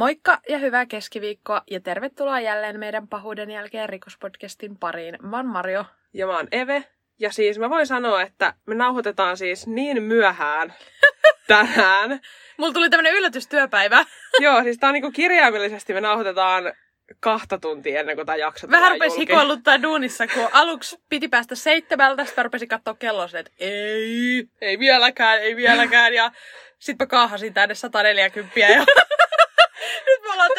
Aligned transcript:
Moikka 0.00 0.38
ja 0.48 0.58
hyvää 0.58 0.86
keskiviikkoa 0.86 1.62
ja 1.70 1.80
tervetuloa 1.80 2.40
jälleen 2.40 2.78
meidän 2.78 3.08
pahuuden 3.08 3.50
jälkeen 3.50 3.88
rikospodcastin 3.88 4.78
pariin. 4.78 5.18
Mä 5.22 5.36
oon 5.36 5.46
Mario. 5.46 5.84
Ja 6.12 6.26
mä 6.26 6.36
oon 6.36 6.48
Eve. 6.52 6.84
Ja 7.18 7.32
siis 7.32 7.58
mä 7.58 7.70
voin 7.70 7.86
sanoa, 7.86 8.22
että 8.22 8.54
me 8.66 8.74
nauhoitetaan 8.74 9.36
siis 9.36 9.66
niin 9.66 10.02
myöhään 10.02 10.74
tänään. 11.48 12.20
Mulla 12.56 12.72
tuli 12.72 12.90
tämmönen 12.90 13.14
yllätystyöpäivä. 13.14 14.04
Joo, 14.44 14.62
siis 14.62 14.78
tää 14.78 14.88
on 14.88 14.94
niinku 14.94 15.10
kirjaimellisesti 15.10 15.92
me 15.92 16.00
nauhoitetaan 16.00 16.72
kahta 17.20 17.58
tuntia 17.58 18.00
ennen 18.00 18.16
kuin 18.16 18.26
tämä 18.26 18.36
jakso 18.36 18.70
Vähän 18.70 18.92
rupesi 18.92 19.18
hikoiluttaa 19.18 19.82
duunissa, 19.82 20.26
kun 20.26 20.48
aluksi 20.52 20.98
piti 21.08 21.28
päästä 21.28 21.54
seitsemältä, 21.54 22.24
sitten 22.24 22.44
rupesi 22.44 22.66
katsoa 22.66 22.94
kelloa 22.94 23.28
että 23.38 23.52
ei, 23.58 24.48
ei 24.60 24.78
vieläkään, 24.78 25.42
ei 25.42 25.56
vieläkään. 25.56 26.14
Ja 26.14 26.32
sitten 26.78 27.04
mä 27.04 27.08
kaahasin 27.08 27.54
tänne 27.54 27.74
140 27.74 28.60
ja 28.60 28.86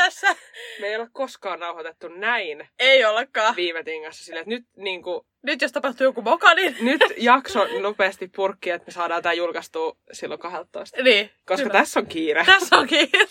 tässä. 0.05 0.35
Me 0.79 0.87
ei 0.87 0.95
ole 0.95 1.07
koskaan 1.11 1.59
nauhoitettu 1.59 2.07
näin. 2.07 2.67
Ei 2.79 3.05
ollakaan. 3.05 3.55
Viime 3.55 3.83
tingassa 3.83 4.25
sille, 4.25 4.39
että 4.39 4.49
nyt 4.49 4.65
niinku... 4.75 5.25
Nyt 5.43 5.61
jos 5.61 5.71
tapahtuu 5.71 6.05
joku 6.05 6.21
moka, 6.21 6.53
niin... 6.53 6.75
Nyt 6.81 7.01
jakso 7.17 7.67
nopeasti 7.81 8.31
purkki, 8.35 8.69
että 8.69 8.85
me 8.85 8.91
saadaan 8.91 9.23
tämä 9.23 9.33
julkaistua 9.33 9.97
silloin 10.11 10.39
12. 10.39 11.03
Niin. 11.03 11.29
Koska 11.45 11.63
kyllä. 11.63 11.79
tässä 11.79 11.99
on 11.99 12.07
kiire. 12.07 12.43
Tässä 12.45 12.77
on 12.77 12.87
kiire. 12.87 13.27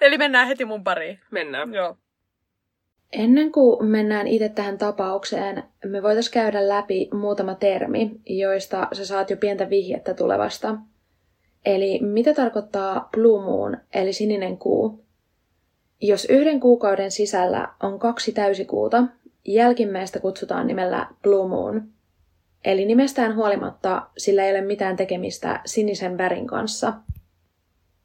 Eli 0.00 0.18
mennään 0.18 0.48
heti 0.48 0.64
mun 0.64 0.84
pariin. 0.84 1.20
Mennään. 1.30 1.74
Joo. 1.74 1.96
Ennen 3.12 3.52
kuin 3.52 3.86
mennään 3.86 4.26
itse 4.26 4.48
tähän 4.48 4.78
tapaukseen, 4.78 5.62
me 5.84 6.02
voitaisiin 6.02 6.32
käydä 6.32 6.68
läpi 6.68 7.08
muutama 7.12 7.54
termi, 7.54 8.10
joista 8.26 8.88
sä 8.92 9.06
saat 9.06 9.30
jo 9.30 9.36
pientä 9.36 9.70
vihjettä 9.70 10.14
tulevasta. 10.14 10.76
Eli 11.64 11.98
mitä 12.02 12.34
tarkoittaa 12.34 13.08
blue 13.12 13.44
moon, 13.44 13.76
eli 13.94 14.12
sininen 14.12 14.58
kuu? 14.58 15.05
Jos 16.00 16.24
yhden 16.24 16.60
kuukauden 16.60 17.10
sisällä 17.10 17.68
on 17.82 17.98
kaksi 17.98 18.32
täysikuuta, 18.32 19.04
jälkimmäistä 19.44 20.20
kutsutaan 20.20 20.66
nimellä 20.66 21.06
blue 21.22 21.48
moon. 21.48 21.82
Eli 22.64 22.84
nimestään 22.84 23.36
huolimatta 23.36 24.06
sillä 24.18 24.44
ei 24.44 24.50
ole 24.50 24.60
mitään 24.60 24.96
tekemistä 24.96 25.60
sinisen 25.64 26.18
värin 26.18 26.46
kanssa– 26.46 26.92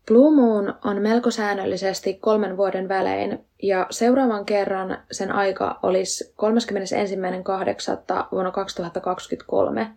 Blue 0.07 0.35
Moon 0.35 0.73
on 0.85 1.01
melko 1.01 1.31
säännöllisesti 1.31 2.13
kolmen 2.13 2.57
vuoden 2.57 2.89
välein 2.89 3.45
ja 3.63 3.87
seuraavan 3.89 4.45
kerran 4.45 4.97
sen 5.11 5.31
aika 5.31 5.79
olisi 5.83 6.33
31.8. 6.33 8.27
vuonna 8.31 8.51
2023. 8.51 9.91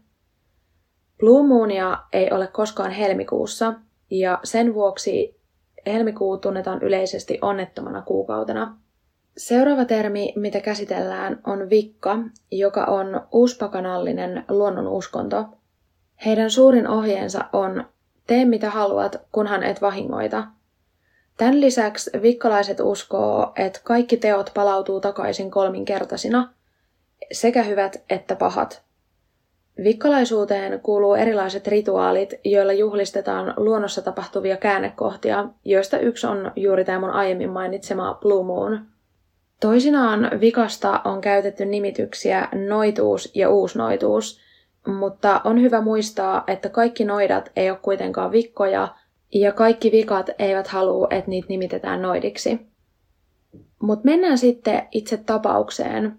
Blue 1.19 1.47
Moonia 1.47 1.99
ei 2.13 2.31
ole 2.31 2.47
koskaan 2.47 2.91
helmikuussa 2.91 3.75
ja 4.11 4.39
sen 4.45 4.75
vuoksi 4.75 5.41
helmikuu 5.87 6.39
tunnetaan 6.39 6.83
yleisesti 6.83 7.39
onnettomana 7.43 8.03
kuukautena. 8.03 8.77
Seuraava 9.37 9.85
termi, 9.85 10.33
mitä 10.37 10.61
käsitellään, 10.61 11.41
on 11.47 11.71
vikka, 11.71 12.19
joka 12.51 12.85
on 12.85 13.27
uuspakanallinen 13.33 14.45
luonnonuskonto. 14.49 15.45
Heidän 16.27 16.51
suurin 16.51 16.89
ohjeensa 16.89 17.45
on 17.53 17.85
Tee 18.27 18.45
mitä 18.45 18.71
haluat, 18.71 19.17
kunhan 19.33 19.63
et 19.63 19.81
vahingoita. 19.81 20.47
Tämän 21.37 21.61
lisäksi 21.61 22.11
vikkalaiset 22.23 22.81
uskoo, 22.81 23.53
että 23.57 23.81
kaikki 23.85 24.17
teot 24.17 24.51
palautuu 24.55 25.01
takaisin 25.01 25.51
kolminkertaisina, 25.51 26.53
sekä 27.33 27.63
hyvät 27.63 28.03
että 28.11 28.37
pahat. 28.37 28.83
Vikkalaisuuteen 29.83 30.81
kuuluu 30.81 31.15
erilaiset 31.15 31.67
rituaalit, 31.67 32.35
joilla 32.45 32.73
juhlistetaan 32.73 33.55
luonnossa 33.57 34.03
tapahtuvia 34.03 34.57
käännekohtia, 34.57 35.49
joista 35.65 35.99
yksi 35.99 36.27
on 36.27 36.53
juuri 36.57 36.85
tämä 36.85 37.01
mun 37.01 37.11
aiemmin 37.11 37.51
mainitsema 37.51 38.19
Blue 38.21 38.45
Moon. 38.45 38.87
Toisinaan 39.61 40.31
vikasta 40.41 41.01
on 41.05 41.21
käytetty 41.21 41.65
nimityksiä 41.65 42.49
noituus 42.69 43.31
ja 43.35 43.51
uusnoituus– 43.51 44.39
mutta 44.87 45.41
on 45.45 45.61
hyvä 45.61 45.81
muistaa, 45.81 46.45
että 46.47 46.69
kaikki 46.69 47.05
noidat 47.05 47.53
ei 47.57 47.71
ole 47.71 47.79
kuitenkaan 47.83 48.33
vikkoja 48.33 48.95
ja 49.35 49.53
kaikki 49.53 49.93
vikat 49.93 50.31
eivät 50.39 50.69
halua, 50.69 51.07
että 51.11 51.31
niitä 51.31 51.49
nimitetään 51.49 52.03
noidiksi. 52.03 52.61
Mutta 53.83 54.05
mennään 54.05 54.39
sitten 54.39 54.89
itse 54.93 55.17
tapaukseen. 55.17 56.19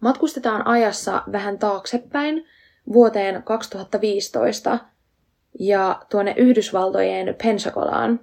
Matkustetaan 0.00 0.66
ajassa 0.66 1.22
vähän 1.32 1.58
taaksepäin 1.58 2.46
vuoteen 2.92 3.42
2015 3.42 4.78
ja 5.58 6.02
tuonne 6.10 6.34
Yhdysvaltojen 6.36 7.34
Pensacolaan. 7.42 8.20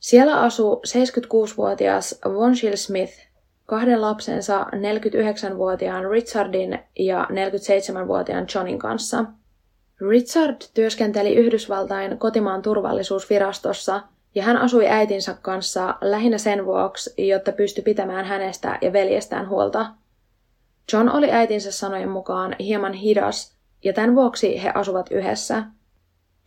Siellä 0.00 0.40
asuu 0.40 0.82
76-vuotias 0.86 2.18
Vonshil 2.24 2.76
Smith 2.76 3.12
kahden 3.66 4.00
lapsensa 4.00 4.62
49-vuotiaan 4.62 6.10
Richardin 6.10 6.78
ja 6.98 7.28
47-vuotiaan 7.30 8.46
Johnin 8.54 8.78
kanssa. 8.78 9.24
Richard 10.08 10.56
työskenteli 10.74 11.34
Yhdysvaltain 11.34 12.18
kotimaan 12.18 12.62
turvallisuusvirastossa 12.62 14.02
ja 14.34 14.42
hän 14.42 14.56
asui 14.56 14.88
äitinsä 14.88 15.36
kanssa 15.42 15.94
lähinnä 16.00 16.38
sen 16.38 16.66
vuoksi, 16.66 17.28
jotta 17.28 17.52
pystyi 17.52 17.84
pitämään 17.84 18.24
hänestä 18.24 18.78
ja 18.80 18.92
veljestään 18.92 19.48
huolta. 19.48 19.86
John 20.92 21.08
oli 21.08 21.30
äitinsä 21.30 21.72
sanojen 21.72 22.08
mukaan 22.08 22.56
hieman 22.60 22.92
hidas 22.92 23.56
ja 23.84 23.92
tämän 23.92 24.14
vuoksi 24.14 24.62
he 24.62 24.72
asuvat 24.74 25.10
yhdessä. 25.10 25.64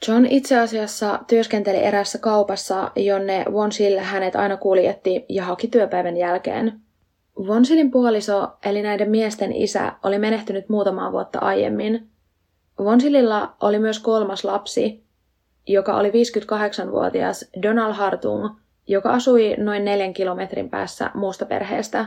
John 0.08 0.26
itse 0.26 0.60
asiassa 0.60 1.20
työskenteli 1.28 1.78
erässä 1.78 2.18
kaupassa, 2.18 2.92
jonne 2.96 3.46
Wonsil 3.50 4.00
hänet 4.00 4.36
aina 4.36 4.58
kuljetti 4.58 5.26
ja 5.30 5.46
haki 5.46 5.68
työpäivän 5.68 6.18
jälkeen– 6.18 6.74
Vonsilin 7.38 7.92
puoliso, 7.92 8.52
eli 8.66 8.82
näiden 8.82 9.10
miesten 9.10 9.54
isä, 9.54 9.94
oli 10.04 10.20
menehtynyt 10.20 10.70
muutamaa 10.70 11.12
vuotta 11.12 11.40
aiemmin. 11.40 12.10
Vonsililla 12.80 13.56
oli 13.62 13.80
myös 13.80 14.00
kolmas 14.00 14.44
lapsi, 14.44 15.04
joka 15.68 15.98
oli 15.98 16.10
58-vuotias 16.10 17.46
Donald 17.62 17.94
Hartung, 17.94 18.50
joka 18.88 19.10
asui 19.10 19.56
noin 19.58 19.86
neljän 19.86 20.14
kilometrin 20.14 20.70
päässä 20.70 21.12
muusta 21.14 21.46
perheestä. 21.46 22.06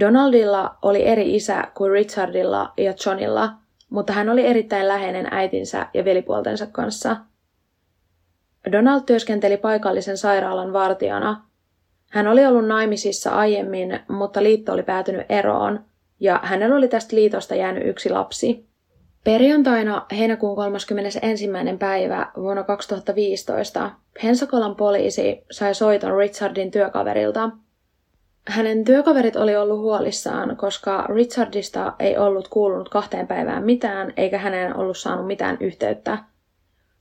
Donaldilla 0.00 0.76
oli 0.82 1.06
eri 1.06 1.36
isä 1.36 1.64
kuin 1.74 1.92
Richardilla 1.92 2.72
ja 2.76 2.94
Johnilla, 3.06 3.52
mutta 3.90 4.12
hän 4.12 4.28
oli 4.28 4.46
erittäin 4.46 4.88
läheinen 4.88 5.28
äitinsä 5.30 5.86
ja 5.94 6.04
velipuoltensa 6.04 6.66
kanssa. 6.66 7.16
Donald 8.72 9.00
työskenteli 9.06 9.56
paikallisen 9.56 10.16
sairaalan 10.16 10.72
vartijana– 10.72 11.36
hän 12.12 12.26
oli 12.26 12.46
ollut 12.46 12.66
naimisissa 12.66 13.30
aiemmin, 13.30 14.00
mutta 14.08 14.42
liitto 14.42 14.72
oli 14.72 14.82
päätynyt 14.82 15.26
eroon, 15.28 15.84
ja 16.20 16.40
hänellä 16.42 16.76
oli 16.76 16.88
tästä 16.88 17.16
liitosta 17.16 17.54
jäänyt 17.54 17.86
yksi 17.86 18.10
lapsi. 18.10 18.66
Perjantaina 19.24 20.06
heinäkuun 20.18 20.56
31. 20.56 21.48
päivä 21.78 22.32
vuonna 22.36 22.62
2015 22.62 23.90
Pensacolan 24.22 24.76
poliisi 24.76 25.44
sai 25.50 25.74
soiton 25.74 26.16
Richardin 26.16 26.70
työkaverilta. 26.70 27.50
Hänen 28.48 28.84
työkaverit 28.84 29.36
oli 29.36 29.56
ollut 29.56 29.78
huolissaan, 29.78 30.56
koska 30.56 31.06
Richardista 31.08 31.92
ei 31.98 32.18
ollut 32.18 32.48
kuulunut 32.48 32.88
kahteen 32.88 33.26
päivään 33.26 33.64
mitään, 33.64 34.12
eikä 34.16 34.38
häneen 34.38 34.76
ollut 34.76 34.98
saanut 34.98 35.26
mitään 35.26 35.56
yhteyttä. 35.60 36.18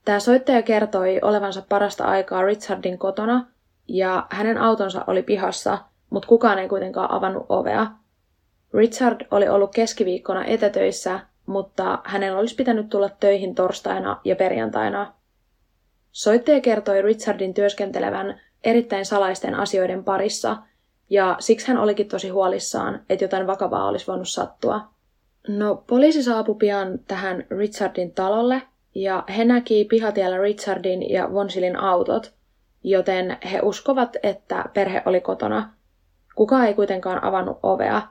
Tämä 0.06 0.19
soittaja 0.19 0.62
kertoi 0.62 1.19
olevansa 1.21 1.63
parasta 1.69 2.04
aikaa 2.04 2.42
Richardin 2.42 2.98
kotona 2.98 3.45
ja 3.88 4.27
hänen 4.30 4.57
autonsa 4.57 5.04
oli 5.07 5.24
pihassa, 5.24 5.77
mutta 6.10 6.27
kukaan 6.27 6.60
ei 6.60 6.68
kuitenkaan 6.69 7.12
avannut 7.12 7.45
ovea. 7.50 7.88
Richard 8.74 9.27
oli 9.31 9.50
ollut 9.50 9.74
keskiviikkona 9.75 10.45
etätöissä, 10.45 11.19
mutta 11.45 12.00
hänen 12.04 12.36
olisi 12.36 12.56
pitänyt 12.56 12.89
tulla 12.89 13.10
töihin 13.10 13.56
torstaina 13.56 14.21
ja 14.24 14.36
perjantaina. 14.36 15.13
Soittaja 16.12 16.62
kertoi 16.62 17.01
Richardin 17.01 17.54
työskentelevän 17.54 18.42
erittäin 18.63 19.06
salaisten 19.06 19.56
asioiden 19.56 20.04
parissa, 20.04 20.57
ja 21.12 21.36
siksi 21.40 21.68
hän 21.68 21.78
olikin 21.78 22.08
tosi 22.08 22.30
huolissaan, 22.30 23.02
että 23.10 23.24
jotain 23.25 23.48
vakavaa 23.48 23.88
olisi 23.88 24.08
voinut 24.08 24.30
sattua. 24.30 24.81
No, 25.48 25.84
poliisi 25.88 26.24
saapui 26.24 26.56
pian 26.56 27.00
tähän 27.08 27.46
Richardin 27.50 28.12
talolle, 28.12 28.62
ja 28.96 29.24
he 29.38 29.46
näki 29.46 29.86
pihatiellä 29.86 30.38
Richardin 30.38 31.10
ja 31.10 31.34
Vonsilin 31.34 31.75
autot– 31.75 32.31
joten 32.84 33.38
he 33.52 33.60
uskovat, 33.63 34.18
että 34.24 34.66
perhe 34.74 35.04
oli 35.06 35.22
kotona. 35.22 35.74
Kuka 36.36 36.66
ei 36.66 36.74
kuitenkaan 36.74 37.24
avannut 37.24 37.60
ovea. 37.64 38.02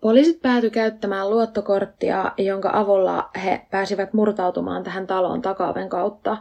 Poliisit 0.00 0.42
päätyi 0.42 0.70
käyttämään 0.70 1.30
luottokorttia, 1.30 2.32
jonka 2.38 2.70
avulla 2.72 3.30
he 3.44 3.66
pääsivät 3.70 4.12
murtautumaan 4.12 4.84
tähän 4.84 5.06
taloon 5.06 5.42
takaoven 5.42 5.88
kautta. 5.88 6.36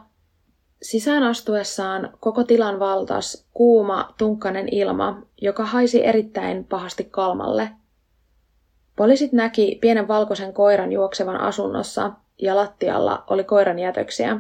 Sisään 0.82 1.24
astuessaan 1.24 2.10
koko 2.20 2.44
tilan 2.44 2.80
valtas 2.80 3.48
kuuma, 3.54 4.14
tunkkanen 4.18 4.70
ilma, 4.72 5.22
joka 5.42 5.66
haisi 5.66 6.06
erittäin 6.06 6.64
pahasti 6.64 7.04
kalmalle. 7.04 7.70
Poliisit 8.96 9.32
näki 9.32 9.78
pienen 9.82 10.08
valkoisen 10.08 10.54
koiran 10.54 10.92
juoksevan 10.92 11.40
asunnossa 11.40 12.12
ja 12.42 12.56
lattialla 12.56 13.24
oli 13.28 13.44
koiran 13.44 13.80
jätöksiä. 13.80 14.40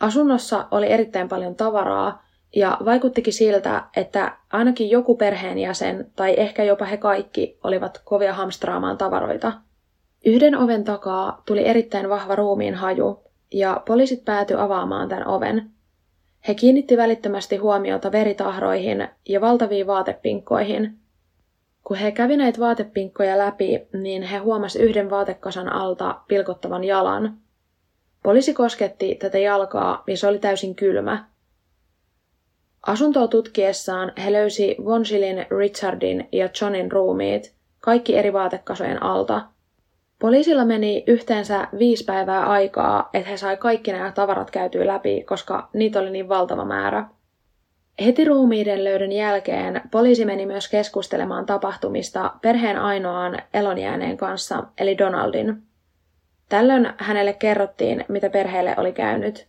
Asunnossa 0.00 0.66
oli 0.70 0.90
erittäin 0.90 1.28
paljon 1.28 1.54
tavaraa 1.54 2.26
ja 2.56 2.78
vaikuttikin 2.84 3.32
siltä, 3.32 3.84
että 3.96 4.36
ainakin 4.52 4.90
joku 4.90 5.16
perheenjäsen 5.16 6.12
tai 6.16 6.34
ehkä 6.36 6.64
jopa 6.64 6.84
he 6.84 6.96
kaikki 6.96 7.58
olivat 7.64 8.00
kovia 8.04 8.34
hamstraamaan 8.34 8.98
tavaroita. 8.98 9.52
Yhden 10.24 10.58
oven 10.58 10.84
takaa 10.84 11.42
tuli 11.46 11.68
erittäin 11.68 12.08
vahva 12.08 12.36
ruumiin 12.36 12.74
haju, 12.74 13.22
ja 13.52 13.82
poliisit 13.86 14.24
päätyi 14.24 14.56
avaamaan 14.56 15.08
tämän 15.08 15.26
oven. 15.26 15.70
He 16.48 16.54
kiinnitti 16.54 16.96
välittömästi 16.96 17.56
huomiota 17.56 18.12
veritahroihin 18.12 19.08
ja 19.28 19.40
valtaviin 19.40 19.86
vaatepinkkoihin. 19.86 20.98
Kun 21.84 21.96
he 21.96 22.12
kävi 22.12 22.36
näitä 22.36 22.60
vaatepinkkoja 22.60 23.38
läpi, 23.38 23.88
niin 23.92 24.22
he 24.22 24.38
huomasi 24.38 24.82
yhden 24.82 25.10
vaatekasan 25.10 25.72
alta 25.72 26.20
pilkottavan 26.28 26.84
jalan. 26.84 27.38
Poliisi 28.22 28.54
kosketti 28.54 29.14
tätä 29.14 29.38
jalkaa 29.38 30.04
ja 30.06 30.16
se 30.16 30.26
oli 30.26 30.38
täysin 30.38 30.74
kylmä. 30.74 31.24
Asuntoa 32.86 33.28
tutkiessaan 33.28 34.12
he 34.24 34.32
löysi 34.32 34.76
Vonsilin, 34.84 35.46
Richardin 35.58 36.28
ja 36.32 36.48
Johnin 36.60 36.92
ruumiit, 36.92 37.54
kaikki 37.80 38.16
eri 38.16 38.32
vaatekasojen 38.32 39.02
alta– 39.02 39.42
Poliisilla 40.20 40.64
meni 40.64 41.04
yhteensä 41.06 41.68
viisi 41.78 42.04
päivää 42.04 42.46
aikaa, 42.46 43.10
että 43.14 43.30
he 43.30 43.36
sai 43.36 43.56
kaikki 43.56 43.92
nämä 43.92 44.12
tavarat 44.12 44.50
käytyä 44.50 44.86
läpi, 44.86 45.22
koska 45.22 45.68
niitä 45.72 46.00
oli 46.00 46.10
niin 46.10 46.28
valtava 46.28 46.64
määrä. 46.64 47.04
Heti 48.04 48.24
ruumiiden 48.24 48.84
löydön 48.84 49.12
jälkeen 49.12 49.82
poliisi 49.90 50.24
meni 50.24 50.46
myös 50.46 50.68
keskustelemaan 50.68 51.46
tapahtumista 51.46 52.32
perheen 52.42 52.78
ainoaan 52.78 53.38
elonjääneen 53.54 54.16
kanssa, 54.16 54.64
eli 54.78 54.98
Donaldin. 54.98 55.62
Tällöin 56.48 56.92
hänelle 56.98 57.32
kerrottiin, 57.32 58.04
mitä 58.08 58.30
perheelle 58.30 58.74
oli 58.76 58.92
käynyt. 58.92 59.46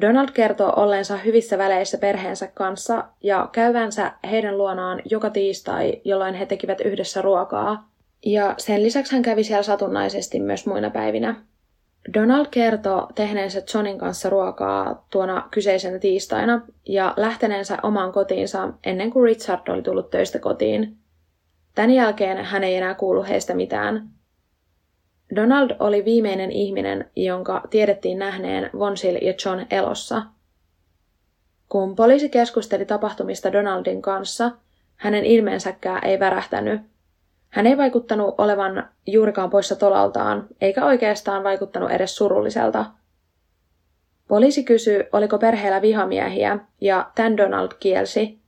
Donald 0.00 0.28
kertoo 0.34 0.72
olleensa 0.76 1.16
hyvissä 1.16 1.58
väleissä 1.58 1.98
perheensä 1.98 2.48
kanssa 2.54 3.04
ja 3.22 3.48
käyvänsä 3.52 4.12
heidän 4.30 4.58
luonaan 4.58 5.02
joka 5.04 5.30
tiistai, 5.30 6.00
jolloin 6.04 6.34
he 6.34 6.46
tekivät 6.46 6.80
yhdessä 6.80 7.22
ruokaa– 7.22 7.88
ja 8.26 8.54
sen 8.58 8.82
lisäksi 8.82 9.12
hän 9.12 9.22
kävi 9.22 9.44
siellä 9.44 9.62
satunnaisesti 9.62 10.40
myös 10.40 10.66
muina 10.66 10.90
päivinä. 10.90 11.34
Donald 12.14 12.46
kertoo 12.50 13.08
tehneensä 13.14 13.62
Johnin 13.74 13.98
kanssa 13.98 14.30
ruokaa 14.30 15.06
tuona 15.10 15.48
kyseisenä 15.50 15.98
tiistaina 15.98 16.60
ja 16.88 17.14
lähteneensä 17.16 17.78
omaan 17.82 18.12
kotiinsa 18.12 18.72
ennen 18.84 19.10
kuin 19.10 19.24
Richard 19.24 19.68
oli 19.68 19.82
tullut 19.82 20.10
töistä 20.10 20.38
kotiin. 20.38 20.96
Tän 21.74 21.90
jälkeen 21.90 22.44
hän 22.44 22.64
ei 22.64 22.76
enää 22.76 22.94
kuulu 22.94 23.24
heistä 23.24 23.54
mitään. 23.54 24.08
Donald 25.36 25.70
oli 25.78 26.04
viimeinen 26.04 26.52
ihminen, 26.52 27.10
jonka 27.16 27.62
tiedettiin 27.70 28.18
nähneen 28.18 28.70
Vonsil 28.78 29.18
ja 29.22 29.34
John 29.44 29.66
elossa. 29.70 30.22
Kun 31.68 31.96
poliisi 31.96 32.28
keskusteli 32.28 32.84
tapahtumista 32.84 33.52
Donaldin 33.52 34.02
kanssa, 34.02 34.50
hänen 34.96 35.24
ilmeensäkään 35.24 36.04
ei 36.04 36.20
värähtänyt– 36.20 36.80
hän 37.56 37.66
ei 37.66 37.76
vaikuttanut 37.76 38.34
olevan 38.38 38.88
juurikaan 39.06 39.50
poissa 39.50 39.76
tolaltaan, 39.76 40.46
eikä 40.60 40.84
oikeastaan 40.84 41.44
vaikuttanut 41.44 41.90
edes 41.90 42.16
surulliselta. 42.16 42.84
Poliisi 44.28 44.64
kysyi, 44.64 45.04
oliko 45.12 45.38
perheellä 45.38 45.82
vihamiehiä, 45.82 46.58
ja 46.80 47.10
tämän 47.14 47.36
Donald 47.36 47.68
kielsi. 47.80 48.38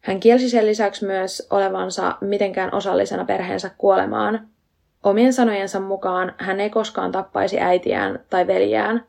Hän 0.00 0.20
kielsi 0.20 0.50
sen 0.50 0.66
lisäksi 0.66 1.06
myös 1.06 1.46
olevansa 1.50 2.16
mitenkään 2.20 2.74
osallisena 2.74 3.24
perheensä 3.24 3.70
kuolemaan. 3.78 4.48
Omien 5.02 5.32
sanojensa 5.32 5.80
mukaan 5.80 6.34
hän 6.38 6.60
ei 6.60 6.70
koskaan 6.70 7.12
tappaisi 7.12 7.60
äitiään 7.60 8.18
tai 8.30 8.46
veljään. 8.46 9.06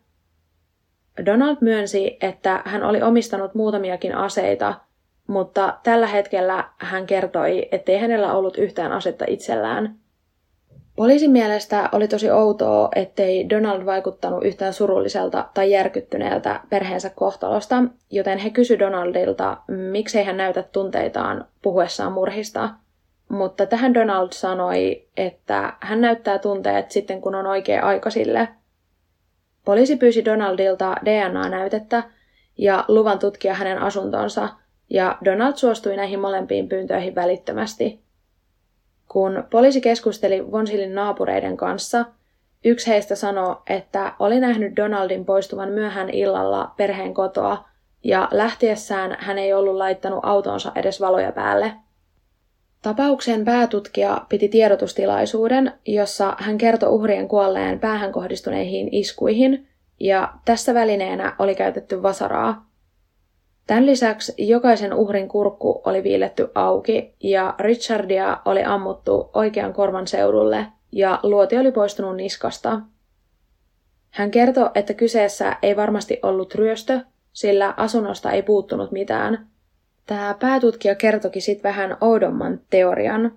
Donald 1.26 1.58
myönsi, 1.62 2.18
että 2.22 2.62
hän 2.66 2.84
oli 2.84 3.02
omistanut 3.02 3.56
muutamiakin 3.56 4.16
aseita– 4.16 4.74
mutta 5.30 5.78
tällä 5.84 6.08
hetkellä 6.08 6.70
hän 6.78 7.06
kertoi, 7.06 7.70
ettei 7.72 7.98
hänellä 7.98 8.34
ollut 8.34 8.58
yhtään 8.58 8.92
asetta 8.92 9.26
itsellään. 9.28 9.96
Poliisin 10.96 11.32
mielestä 11.32 11.90
oli 11.92 12.08
tosi 12.08 12.32
outoa, 12.32 12.90
ettei 12.96 13.50
Donald 13.50 13.86
vaikuttanut 13.86 14.46
yhtään 14.46 14.74
surulliselta 14.74 15.50
tai 15.54 15.72
järkyttyneeltä 15.72 16.60
perheensä 16.70 17.10
kohtalosta, 17.10 17.84
joten 18.12 18.38
he 18.38 18.50
kysyi 18.50 18.80
Donaldilta, 18.80 19.58
miksei 19.68 20.24
hän 20.24 20.38
näytä 20.38 20.64
tunteitaan 20.64 21.46
puhuessaan 21.62 22.12
murhista. 22.12 22.70
Mutta 23.30 23.66
tähän 23.66 23.94
Donald 23.94 24.30
sanoi, 24.32 25.08
että 25.18 25.74
hän 25.80 26.02
näyttää 26.02 26.40
tunteet 26.40 26.92
sitten 26.92 27.22
kun 27.22 27.36
on 27.36 27.48
oikea 27.48 27.86
aika 27.86 28.10
sille. 28.10 28.48
Poliisi 29.66 29.96
pyysi 29.96 30.26
Donaldilta 30.26 30.96
DNA-näytettä 31.06 32.04
ja 32.58 32.86
luvan 32.88 33.20
tutkia 33.20 33.54
hänen 33.54 33.82
asuntonsa– 33.82 34.50
ja 34.90 35.18
Donald 35.26 35.54
suostui 35.56 35.96
näihin 35.96 36.20
molempiin 36.20 36.70
pyyntöihin 36.70 37.16
välittömästi. 37.16 38.00
Kun 39.08 39.44
poliisi 39.52 39.82
keskusteli 39.82 40.52
Vonsilin 40.52 40.96
naapureiden 40.96 41.58
kanssa, 41.58 42.06
yksi 42.66 42.88
heistä 42.88 43.16
sanoi, 43.16 43.56
että 43.68 44.14
oli 44.20 44.40
nähnyt 44.40 44.76
Donaldin 44.76 45.26
poistuvan 45.26 45.70
myöhään 45.70 46.10
illalla 46.10 46.72
perheen 46.78 47.14
kotoa 47.14 47.66
ja 48.04 48.28
lähtiessään 48.32 49.18
hän 49.20 49.38
ei 49.38 49.54
ollut 49.54 49.76
laittanut 49.76 50.20
autonsa 50.24 50.72
edes 50.76 51.02
valoja 51.02 51.32
päälle. 51.32 51.74
Tapauksen 52.82 53.46
päätutkija 53.46 54.26
piti 54.30 54.48
tiedotustilaisuuden, 54.48 55.74
jossa 55.86 56.36
hän 56.40 56.58
kertoi 56.58 56.90
uhrien 56.90 57.28
kuolleen 57.28 57.80
päähän 57.80 58.12
kohdistuneihin 58.12 58.90
iskuihin, 58.92 59.68
ja 60.00 60.34
tässä 60.46 60.74
välineenä 60.74 61.36
oli 61.40 61.56
käytetty 61.56 62.04
vasaraa. 62.04 62.69
Tämän 63.70 63.86
lisäksi 63.86 64.34
jokaisen 64.38 64.94
uhrin 64.94 65.28
kurkku 65.28 65.82
oli 65.86 66.04
viiletty 66.04 66.52
auki 66.56 67.16
ja 67.24 67.56
Richardia 67.60 68.38
oli 68.46 68.64
ammuttu 68.64 69.30
oikean 69.34 69.74
korvan 69.74 70.08
seudulle 70.08 70.66
ja 70.92 71.20
luoti 71.24 71.58
oli 71.58 71.72
poistunut 71.72 72.16
niskasta. 72.16 72.82
Hän 74.10 74.32
kertoi, 74.32 74.70
että 74.76 74.94
kyseessä 74.94 75.58
ei 75.62 75.76
varmasti 75.76 76.20
ollut 76.24 76.56
ryöstö, 76.56 77.00
sillä 77.34 77.74
asunnosta 77.78 78.32
ei 78.32 78.44
puuttunut 78.44 78.92
mitään. 78.92 79.48
Tämä 80.06 80.36
päätutkija 80.40 80.96
kertoki 80.96 81.42
sitten 81.42 81.70
vähän 81.70 81.98
oudomman 82.02 82.62
teorian. 82.70 83.32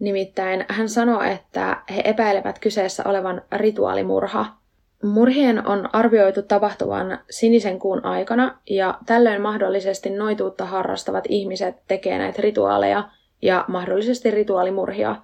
Nimittäin 0.00 0.64
hän 0.68 0.88
sanoi, 0.88 1.32
että 1.32 1.82
he 1.94 2.02
epäilevät 2.04 2.58
kyseessä 2.58 3.02
olevan 3.06 3.42
rituaalimurha– 3.52 4.46
Murhien 5.02 5.66
on 5.66 5.88
arvioitu 5.92 6.42
tapahtuvan 6.42 7.18
sinisen 7.30 7.78
kuun 7.78 8.04
aikana 8.04 8.58
ja 8.70 8.98
tällöin 9.06 9.42
mahdollisesti 9.42 10.10
noituutta 10.10 10.64
harrastavat 10.64 11.24
ihmiset 11.28 11.76
tekee 11.88 12.18
näitä 12.18 12.42
rituaaleja 12.42 13.08
ja 13.42 13.64
mahdollisesti 13.68 14.30
rituaalimurhia. 14.30 15.16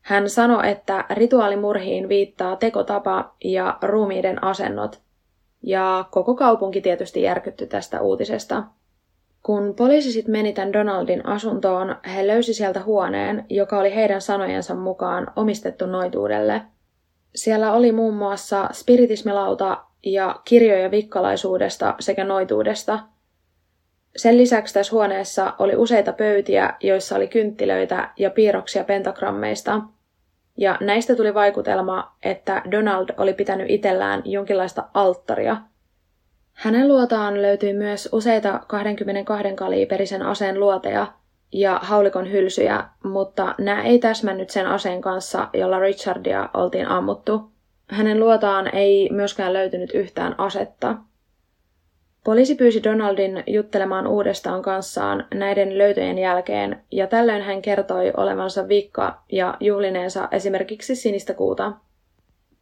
Hän 0.00 0.30
sanoi, 0.30 0.70
että 0.70 1.04
rituaalimurhiin 1.10 2.08
viittaa 2.08 2.56
tekotapa 2.56 3.34
ja 3.44 3.78
ruumiiden 3.82 4.44
asennot. 4.44 5.00
Ja 5.62 6.04
koko 6.10 6.34
kaupunki 6.34 6.80
tietysti 6.80 7.22
järkytty 7.22 7.66
tästä 7.66 8.00
uutisesta. 8.00 8.62
Kun 9.42 9.74
poliisi 9.74 10.12
sitten 10.12 10.32
meni 10.32 10.52
tämän 10.52 10.72
Donaldin 10.72 11.26
asuntoon, 11.26 11.96
he 12.14 12.26
löysi 12.26 12.54
sieltä 12.54 12.82
huoneen, 12.82 13.46
joka 13.48 13.78
oli 13.78 13.94
heidän 13.94 14.20
sanojensa 14.20 14.74
mukaan 14.74 15.26
omistettu 15.36 15.86
noituudelle– 15.86 16.62
siellä 17.34 17.72
oli 17.72 17.92
muun 17.92 18.14
muassa 18.14 18.68
spiritismilauta 18.72 19.84
ja 20.02 20.40
kirjoja 20.44 20.90
vikkalaisuudesta 20.90 21.94
sekä 22.00 22.24
noituudesta. 22.24 22.98
Sen 24.16 24.38
lisäksi 24.38 24.74
tässä 24.74 24.92
huoneessa 24.92 25.54
oli 25.58 25.76
useita 25.76 26.12
pöytiä, 26.12 26.74
joissa 26.80 27.16
oli 27.16 27.28
kynttilöitä 27.28 28.10
ja 28.16 28.30
piirroksia 28.30 28.84
pentagrammeista. 28.84 29.80
Ja 30.58 30.78
näistä 30.80 31.16
tuli 31.16 31.34
vaikutelma, 31.34 32.16
että 32.22 32.62
Donald 32.70 33.08
oli 33.16 33.34
pitänyt 33.34 33.70
itsellään 33.70 34.22
jonkinlaista 34.24 34.88
alttaria. 34.94 35.56
Hänen 36.52 36.88
luotaan 36.88 37.42
löytyi 37.42 37.72
myös 37.72 38.08
useita 38.12 38.60
22 38.68 39.54
kaliiperisen 39.56 40.22
aseen 40.22 40.60
luoteja– 40.60 41.06
ja 41.52 41.80
haulikon 41.82 42.32
hylsyjä, 42.32 42.84
mutta 43.04 43.54
nämä 43.58 43.82
ei 43.82 43.98
täsmännyt 43.98 44.50
sen 44.50 44.66
aseen 44.66 45.00
kanssa, 45.00 45.48
jolla 45.52 45.78
Richardia 45.78 46.48
oltiin 46.54 46.88
ammuttu. 46.88 47.50
Hänen 47.88 48.20
luotaan 48.20 48.74
ei 48.74 49.08
myöskään 49.12 49.52
löytynyt 49.52 49.90
yhtään 49.94 50.34
asetta. 50.38 50.96
Poliisi 52.24 52.54
pyysi 52.54 52.84
Donaldin 52.84 53.44
juttelemaan 53.46 54.06
uudestaan 54.06 54.62
kanssaan 54.62 55.26
näiden 55.34 55.78
löytöjen 55.78 56.18
jälkeen, 56.18 56.82
ja 56.90 57.06
tällöin 57.06 57.42
hän 57.42 57.62
kertoi 57.62 58.12
olevansa 58.16 58.68
vikka 58.68 59.22
ja 59.32 59.56
juhlineensa 59.60 60.28
esimerkiksi 60.30 60.96
sinistä 60.96 61.34
kuuta. 61.34 61.72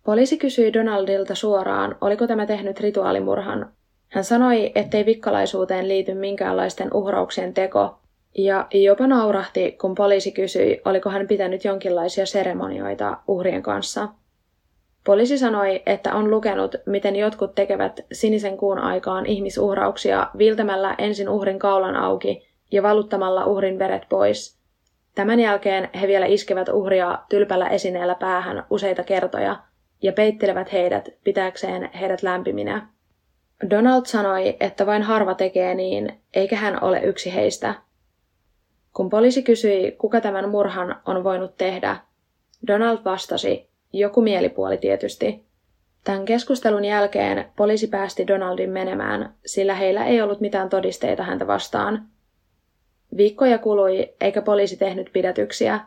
Poliisi 0.04 0.38
kysyi 0.38 0.72
Donaldilta 0.72 1.34
suoraan, 1.34 1.96
oliko 2.00 2.26
tämä 2.26 2.46
tehnyt 2.46 2.80
rituaalimurhan. 2.80 3.72
Hän 4.08 4.24
sanoi, 4.24 4.72
ettei 4.74 5.06
vikkalaisuuteen 5.06 5.88
liity 5.88 6.14
minkäänlaisten 6.14 6.94
uhrauksien 6.94 7.54
teko, 7.54 7.98
ja 8.38 8.66
jopa 8.72 9.06
naurahti, 9.06 9.72
kun 9.72 9.94
poliisi 9.94 10.32
kysyi, 10.32 10.80
oliko 10.84 11.10
hän 11.10 11.28
pitänyt 11.28 11.64
jonkinlaisia 11.64 12.26
seremonioita 12.26 13.16
uhrien 13.28 13.62
kanssa. 13.62 14.08
Poliisi 15.06 15.38
sanoi, 15.38 15.82
että 15.86 16.14
on 16.14 16.30
lukenut, 16.30 16.74
miten 16.86 17.16
jotkut 17.16 17.54
tekevät 17.54 18.00
sinisen 18.12 18.56
kuun 18.56 18.78
aikaan 18.78 19.26
ihmisuhrauksia 19.26 20.30
viiltämällä 20.38 20.94
ensin 20.98 21.28
uhrin 21.28 21.58
kaulan 21.58 21.96
auki 21.96 22.48
ja 22.72 22.82
valuttamalla 22.82 23.44
uhrin 23.44 23.78
veret 23.78 24.02
pois. 24.08 24.60
Tämän 25.14 25.40
jälkeen 25.40 25.88
he 26.00 26.08
vielä 26.08 26.26
iskevät 26.26 26.68
uhria 26.68 27.18
tylpällä 27.28 27.68
esineellä 27.68 28.14
päähän 28.14 28.64
useita 28.70 29.02
kertoja 29.02 29.56
ja 30.02 30.12
peittelevät 30.12 30.72
heidät 30.72 31.08
pitääkseen 31.24 31.90
heidät 31.92 32.22
lämpiminä. 32.22 32.88
Donald 33.70 34.06
sanoi, 34.06 34.56
että 34.60 34.86
vain 34.86 35.02
harva 35.02 35.34
tekee 35.34 35.74
niin, 35.74 36.20
eikä 36.34 36.56
hän 36.56 36.82
ole 36.82 37.00
yksi 37.00 37.34
heistä. 37.34 37.74
Kun 38.94 39.10
poliisi 39.10 39.42
kysyi, 39.42 39.92
kuka 39.92 40.20
tämän 40.20 40.48
murhan 40.48 40.96
on 41.06 41.24
voinut 41.24 41.56
tehdä, 41.56 41.96
Donald 42.66 42.98
vastasi, 43.04 43.68
joku 43.92 44.22
mielipuoli 44.22 44.76
tietysti. 44.78 45.44
Tämän 46.04 46.24
keskustelun 46.24 46.84
jälkeen 46.84 47.44
poliisi 47.56 47.86
päästi 47.86 48.26
Donaldin 48.26 48.70
menemään, 48.70 49.34
sillä 49.46 49.74
heillä 49.74 50.04
ei 50.04 50.22
ollut 50.22 50.40
mitään 50.40 50.68
todisteita 50.68 51.22
häntä 51.22 51.46
vastaan. 51.46 52.06
Viikkoja 53.16 53.58
kului, 53.58 54.14
eikä 54.20 54.42
poliisi 54.42 54.76
tehnyt 54.76 55.10
pidätyksiä. 55.12 55.80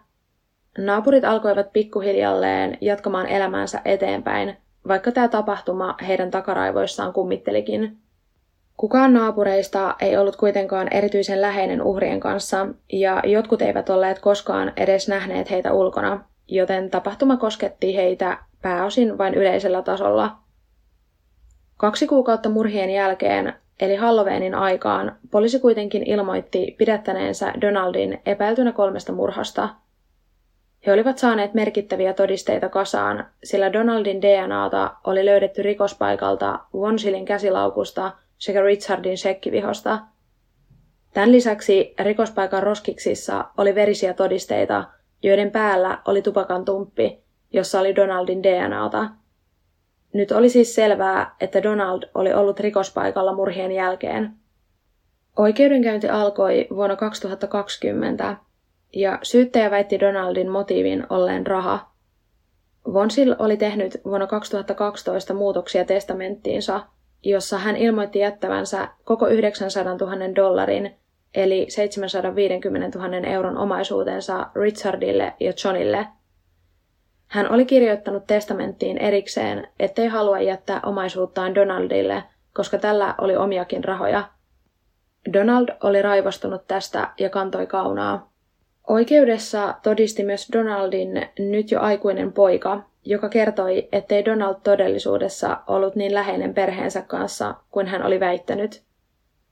Naapurit 0.78 1.24
alkoivat 1.24 1.74
pikkuhiljalleen 1.74 2.78
jatkamaan 2.82 3.28
elämäänsä 3.28 3.82
eteenpäin, 3.86 4.58
vaikka 4.88 5.12
tämä 5.12 5.28
tapahtuma 5.28 5.96
heidän 6.08 6.32
takaraivoissaan 6.32 7.14
kummittelikin. 7.14 7.98
Kukaan 8.78 9.14
naapureista 9.14 9.96
ei 10.02 10.18
ollut 10.18 10.36
kuitenkaan 10.36 10.88
erityisen 10.92 11.42
läheinen 11.42 11.82
uhrien 11.82 12.20
kanssa, 12.20 12.68
ja 12.92 13.22
jotkut 13.26 13.62
eivät 13.62 13.90
olleet 13.90 14.20
koskaan 14.20 14.74
edes 14.78 15.08
nähneet 15.08 15.50
heitä 15.50 15.74
ulkona, 15.74 16.24
joten 16.48 16.90
tapahtuma 16.90 17.38
kosketti 17.38 17.96
heitä 17.96 18.38
pääosin 18.62 19.18
vain 19.18 19.34
yleisellä 19.34 19.82
tasolla. 19.82 20.36
Kaksi 21.78 22.08
kuukautta 22.08 22.50
murhien 22.50 22.90
jälkeen, 22.90 23.54
eli 23.80 23.96
Halloweenin 23.96 24.56
aikaan, 24.56 25.16
poliisi 25.32 25.60
kuitenkin 25.60 26.04
ilmoitti 26.10 26.76
pidättäneensä 26.78 27.54
Donaldin 27.62 28.22
epäiltynä 28.26 28.72
kolmesta 28.72 29.12
murhasta– 29.12 29.70
he 30.86 30.94
olivat 30.94 31.18
saaneet 31.18 31.54
merkittäviä 31.54 32.14
todisteita 32.14 32.70
kasaan, 32.70 33.26
sillä 33.44 33.74
Donaldin 33.74 34.22
DNAta 34.22 34.92
oli 35.04 35.26
löydetty 35.26 35.62
rikospaikalta 35.62 36.60
Wonsilin 36.76 37.26
käsilaukusta 37.26 38.12
sekä 38.44 38.62
Richardin 38.62 39.18
sekkivihosta. 39.18 40.00
Tämän 41.14 41.32
lisäksi 41.32 41.94
rikospaikan 42.00 42.64
roskiksissa 42.64 43.46
oli 43.58 43.76
verisiä 43.76 44.14
todisteita, 44.14 44.84
joiden 45.24 45.52
päällä 45.52 46.02
oli 46.06 46.22
tupakan 46.22 46.66
tumppi, 46.66 47.24
jossa 47.54 47.80
oli 47.80 47.96
Donaldin 47.96 48.44
DNAta. 48.44 49.10
Nyt 50.14 50.32
oli 50.32 50.50
siis 50.50 50.76
selvää, 50.76 51.36
että 51.40 51.64
Donald 51.64 52.04
oli 52.16 52.34
ollut 52.34 52.60
rikospaikalla 52.60 53.36
murhien 53.36 53.72
jälkeen. 53.72 54.34
Oikeudenkäynti 55.38 56.10
alkoi 56.10 56.68
vuonna 56.70 56.96
2020 56.96 58.38
ja 58.96 59.20
syyttäjä 59.24 59.72
väitti 59.72 60.00
Donaldin 60.00 60.50
motiivin 60.50 61.06
olleen 61.10 61.48
raha. 61.48 61.92
Vonsil 62.94 63.36
oli 63.40 63.58
tehnyt 63.58 64.02
vuonna 64.06 64.28
2012 64.28 65.34
muutoksia 65.34 65.86
testamenttiinsa, 65.86 66.82
jossa 67.24 67.58
hän 67.58 67.76
ilmoitti 67.76 68.20
jättävänsä 68.20 68.88
koko 69.04 69.28
900 69.28 69.96
000 69.96 70.36
dollarin 70.36 70.96
eli 71.36 71.66
750 71.70 73.00
000 73.00 73.18
euron 73.18 73.58
omaisuutensa 73.58 74.48
Richardille 74.56 75.34
ja 75.40 75.54
Johnille. 75.66 76.08
Hän 77.28 77.52
oli 77.52 77.66
kirjoittanut 77.66 78.28
testamenttiin 78.28 78.98
erikseen, 78.98 79.68
ettei 79.80 80.08
halua 80.08 80.40
jättää 80.40 80.80
omaisuuttaan 80.86 81.56
Donaldille, 81.56 82.24
koska 82.54 82.78
tällä 82.78 83.16
oli 83.18 83.36
omiakin 83.36 83.84
rahoja. 83.84 84.24
Donald 85.34 85.68
oli 85.84 86.02
raivostunut 86.02 86.68
tästä 86.68 87.10
ja 87.20 87.30
kantoi 87.30 87.68
kaunaa. 87.68 88.32
Oikeudessa 88.88 89.76
todisti 89.84 90.24
myös 90.24 90.50
Donaldin 90.54 91.30
nyt 91.40 91.72
jo 91.72 91.80
aikuinen 91.80 92.34
poika, 92.34 92.82
joka 93.06 93.30
kertoi, 93.30 93.88
ettei 93.92 94.26
Donald 94.26 94.56
todellisuudessa 94.64 95.58
ollut 95.68 95.96
niin 95.96 96.14
läheinen 96.14 96.54
perheensä 96.54 97.02
kanssa 97.02 97.56
kuin 97.72 97.88
hän 97.88 98.06
oli 98.06 98.20
väittänyt. 98.20 98.84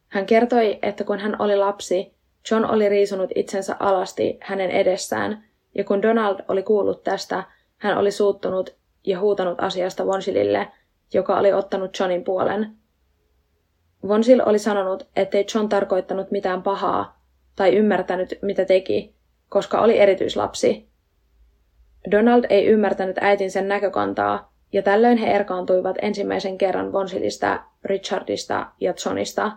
Hän 0.08 0.26
kertoi, 0.26 0.80
että 0.82 1.04
kun 1.04 1.20
hän 1.20 1.42
oli 1.42 1.56
lapsi, 1.56 2.14
John 2.52 2.66
oli 2.66 2.90
riisunut 2.90 3.30
itsensä 3.36 3.76
alasti 3.80 4.38
hänen 4.42 4.72
edessään, 4.72 5.44
ja 5.76 5.84
kun 5.84 6.02
Donald 6.02 6.40
oli 6.48 6.64
kuullut 6.64 7.04
tästä, 7.04 7.44
hän 7.78 7.98
oli 7.98 8.12
suuttunut 8.12 8.76
ja 9.06 9.20
huutanut 9.20 9.64
asiasta 9.64 10.06
Vonsilille, 10.06 10.68
joka 11.14 11.40
oli 11.40 11.54
ottanut 11.54 12.00
Johnin 12.00 12.24
puolen. 12.24 12.76
Vonsil 14.08 14.42
oli 14.46 14.60
sanonut, 14.60 15.08
ettei 15.16 15.46
John 15.56 15.70
tarkoittanut 15.70 16.32
mitään 16.32 16.64
pahaa 16.64 17.22
tai 17.56 17.76
ymmärtänyt, 17.76 18.40
mitä 18.42 18.66
teki, 18.66 19.16
koska 19.50 19.82
oli 19.82 20.00
erityislapsi. 20.00 20.91
Donald 22.12 22.44
ei 22.50 22.66
ymmärtänyt 22.66 23.18
äitinsä 23.22 23.62
näkökantaa, 23.62 24.52
ja 24.74 24.82
tällöin 24.82 25.18
he 25.18 25.32
erkaantuivat 25.32 25.96
ensimmäisen 26.02 26.58
kerran 26.58 26.94
Vonsilista, 26.94 27.60
Richardista 27.86 28.68
ja 28.80 28.94
Johnista. 29.06 29.52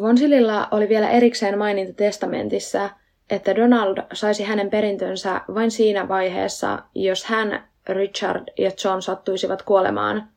Vonsililla 0.00 0.68
oli 0.70 0.88
vielä 0.88 1.10
erikseen 1.10 1.58
maininta 1.58 1.92
testamentissa, 1.92 2.90
että 3.30 3.56
Donald 3.56 3.98
saisi 4.12 4.44
hänen 4.44 4.70
perintönsä 4.70 5.40
vain 5.54 5.70
siinä 5.70 6.08
vaiheessa, 6.08 6.78
jos 6.94 7.24
hän, 7.24 7.64
Richard 7.88 8.44
ja 8.58 8.70
John 8.84 9.02
sattuisivat 9.02 9.62
kuolemaan. 9.62 10.28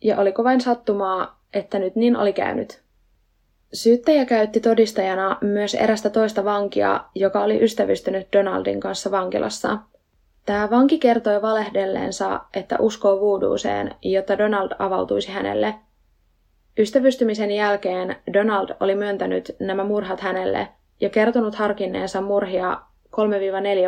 Ja 0.00 0.18
oliko 0.18 0.44
vain 0.44 0.60
sattumaa, 0.60 1.40
että 1.54 1.78
nyt 1.78 1.96
niin 1.96 2.16
oli 2.16 2.32
käynyt. 2.32 2.80
Syyttäjä 3.72 4.24
käytti 4.24 4.60
todistajana 4.60 5.38
myös 5.40 5.74
erästä 5.74 6.10
toista 6.10 6.44
vankia, 6.44 7.04
joka 7.14 7.44
oli 7.44 7.62
ystävystynyt 7.62 8.28
Donaldin 8.32 8.80
kanssa 8.80 9.10
vankilassa. 9.10 9.78
Tämä 10.46 10.70
vanki 10.70 10.98
kertoi 10.98 11.42
valehdelleensa, 11.42 12.40
että 12.54 12.76
uskoo 12.78 13.20
vuuduuseen, 13.20 13.94
jotta 14.02 14.38
Donald 14.38 14.70
avautuisi 14.78 15.32
hänelle. 15.32 15.74
Ystävystymisen 16.78 17.50
jälkeen 17.50 18.16
Donald 18.32 18.68
oli 18.80 18.94
myöntänyt 18.94 19.56
nämä 19.60 19.84
murhat 19.84 20.20
hänelle 20.20 20.68
ja 21.00 21.10
kertonut 21.10 21.54
harkinneensa 21.54 22.20
murhia 22.20 22.80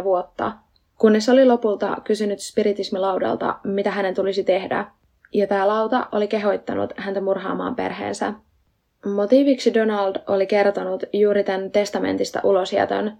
3-4 0.00 0.04
vuotta, 0.04 0.52
kunnes 0.98 1.28
oli 1.28 1.44
lopulta 1.44 1.96
kysynyt 2.04 2.40
spiritismilaudalta, 2.40 3.58
mitä 3.64 3.90
hänen 3.90 4.14
tulisi 4.14 4.44
tehdä, 4.44 4.86
ja 5.32 5.46
tämä 5.46 5.68
lauta 5.68 6.06
oli 6.12 6.28
kehoittanut 6.28 6.92
häntä 6.96 7.20
murhaamaan 7.20 7.74
perheensä. 7.74 8.32
Motiiviksi 9.06 9.74
Donald 9.74 10.16
oli 10.26 10.46
kertonut 10.46 11.02
juuri 11.12 11.44
tämän 11.44 11.70
testamentista 11.70 12.40
ulosjätön. 12.44 13.18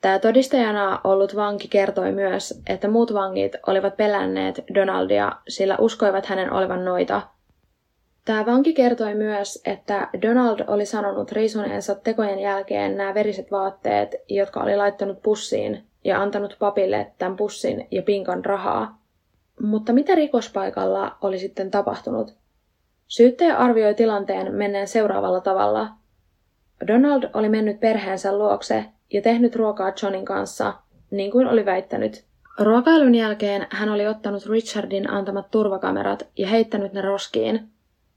Tämä 0.00 0.18
todistajana 0.18 1.00
ollut 1.04 1.36
vanki 1.36 1.68
kertoi 1.68 2.12
myös, 2.12 2.62
että 2.66 2.88
muut 2.88 3.14
vangit 3.14 3.52
olivat 3.66 3.96
pelänneet 3.96 4.64
Donaldia, 4.74 5.32
sillä 5.48 5.76
uskoivat 5.80 6.26
hänen 6.26 6.52
olevan 6.52 6.84
noita. 6.84 7.22
Tämä 8.24 8.46
vanki 8.46 8.74
kertoi 8.74 9.14
myös, 9.14 9.62
että 9.64 10.08
Donald 10.22 10.64
oli 10.66 10.86
sanonut 10.86 11.32
riisuneensa 11.32 11.94
tekojen 11.94 12.38
jälkeen 12.38 12.96
nämä 12.96 13.14
veriset 13.14 13.50
vaatteet, 13.50 14.14
jotka 14.28 14.60
oli 14.60 14.76
laittanut 14.76 15.22
pussiin, 15.22 15.84
ja 16.04 16.22
antanut 16.22 16.56
papille 16.58 17.12
tämän 17.18 17.36
pussin 17.36 17.88
ja 17.90 18.02
pinkan 18.02 18.44
rahaa. 18.44 18.98
Mutta 19.60 19.92
mitä 19.92 20.14
rikospaikalla 20.14 21.16
oli 21.20 21.38
sitten 21.38 21.70
tapahtunut? 21.70 22.34
Syyttäjä 23.08 23.56
arvioi 23.56 23.94
tilanteen 23.94 24.54
menneen 24.54 24.88
seuraavalla 24.88 25.40
tavalla. 25.40 25.88
Donald 26.86 27.30
oli 27.34 27.48
mennyt 27.48 27.80
perheensä 27.80 28.38
luokse 28.38 28.84
ja 29.12 29.22
tehnyt 29.22 29.56
ruokaa 29.56 29.92
Johnin 30.02 30.24
kanssa, 30.24 30.74
niin 31.10 31.30
kuin 31.30 31.46
oli 31.46 31.64
väittänyt. 31.64 32.24
Ruokailun 32.58 33.14
jälkeen 33.14 33.66
hän 33.70 33.88
oli 33.88 34.06
ottanut 34.06 34.46
Richardin 34.46 35.10
antamat 35.10 35.50
turvakamerat 35.50 36.28
ja 36.38 36.48
heittänyt 36.48 36.92
ne 36.92 37.00
roskiin. 37.00 37.68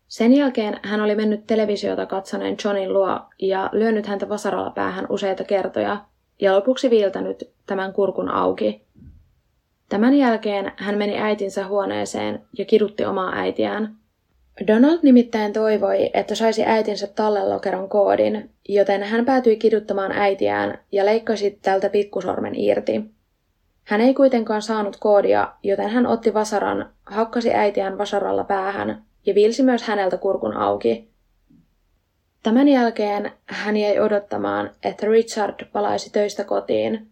Sen 0.07 0.33
jälkeen 0.33 0.79
hän 0.83 1.01
oli 1.01 1.15
mennyt 1.15 1.47
televisiota 1.47 2.05
katsoneen 2.05 2.57
Johnin 2.63 2.93
luo 2.93 3.19
ja 3.41 3.69
lyönyt 3.71 4.05
häntä 4.05 4.29
vasaralla 4.29 4.69
päähän 4.69 5.05
useita 5.09 5.43
kertoja 5.43 6.05
ja 6.41 6.55
lopuksi 6.55 6.89
viiltänyt 6.89 7.49
tämän 7.65 7.93
kurkun 7.93 8.29
auki. 8.29 8.83
Tämän 9.89 10.13
jälkeen 10.13 10.71
hän 10.77 10.97
meni 10.97 11.19
äitinsä 11.19 11.67
huoneeseen 11.67 12.41
ja 12.57 12.65
kidutti 12.65 13.05
omaa 13.05 13.31
äitiään– 13.35 13.95
Donald 14.67 14.99
nimittäin 15.03 15.53
toivoi, 15.53 16.09
että 16.13 16.35
saisi 16.35 16.65
äitinsä 16.65 17.07
tallelokeron 17.07 17.89
koodin, 17.89 18.49
joten 18.69 19.03
hän 19.03 19.25
päätyi 19.25 19.57
kiduttamaan 19.57 20.11
äitiään 20.11 20.79
ja 20.91 21.05
leikkasi 21.05 21.59
tältä 21.61 21.89
pikkusormen 21.89 22.55
irti. 22.55 23.01
Hän 23.83 24.01
ei 24.01 24.13
kuitenkaan 24.13 24.61
saanut 24.61 24.97
koodia, 24.99 25.53
joten 25.63 25.89
hän 25.89 26.07
otti 26.07 26.33
vasaran, 26.33 26.89
hakkasi 27.05 27.53
äitiään 27.53 27.97
vasaralla 27.97 28.43
päähän 28.43 29.03
ja 29.25 29.35
viilsi 29.35 29.63
myös 29.63 29.83
häneltä 29.83 30.17
kurkun 30.17 30.57
auki. 30.57 31.09
Tämän 32.43 32.67
jälkeen 32.67 33.31
hän 33.45 33.77
jäi 33.77 33.99
odottamaan, 33.99 34.71
että 34.83 35.07
Richard 35.07 35.65
palaisi 35.73 36.11
töistä 36.11 36.43
kotiin, 36.43 37.07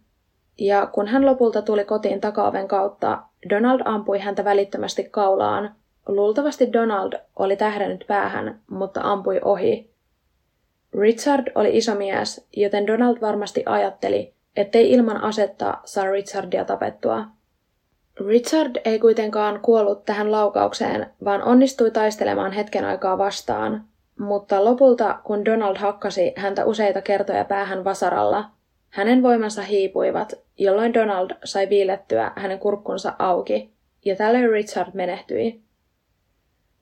ja 0.58 0.86
kun 0.86 1.06
hän 1.06 1.26
lopulta 1.26 1.62
tuli 1.62 1.84
kotiin 1.84 2.20
takaoven 2.20 2.68
kautta, 2.68 3.22
Donald 3.50 3.80
ampui 3.84 4.18
häntä 4.18 4.44
välittömästi 4.44 5.04
kaulaan. 5.10 5.74
Luultavasti 6.08 6.72
Donald 6.72 7.12
oli 7.36 7.56
tähdännyt 7.56 8.04
päähän, 8.06 8.60
mutta 8.70 9.00
ampui 9.04 9.40
ohi. 9.44 9.90
Richard 10.94 11.52
oli 11.54 11.76
iso 11.76 11.94
mies, 11.94 12.46
joten 12.56 12.86
Donald 12.86 13.20
varmasti 13.20 13.62
ajatteli, 13.66 14.34
ettei 14.56 14.92
ilman 14.92 15.22
asetta 15.22 15.78
saa 15.84 16.10
Richardia 16.10 16.64
tapettua. 16.64 17.24
Richard 18.26 18.76
ei 18.84 18.98
kuitenkaan 18.98 19.60
kuollut 19.60 20.04
tähän 20.04 20.32
laukaukseen, 20.32 21.06
vaan 21.24 21.42
onnistui 21.42 21.90
taistelemaan 21.90 22.52
hetken 22.52 22.84
aikaa 22.84 23.18
vastaan, 23.18 23.84
mutta 24.18 24.64
lopulta, 24.64 25.20
kun 25.24 25.44
Donald 25.44 25.76
hakkasi 25.76 26.32
häntä 26.36 26.64
useita 26.64 27.02
kertoja 27.02 27.44
päähän 27.44 27.84
vasaralla, 27.84 28.50
hänen 28.90 29.22
voimansa 29.22 29.62
hiipuivat, 29.62 30.34
jolloin 30.58 30.94
Donald 30.94 31.30
sai 31.44 31.68
viilettyä 31.68 32.32
hänen 32.36 32.58
kurkkunsa 32.58 33.12
auki, 33.18 33.70
ja 34.04 34.16
tällöin 34.16 34.50
Richard 34.50 34.88
menehtyi. 34.94 35.67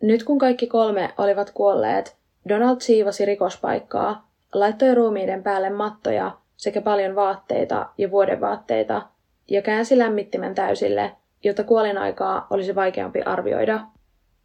Nyt 0.02 0.24
kun 0.24 0.38
kaikki 0.38 0.66
kolme 0.66 1.14
olivat 1.18 1.50
kuolleet, 1.50 2.16
Donald 2.48 2.80
siivosi 2.80 3.24
rikospaikkaa, 3.24 4.28
laittoi 4.54 4.94
ruumiiden 4.94 5.42
päälle 5.42 5.70
mattoja 5.70 6.38
sekä 6.56 6.80
paljon 6.80 7.14
vaatteita 7.16 7.86
ja 7.98 8.10
vuodevaatteita 8.10 9.02
ja 9.50 9.62
käänsi 9.62 9.98
lämmittimen 9.98 10.54
täysille, 10.54 11.12
jotta 11.44 11.64
kuolinaikaa 11.64 12.46
olisi 12.50 12.74
vaikeampi 12.74 13.22
arvioida. 13.22 13.80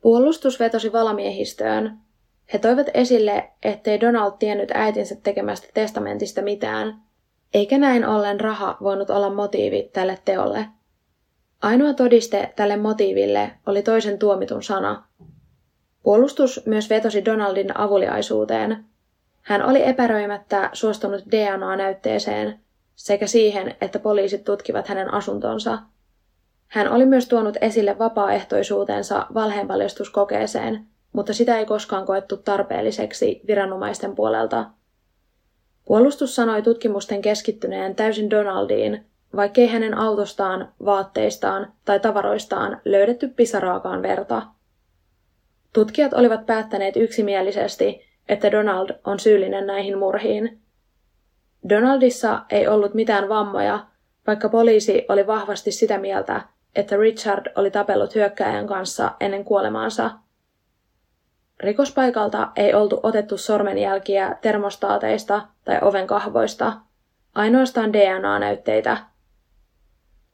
Puolustus 0.02 0.60
vetosi 0.60 0.94
valamiehistöön. 0.94 1.98
He 2.54 2.60
toivat 2.60 2.88
esille, 2.94 3.50
ettei 3.64 4.02
Donald 4.02 4.34
tiennyt 4.40 4.72
äitinsä 4.74 5.16
tekemästä 5.24 5.68
testamentista 5.74 6.42
mitään, 6.42 7.02
eikä 7.54 7.78
näin 7.78 8.08
ollen 8.08 8.40
raha 8.40 8.78
voinut 8.84 9.10
olla 9.10 9.30
motiivi 9.30 9.90
tälle 9.94 10.18
teolle. 10.26 10.66
Ainoa 11.62 11.94
todiste 11.94 12.54
tälle 12.56 12.78
motiiville 12.78 13.52
oli 13.66 13.82
toisen 13.82 14.20
tuomitun 14.20 14.64
sana. 14.64 15.04
Puolustus 16.04 16.66
myös 16.66 16.90
vetosi 16.90 17.26
Donaldin 17.26 17.78
avuliaisuuteen. 17.78 18.86
Hän 19.42 19.66
oli 19.66 19.88
epäröimättä 19.88 20.70
suostunut 20.74 21.24
DNA-näytteeseen 21.32 22.60
sekä 22.96 23.28
siihen, 23.28 23.76
että 23.82 24.00
poliisit 24.00 24.44
tutkivat 24.44 24.88
hänen 24.88 25.14
asuntonsa– 25.14 25.80
hän 26.72 26.92
oli 26.92 27.06
myös 27.06 27.28
tuonut 27.28 27.58
esille 27.62 27.98
vapaaehtoisuutensa 28.00 29.28
valheenpaljastuskokeeseen, 29.34 30.86
mutta 31.14 31.34
sitä 31.34 31.58
ei 31.60 31.66
koskaan 31.66 32.06
koettu 32.06 32.38
tarpeelliseksi 32.38 33.42
viranomaisten 33.48 34.16
puolelta. 34.16 34.66
Puolustus 35.86 36.36
sanoi 36.36 36.62
tutkimusten 36.62 37.22
keskittyneen 37.22 37.96
täysin 37.96 38.30
Donaldiin, 38.30 39.06
vaikkei 39.36 39.68
hänen 39.68 39.98
autostaan, 39.98 40.74
vaatteistaan 40.86 41.74
tai 41.86 42.00
tavaroistaan 42.00 42.82
löydetty 42.86 43.28
pisaraakaan 43.28 44.02
verta. 44.02 44.42
Tutkijat 45.74 46.14
olivat 46.14 46.46
päättäneet 46.46 46.96
yksimielisesti, 46.96 48.02
että 48.30 48.52
Donald 48.52 48.90
on 49.04 49.20
syyllinen 49.20 49.68
näihin 49.68 49.98
murhiin. 49.98 50.62
Donaldissa 51.70 52.42
ei 52.50 52.68
ollut 52.68 52.94
mitään 52.94 53.30
vammoja, 53.30 53.86
vaikka 54.28 54.50
poliisi 54.50 55.06
oli 55.10 55.28
vahvasti 55.28 55.72
sitä 55.72 55.98
mieltä, 55.98 56.42
että 56.76 56.98
Richard 56.98 57.52
oli 57.56 57.72
tapellut 57.72 58.16
hyökkääjän 58.16 58.68
kanssa 58.68 59.12
ennen 59.20 59.46
kuolemaansa. 59.46 60.12
Rikospaikalta 61.60 62.52
ei 62.56 62.74
oltu 62.74 63.00
otettu 63.04 63.38
sormenjälkiä 63.38 64.38
termostaateista 64.42 65.42
tai 65.66 65.80
ovenkahvoista, 65.82 66.74
ainoastaan 67.36 67.94
DNA-näytteitä. 67.94 68.98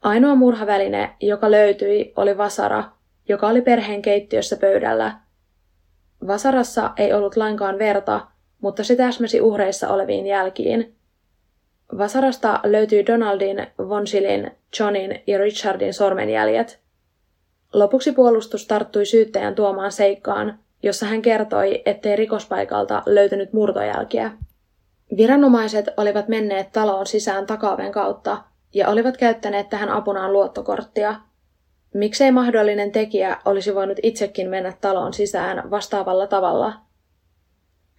Ainoa 0.02 0.34
murhaväline, 0.34 1.16
joka 1.20 1.50
löytyi, 1.50 2.12
oli 2.16 2.38
vasara, 2.38 2.84
joka 3.28 3.48
oli 3.48 3.62
perheen 3.62 4.02
keittiössä 4.02 4.56
pöydällä. 4.56 5.27
Vasarassa 6.26 6.90
ei 6.96 7.12
ollut 7.12 7.36
lainkaan 7.36 7.78
verta, 7.78 8.20
mutta 8.60 8.84
se 8.84 8.96
täsmäsi 8.96 9.40
uhreissa 9.40 9.88
oleviin 9.88 10.26
jälkiin– 10.26 10.94
Vasarasta 11.98 12.60
löytyy 12.64 13.06
Donaldin, 13.06 13.66
Vonsilin, 13.78 14.50
Johnin 14.78 15.22
ja 15.26 15.38
Richardin 15.38 15.94
sormenjäljet. 15.94 16.80
Lopuksi 17.72 18.12
puolustus 18.12 18.66
tarttui 18.66 19.06
syyttäjän 19.06 19.54
tuomaan 19.54 19.92
seikkaan, 19.92 20.58
jossa 20.82 21.06
hän 21.06 21.22
kertoi, 21.22 21.82
ettei 21.86 22.16
rikospaikalta 22.16 23.02
löytynyt 23.06 23.52
murtojälkiä. 23.52 24.30
Viranomaiset 25.16 25.86
olivat 25.96 26.28
menneet 26.28 26.72
taloon 26.72 27.06
sisään 27.06 27.46
takaaven 27.46 27.92
kautta 27.92 28.42
ja 28.74 28.88
olivat 28.88 29.16
käyttäneet 29.16 29.68
tähän 29.68 29.88
apunaan 29.88 30.32
luottokorttia. 30.32 31.14
Miksei 31.98 32.30
mahdollinen 32.30 32.92
tekijä 32.92 33.36
olisi 33.44 33.74
voinut 33.74 33.98
itsekin 34.02 34.48
mennä 34.48 34.72
taloon 34.80 35.12
sisään 35.12 35.70
vastaavalla 35.70 36.26
tavalla– 36.26 36.72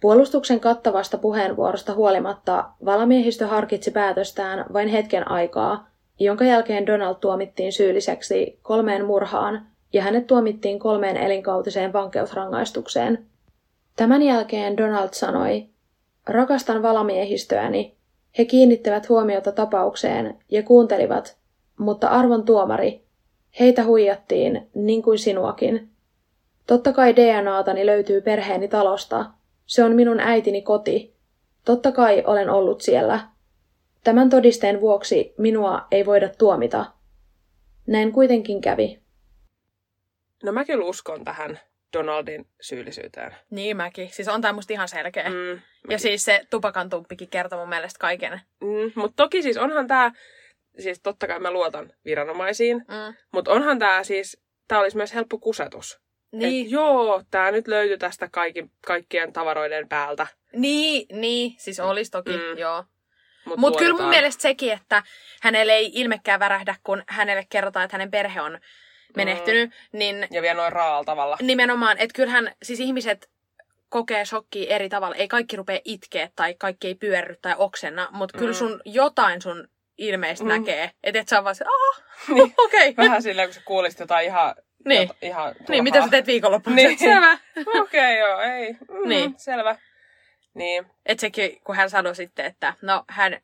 Puolustuksen 0.00 0.60
kattavasta 0.60 1.18
puheenvuorosta 1.18 1.94
huolimatta 1.94 2.64
valamiehistö 2.84 3.46
harkitsi 3.46 3.90
päätöstään 3.90 4.64
vain 4.72 4.88
hetken 4.88 5.30
aikaa, 5.30 5.88
jonka 6.20 6.44
jälkeen 6.44 6.86
Donald 6.86 7.14
tuomittiin 7.20 7.72
syylliseksi 7.72 8.58
kolmeen 8.62 9.04
murhaan 9.04 9.66
ja 9.92 10.02
hänet 10.02 10.26
tuomittiin 10.26 10.78
kolmeen 10.78 11.16
elinkautiseen 11.16 11.92
vankeusrangaistukseen. 11.92 13.26
Tämän 13.96 14.22
jälkeen 14.22 14.76
Donald 14.76 15.08
sanoi, 15.12 15.66
rakastan 16.26 16.82
valamiehistöäni, 16.82 17.94
he 18.38 18.44
kiinnittävät 18.44 19.08
huomiota 19.08 19.52
tapaukseen 19.52 20.38
ja 20.50 20.62
kuuntelivat, 20.62 21.36
mutta 21.78 22.08
arvon 22.08 22.44
tuomari, 22.44 23.04
heitä 23.60 23.84
huijattiin, 23.84 24.70
niin 24.74 25.02
kuin 25.02 25.18
sinuakin. 25.18 25.90
Totta 26.66 26.92
kai 26.92 27.16
DNAtani 27.16 27.86
löytyy 27.86 28.20
perheeni 28.20 28.68
talosta, 28.68 29.26
se 29.66 29.84
on 29.84 29.92
minun 29.92 30.20
äitini 30.20 30.62
koti. 30.62 31.14
Totta 31.64 31.92
kai 31.92 32.22
olen 32.26 32.50
ollut 32.50 32.80
siellä. 32.80 33.20
Tämän 34.04 34.30
todisteen 34.30 34.80
vuoksi 34.80 35.34
minua 35.38 35.86
ei 35.90 36.06
voida 36.06 36.28
tuomita. 36.28 36.86
Näin 37.86 38.12
kuitenkin 38.12 38.60
kävi. 38.60 39.00
No 40.42 40.52
mä 40.52 40.64
kyllä 40.64 40.84
uskon 40.84 41.24
tähän 41.24 41.60
Donaldin 41.92 42.46
syyllisyyteen. 42.60 43.36
Niin 43.50 43.76
mäkin. 43.76 44.08
Siis 44.12 44.28
on 44.28 44.40
tämä 44.40 44.52
musta 44.52 44.72
ihan 44.72 44.88
selkeä. 44.88 45.28
Mm, 45.28 45.60
ja 45.90 45.98
siis 45.98 46.24
se 46.24 46.46
tupakan 46.50 46.90
tumppikin 46.90 47.28
kertoo 47.28 47.58
mun 47.58 47.68
mielestä 47.68 47.98
kaiken. 47.98 48.40
mm, 48.60 48.92
mutta 48.94 49.16
toki 49.16 49.42
siis 49.42 49.56
onhan 49.56 49.86
tämä, 49.86 50.12
siis 50.78 51.00
totta 51.02 51.26
kai 51.26 51.40
mä 51.40 51.50
luotan 51.50 51.92
viranomaisiin, 52.04 52.76
Mm. 52.76 53.14
mutta 53.32 53.50
onhan 53.52 53.78
tämä 53.78 54.04
siis, 54.04 54.40
tämä 54.68 54.80
olisi 54.80 54.96
myös 54.96 55.14
helppo 55.14 55.38
kusetus. 55.38 56.00
Niin, 56.32 56.66
Et 56.66 56.72
joo, 56.72 57.22
tämä 57.30 57.50
nyt 57.50 57.68
löytyi 57.68 57.98
tästä 57.98 58.28
kaikki, 58.32 58.64
kaikkien 58.86 59.32
tavaroiden 59.32 59.88
päältä. 59.88 60.26
niin, 60.52 61.06
niin, 61.20 61.54
siis 61.58 61.80
olisi 61.80 62.10
toki, 62.10 62.30
Mm. 62.30 62.58
joo. 62.58 62.84
Mutta 63.44 63.60
Mutta 63.60 63.78
kyllä 63.78 63.94
mun 64.00 64.08
mielestä 64.08 64.42
sekin, 64.42 64.72
että 64.72 65.02
hänelle 65.42 65.72
ei 65.72 65.90
ilmekään 65.94 66.40
värähdä, 66.40 66.74
kun 66.84 67.02
hänelle 67.08 67.46
kerrotaan, 67.48 67.84
että 67.84 67.94
hänen 67.94 68.10
perhe 68.10 68.40
on 68.40 68.58
menehtynyt, 69.16 69.70
mm. 69.70 69.98
niin 69.98 70.26
Ja 70.30 70.42
vielä 70.42 70.60
noin 70.60 70.72
raalla 70.72 71.04
tavalla. 71.04 71.36
nimenomaan, 71.42 71.98
että 71.98 72.14
kyllähän 72.16 72.52
siis 72.62 72.80
ihmiset 72.80 73.30
kokee 73.88 74.24
shokkia 74.24 74.74
eri 74.74 74.88
tavalla. 74.88 75.16
Ei 75.16 75.28
kaikki 75.28 75.56
rupea 75.56 75.80
itkeä 75.84 76.28
tai 76.36 76.54
kaikki 76.58 76.86
ei 76.86 76.94
pyörry 76.94 77.36
tai 77.42 77.54
oksenna, 77.58 78.08
mutta 78.10 78.38
kyllä 78.38 78.50
Mm. 78.52 78.56
sun 78.56 78.80
jotain 78.84 79.42
sun 79.42 79.68
ilmeistä 80.00 80.44
Mm. 80.44 80.48
näkee. 80.48 80.90
Että 81.02 81.20
et 81.20 81.28
sä 81.28 81.36
oon 81.36 81.44
vaan 81.44 81.54
se, 81.54 81.64
aha, 81.64 82.02
Niin. 82.34 82.54
okei. 82.58 82.88
Okay. 82.90 83.04
Vähän 83.04 83.22
silleen, 83.22 83.48
kun 83.48 83.54
sä 83.54 83.60
kuulisit 83.64 84.00
jotain 84.00 84.26
ihan, 84.26 84.54
Niin. 84.84 85.00
jota, 85.02 85.14
ihan 85.22 85.54
Niin, 85.68 85.84
mitä 85.84 86.00
sä 86.02 86.08
teet 86.08 86.26
viikonloppuna? 86.26 86.76
Niin. 86.80 86.98
Selvä. 87.08 87.38
Okei, 87.66 87.80
okay, 87.80 88.14
joo, 88.18 88.40
ei. 88.40 88.72
Mm, 88.72 89.08
Niin. 89.08 89.34
Selvä. 89.36 89.76
Niin. 90.54 90.86
Että 91.06 91.20
sekin, 91.20 91.60
kun 91.64 91.76
hän 91.76 91.90
sanoi 91.90 92.14
sitten, 92.14 92.44
että 92.46 92.74
no 92.82 93.04
hän 93.08 93.40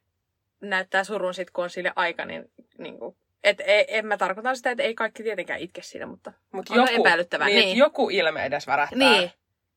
näyttää 0.60 1.04
surun 1.04 1.34
sit, 1.34 1.50
kun 1.50 1.64
on 1.64 1.70
sille 1.70 1.92
aika, 1.96 2.24
niin, 2.24 2.50
niin 2.78 2.98
kuin, 2.98 3.16
et, 3.44 3.60
ei, 3.60 3.84
en 3.88 4.06
mä 4.06 4.16
tarkoita 4.16 4.54
sitä, 4.54 4.70
että 4.70 4.82
ei 4.82 4.94
kaikki 4.94 5.22
tietenkään 5.22 5.60
itke 5.60 5.82
siinä, 5.82 6.06
mutta 6.06 6.32
Mut 6.52 6.70
On 6.70 6.88
epäilyttävää, 6.88 7.46
Niin, 7.46 7.56
niin. 7.56 7.66
niin. 7.66 7.76
joku 7.78 8.10
ilme 8.10 8.44
edes 8.44 8.66
värähtää. 8.66 8.98
niin. 8.98 9.30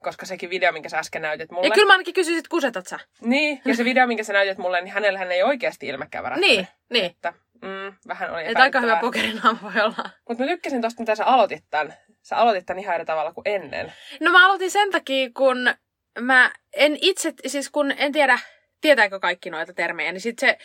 Koska 0.03 0.25
sekin 0.25 0.49
video, 0.49 0.71
minkä 0.71 0.89
sä 0.89 0.99
äsken 0.99 1.21
näytit 1.21 1.51
mulle. 1.51 1.67
Ja 1.67 1.73
kyllä 1.73 1.87
mä 1.87 1.93
ainakin 1.93 2.13
kysyisin, 2.13 2.39
että 2.39 2.49
kusetat 2.49 2.87
sä? 2.87 2.99
Niin, 3.21 3.61
ja 3.65 3.75
se 3.75 3.85
video, 3.85 4.07
minkä 4.07 4.23
sä 4.23 4.33
näytit 4.33 4.57
mulle, 4.57 4.81
niin 4.81 4.93
hänellä 4.93 5.19
hän 5.19 5.31
ei 5.31 5.43
oikeasti 5.43 5.87
ilmekään 5.87 6.23
värähtänyt. 6.23 6.55
Niin, 6.55 6.67
niin. 6.89 7.05
Että, 7.05 7.33
mm, 7.61 7.93
vähän 8.07 8.33
oli 8.33 8.45
Että 8.45 8.63
aika 8.63 8.81
hyvä 8.81 8.95
pokerinaama 9.01 9.59
voi 9.61 9.81
olla. 9.81 10.09
Mutta 10.29 10.43
mä 10.43 10.49
tykkäsin 10.49 10.81
tosta, 10.81 11.01
mitä 11.01 11.15
sä 11.15 11.25
aloitit 11.25 11.65
tän. 11.69 11.93
Sä 12.21 12.37
aloitit 12.37 12.65
tän 12.65 12.79
ihan 12.79 12.95
eri 12.95 13.05
tavalla 13.05 13.33
kuin 13.33 13.47
ennen. 13.47 13.93
No 14.21 14.31
mä 14.31 14.45
aloitin 14.45 14.71
sen 14.71 14.91
takia, 14.91 15.29
kun 15.37 15.73
mä 16.19 16.51
en 16.73 16.97
itse, 17.01 17.33
siis 17.47 17.69
kun 17.69 17.93
en 17.97 18.11
tiedä, 18.11 18.39
tietääkö 18.81 19.19
kaikki 19.19 19.49
noita 19.49 19.73
termejä, 19.73 20.11
niin 20.11 20.21
sit 20.21 20.39
se 20.39 20.57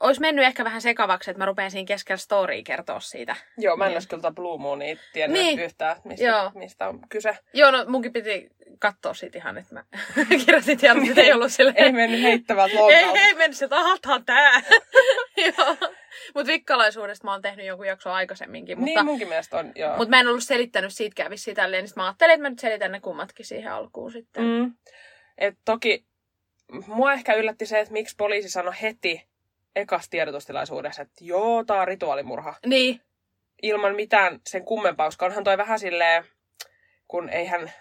olisi 0.00 0.20
mennyt 0.20 0.44
ehkä 0.44 0.64
vähän 0.64 0.80
sekavaksi, 0.80 1.30
että 1.30 1.38
mä 1.38 1.46
rupean 1.46 1.70
siinä 1.70 1.86
keskellä 1.86 2.16
storya 2.18 2.62
kertoa 2.62 3.00
siitä. 3.00 3.36
Joo, 3.58 3.76
mä 3.76 3.84
en 3.84 3.88
Niin. 3.88 3.96
olisi 3.96 4.08
kyllä 4.08 4.30
Blue 4.30 4.58
Moonia 4.58 4.96
tiennyt 5.12 5.42
Niin. 5.42 5.58
yhtään, 5.58 5.96
mistä, 6.04 6.24
Joo. 6.24 6.50
mistä 6.54 6.88
on 6.88 7.00
kyse. 7.08 7.38
Joo, 7.54 7.70
no 7.70 7.84
munkin 7.88 8.12
piti 8.12 8.48
katsoa 8.78 9.14
siitä 9.14 9.38
ihan, 9.38 9.58
että 9.58 9.74
mä 9.74 9.84
kirjoitin 10.46 10.78
tiedon, 10.78 11.08
että 11.08 11.20
ei 11.20 11.32
ollut 11.32 11.52
silleen. 11.52 11.84
Ei 11.84 11.92
mennyt 11.92 12.22
heittävältä 12.22 12.72
ei, 12.74 12.78
lonkalta. 12.80 13.20
ei 13.20 13.34
mennyt 13.34 13.56
se, 13.58 13.64
että 13.64 13.76
aha, 13.76 13.96
tää. 14.26 14.52
Joo. 15.46 15.76
Mutta 16.34 16.46
vikkalaisuudesta 16.52 17.24
mä 17.24 17.32
oon 17.32 17.42
tehnyt 17.42 17.66
jonkun 17.66 17.86
jakson 17.86 18.12
aikaisemminkin. 18.12 18.78
Mutta, 18.78 18.94
Niin 18.94 19.04
munkin 19.04 19.28
mielestä 19.28 19.58
on, 19.58 19.72
joo. 19.74 19.96
mutta 19.96 20.10
mä 20.10 20.20
en 20.20 20.28
ollut 20.28 20.42
selittänyt 20.44 20.94
siitäkään 20.94 21.30
vissiin 21.30 21.56
tälleen, 21.56 21.84
niin 21.84 21.92
mä 21.96 22.04
ajattelin, 22.06 22.34
että 22.34 22.42
mä 22.42 22.50
nyt 22.50 22.58
selitän 22.58 22.92
ne 22.92 23.00
kummatkin 23.00 23.46
siihen 23.46 23.72
alkuun 23.72 24.12
sitten. 24.12 24.44
Mm. 24.44 24.74
Et 25.38 25.54
toki 25.64 26.06
mua 26.86 27.12
ehkä 27.12 27.34
yllätti 27.34 27.66
se, 27.66 27.80
että 27.80 27.92
miksi 27.92 28.14
poliisi 28.18 28.48
sanoi 28.50 28.74
heti 28.82 29.28
ekas 29.76 30.08
tiedotustilaisuudessa, 30.08 31.02
että 31.02 31.14
joo, 31.24 31.64
tää 31.64 31.80
on 31.80 31.88
rituaalimurha. 31.88 32.54
Niin, 32.66 33.00
Ilman 33.62 33.94
mitään 33.94 34.40
sen 34.46 34.64
kummempaa, 34.64 35.06
koska 35.06 35.26
onhan 35.26 35.44
toi 35.44 35.58
vähän 35.58 35.78
silleen, 35.78 36.24
kun 37.08 37.28
eihän 37.28 37.72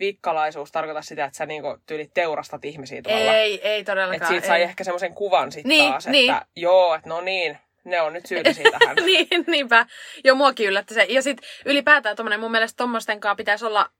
vikkalaisuus 0.00 0.72
tarkoita 0.72 1.02
sitä, 1.02 1.24
että 1.24 1.36
sä 1.36 1.46
niinku 1.46 1.78
tyyli 1.86 2.10
teurastat 2.14 2.64
ihmisiä 2.64 3.02
tuolla. 3.02 3.34
ei, 3.36 3.60
ei 3.68 3.80
Että 3.80 3.92
todellakaan. 3.92 4.28
siitä 4.28 4.46
sai 4.46 4.58
ei. 4.58 4.64
ehkä 4.64 4.84
semmoisen 4.84 5.14
kuvan 5.14 5.52
sitten 5.52 5.68
Niin, 5.68 5.90
taas, 5.90 6.06
niin. 6.06 6.32
että 6.34 6.46
joo, 6.56 6.94
että 6.94 7.08
no 7.08 7.20
niin, 7.20 7.58
ne 7.84 8.00
on 8.00 8.12
nyt 8.12 8.26
syyllisiä 8.26 8.70
tähän. 8.78 8.96
niin, 9.06 9.28
niinpä. 9.46 9.86
Joo, 10.24 10.36
muakin 10.36 10.68
yllätti 10.68 10.94
se. 10.94 11.06
Ja 11.08 11.22
sitten 11.22 11.48
ylipäätään 11.64 12.16
tommonen, 12.16 12.40
mun 12.40 12.50
mielestä 12.50 12.76
tommosten 12.76 13.20
kanssa 13.20 13.34
pitäisi 13.36 13.64
olla 13.64 13.90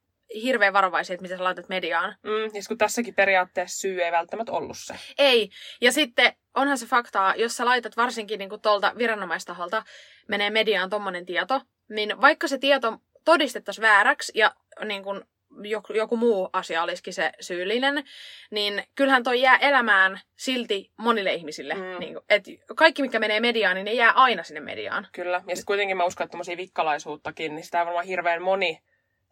hirveän 0.43 0.73
varovaisia, 0.73 1.15
että 1.15 1.23
mitä 1.23 1.37
sä 1.37 1.45
laitat 1.45 1.69
mediaan. 1.69 2.17
Mm, 2.23 2.51
sit 2.53 2.69
kun 2.69 2.79
tässäkin 2.79 3.15
periaatteessa 3.15 3.81
syy 3.81 4.03
ei 4.05 4.13
välttämättä 4.13 4.53
ollut 4.53 4.79
se. 4.79 4.95
Ei. 5.19 5.51
Ja 5.81 5.93
sitten 5.93 6.33
onhan 6.55 6.79
se 6.79 6.87
faktaa, 6.87 7.35
jos 7.35 7.57
sä 7.57 7.65
laitat 7.65 7.97
varsinkin 7.97 8.39
niin 8.39 8.49
kuin 8.49 8.61
tuolta 8.61 8.93
viranomaistaholta 8.99 9.83
menee 10.29 10.51
mediaan 10.51 10.91
tommonen 10.91 11.27
tieto, 11.27 11.61
niin 11.89 12.21
vaikka 12.21 12.49
se 12.49 12.59
tieto 12.59 12.99
todistettaisiin 13.25 13.83
vääräksi 13.83 14.33
ja 14.35 14.55
niin 14.85 15.03
kuin 15.03 15.25
joku, 15.63 15.93
joku 15.93 16.17
muu 16.17 16.51
asia 16.53 16.83
olisikin 16.83 17.15
se 17.15 17.33
syyllinen, 17.41 18.05
niin 18.51 18.85
kyllähän 18.95 19.23
toi 19.23 19.41
jää 19.41 19.57
elämään 19.57 20.21
silti 20.37 20.91
monille 20.97 21.35
ihmisille. 21.35 21.75
Mm. 21.75 21.99
Niin 21.99 22.13
kuin, 22.13 22.25
et 22.29 22.45
kaikki, 22.77 23.03
mikä 23.03 23.19
menee 23.19 23.41
mediaan, 23.41 23.75
niin 23.75 23.85
ne 23.85 23.93
jää 23.93 24.11
aina 24.13 24.43
sinne 24.43 24.61
mediaan. 24.61 25.07
Kyllä. 25.13 25.43
Ja 25.49 25.57
sitten 25.57 25.67
kuitenkin 25.67 25.97
mä 25.97 26.05
uskon, 26.05 26.25
että 26.25 26.57
vikkalaisuuttakin, 26.57 27.55
niin 27.55 27.65
sitä 27.65 27.79
ei 27.79 27.87
varmaan 27.87 28.07
hirveän 28.07 28.43
moni 28.43 28.83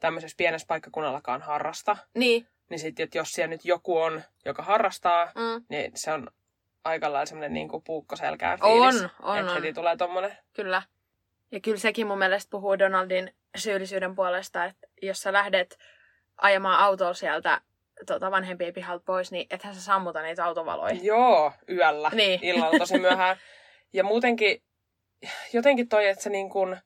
tämmöisessä 0.00 0.36
pienessä 0.36 0.66
paikkakunnallakaan 0.66 1.42
harrasta. 1.42 1.96
Niin. 2.14 2.46
Niin 2.70 2.78
sitten, 2.78 3.04
että 3.04 3.18
jos 3.18 3.32
siellä 3.32 3.50
nyt 3.50 3.64
joku 3.64 3.98
on, 3.98 4.22
joka 4.44 4.62
harrastaa, 4.62 5.32
Mm. 5.34 5.64
niin 5.68 5.92
se 5.94 6.12
on 6.12 6.30
aika 6.84 7.12
lailla 7.12 7.26
semmoinen 7.26 7.52
niin 7.52 7.68
kuin 7.68 7.82
puukko 7.82 8.16
selkään 8.16 8.58
On, 8.62 8.92
fiilis. 8.92 9.10
on, 9.22 9.38
että 9.38 9.50
on. 9.52 9.62
heti 9.62 9.72
tulee 9.72 9.96
tommonen. 9.96 10.36
Kyllä. 10.52 10.82
Ja 11.52 11.60
kyllä 11.60 11.76
sekin 11.78 12.06
mun 12.06 12.18
mielestä 12.18 12.50
puhuu 12.50 12.78
Donaldin 12.78 13.34
syyllisyyden 13.56 14.14
puolesta, 14.14 14.64
että 14.64 14.86
jos 15.02 15.22
sä 15.22 15.32
lähdet 15.32 15.78
ajamaan 16.36 16.80
autolla 16.80 17.14
sieltä 17.14 17.60
tota, 18.06 18.30
vanhempien 18.30 18.74
pihalta 18.74 19.02
pois, 19.06 19.32
niin 19.32 19.46
ethän 19.50 19.74
sä 19.74 19.80
sammuta 19.80 20.22
niitä 20.22 20.44
autovaloja. 20.44 20.96
Joo, 21.02 21.52
yöllä. 21.70 22.10
Niin. 22.14 22.40
Illalla 22.42 22.78
tosi 22.78 22.98
myöhään. 22.98 23.36
Ja 23.92 24.04
muutenkin, 24.04 24.62
jotenkin 25.52 25.88
toi, 25.88 26.06
että 26.06 26.22
sä 26.24 26.30
niin 26.30 26.50
kuin 26.50 26.76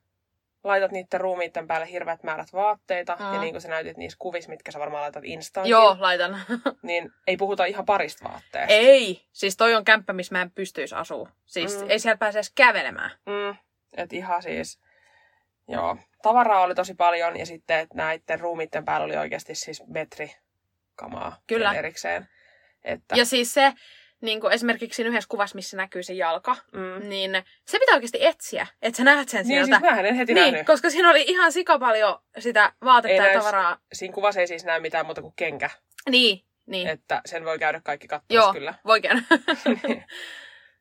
laitat 0.65 0.91
niiden 0.93 1.21
ruumiitten 1.21 1.67
päälle 1.67 1.91
hirveät 1.91 2.23
määrät 2.23 2.53
vaatteita, 2.53 3.17
Mm. 3.21 3.35
ja 3.35 3.41
niin 3.41 3.53
kuin 3.55 3.61
sä 3.63 3.69
näytit 3.69 3.97
niissä 3.97 4.17
kuvissa, 4.19 4.51
mitkä 4.51 4.73
sä 4.73 4.79
varmaan 4.79 5.03
laitat 5.03 5.25
Instaankin, 5.25 5.71
Joo, 5.71 5.97
laitan. 6.01 6.41
niin 6.83 7.11
ei 7.27 7.37
puhuta 7.37 7.65
ihan 7.65 7.85
parista 7.87 8.29
vaatteesta. 8.29 8.73
ei, 8.75 9.23
siis 9.33 9.57
toi 9.57 9.75
on 9.75 9.85
kämppä, 9.85 10.13
missä 10.13 10.35
mä 10.35 10.43
en 10.43 10.51
pystyisi 10.51 10.95
asua. 10.95 11.29
Siis 11.47 11.81
Mm. 11.83 11.91
ei 11.91 11.99
siellä 11.99 12.19
pääse 12.19 12.39
edes 12.39 12.53
kävelemään. 12.55 13.11
Mm, 13.27 13.57
et 13.97 14.13
ihan 14.13 14.43
siis, 14.43 14.81
joo. 15.69 15.97
Tavaraa 16.23 16.61
oli 16.63 16.75
tosi 16.75 16.95
paljon 16.95 17.37
ja 17.39 17.47
sitten 17.47 17.79
että 17.79 17.95
näiden 17.97 18.41
ruumiitten 18.41 18.85
päällä 18.85 19.05
oli 19.05 19.17
oikeasti 19.17 19.55
siis 19.55 19.83
metri 19.87 20.35
kamaa 20.97 21.37
Kyllä. 21.47 21.75
erikseen. 21.75 22.29
Että, 22.85 23.17
Ja 23.17 23.25
siis 23.25 23.55
se, 23.55 23.73
niin 24.23 24.41
kuin 24.41 24.53
esimerkiksi 24.53 24.97
siinä 24.97 25.11
yhdessä 25.11 25.29
kuvassa, 25.29 25.55
missä 25.55 25.77
näkyy 25.77 26.03
se 26.03 26.13
jalka, 26.13 26.57
mm. 26.73 27.09
niin 27.09 27.31
se 27.69 27.79
pitää 27.79 27.95
oikeasti 27.95 28.25
etsiä, 28.27 28.67
että 28.83 28.97
sä 28.97 29.05
näet 29.05 29.29
sen 29.29 29.39
Niin 29.39 29.47
sieltä. 29.47 29.67
siis 29.79 29.81
mähän 29.91 30.07
en 30.07 30.15
heti 30.15 30.35
niin, 30.35 30.45
nähnyt. 30.53 30.67
koska 30.67 30.91
siinä 30.91 31.11
oli 31.11 31.25
ihan 31.27 31.53
sika 31.53 31.79
paljon 31.79 32.19
sitä 32.39 32.73
vaatetta 32.85 33.13
Ei 33.13 33.17
ja 33.17 33.23
näis- 33.25 33.39
tavaraa. 33.39 33.79
Siinä 33.93 34.15
kuvassa 34.15 34.41
ei 34.41 34.47
siis 34.47 34.65
näy 34.65 34.81
mitään 34.81 35.07
muuta 35.07 35.23
kuin 35.23 35.33
kenkä. 35.37 35.71
Niin, 36.11 36.45
niin. 36.67 36.89
Että 36.89 37.21
sen 37.27 37.45
voi 37.45 37.59
käydä 37.59 37.81
kaikki 37.85 38.09
katsomassa 38.09 38.47
Joo, 38.47 38.53
kyllä. 38.53 38.75
voi 38.85 39.01
käydä. 39.01 39.23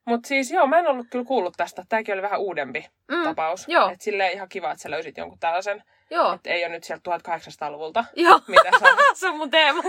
Mutta 0.06 0.28
siis 0.28 0.52
joo, 0.52 0.68
mä 0.68 0.80
en 0.80 0.88
ollut 0.88 1.08
kyllä 1.12 1.26
kuullut 1.26 1.54
tästä. 1.58 1.84
Tämäkin 1.90 2.14
oli 2.14 2.22
vähän 2.22 2.40
uudempi 2.40 2.86
mm, 3.12 3.24
tapaus. 3.24 3.66
joo. 3.68 3.90
Et 3.90 4.02
silleen 4.02 4.32
ihan 4.34 4.50
kiva, 4.50 4.72
että 4.72 4.82
sä 4.82 4.92
löysit 4.92 5.18
jonkun 5.18 5.40
tällaisen. 5.40 5.84
Joo. 6.12 6.34
Että 6.34 6.50
ei 6.50 6.66
ole 6.66 6.74
nyt 6.74 6.84
sieltä 6.84 7.12
1800-luvulta, 7.12 8.06
Joo. 8.16 8.42
mitä 8.48 8.70
se 9.14 9.28
on 9.28 9.38
mun 9.38 9.52
teema. 9.52 9.84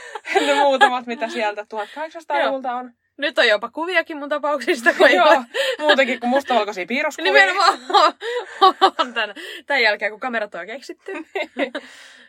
ne 0.46 0.54
muutamat, 0.54 1.06
mitä 1.06 1.28
sieltä 1.28 1.62
1800-luvulta 1.62 2.72
on. 2.74 2.92
Nyt 3.16 3.38
on 3.38 3.48
jopa 3.48 3.70
kuviakin 3.70 4.16
mun 4.16 4.28
tapauksista, 4.28 4.94
kun 4.94 5.10
Joo, 5.10 5.28
ole. 5.28 5.44
muutenkin 5.78 6.20
kuin 6.20 6.30
mustavalkoisia 6.30 6.86
piirroskuvia. 6.86 7.32
Nimenomaan 7.32 7.78
on 8.98 9.14
tämän, 9.14 9.34
tämän 9.66 9.82
jälkeen, 9.82 10.10
kun 10.10 10.20
kamerat 10.20 10.54
on 10.54 10.66
keksitty. 10.66 11.12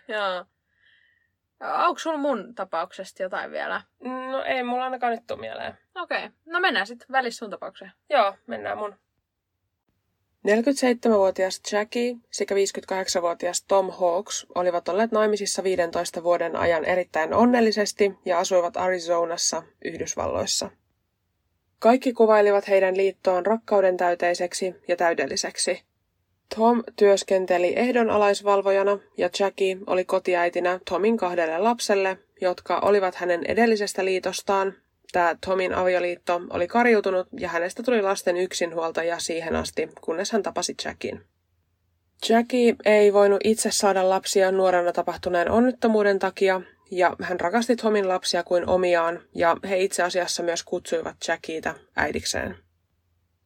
Joo. 0.07 0.45
Onko 1.59 1.99
sulla 1.99 2.17
mun 2.17 2.55
tapauksesta 2.55 3.23
jotain 3.23 3.51
vielä? 3.51 3.81
No 4.31 4.43
ei 4.43 4.63
mulla 4.63 4.83
ainakaan 4.83 5.13
nyt 5.13 5.27
tule 5.27 5.39
mieleen. 5.39 5.77
Okei, 5.95 6.17
okay. 6.17 6.29
no 6.45 6.59
mennään 6.59 6.87
sitten 6.87 7.07
välissä 7.11 7.39
sun 7.39 7.49
tapaukseen. 7.49 7.91
Joo, 8.09 8.35
mennään 8.47 8.77
mun. 8.77 8.95
47-vuotias 10.49 11.61
Jackie 11.71 12.15
sekä 12.31 12.55
58-vuotias 12.55 13.63
Tom 13.67 13.91
Hawks 13.91 14.47
olivat 14.55 14.89
olleet 14.89 15.11
naimisissa 15.11 15.63
15 15.63 16.23
vuoden 16.23 16.55
ajan 16.55 16.85
erittäin 16.85 17.33
onnellisesti 17.33 18.13
ja 18.25 18.39
asuivat 18.39 18.77
Arizonassa, 18.77 19.63
Yhdysvalloissa. 19.85 20.69
Kaikki 21.79 22.13
kuvailivat 22.13 22.67
heidän 22.67 22.97
liittoon 22.97 23.45
rakkauden 23.45 23.97
täyteiseksi 23.97 24.75
ja 24.87 24.95
täydelliseksi. 24.95 25.81
Tom 26.55 26.83
työskenteli 26.95 27.73
ehdonalaisvalvojana 27.75 28.99
ja 29.17 29.29
Jackie 29.39 29.77
oli 29.87 30.05
kotiäitinä 30.05 30.79
Tomin 30.89 31.17
kahdelle 31.17 31.57
lapselle, 31.57 32.17
jotka 32.41 32.79
olivat 32.79 33.15
hänen 33.15 33.45
edellisestä 33.45 34.05
liitostaan. 34.05 34.73
Tämä 35.11 35.35
Tomin 35.45 35.73
avioliitto 35.73 36.41
oli 36.49 36.67
kariutunut 36.67 37.27
ja 37.39 37.49
hänestä 37.49 37.83
tuli 37.83 38.01
lasten 38.01 38.37
yksinhuoltaja 38.37 39.19
siihen 39.19 39.55
asti, 39.55 39.89
kunnes 40.01 40.31
hän 40.31 40.43
tapasi 40.43 40.75
Jackin. 40.85 41.21
Jackie 42.29 42.75
ei 42.85 43.13
voinut 43.13 43.41
itse 43.43 43.71
saada 43.71 44.09
lapsia 44.09 44.51
nuorena 44.51 44.91
tapahtuneen 44.91 45.51
onnettomuuden 45.51 46.19
takia, 46.19 46.61
ja 46.91 47.15
hän 47.21 47.39
rakasti 47.39 47.75
Tomin 47.75 48.07
lapsia 48.07 48.43
kuin 48.43 48.69
omiaan, 48.69 49.19
ja 49.35 49.57
he 49.69 49.77
itse 49.77 50.03
asiassa 50.03 50.43
myös 50.43 50.63
kutsuivat 50.63 51.15
Jackieta 51.27 51.73
äidikseen. 51.95 52.57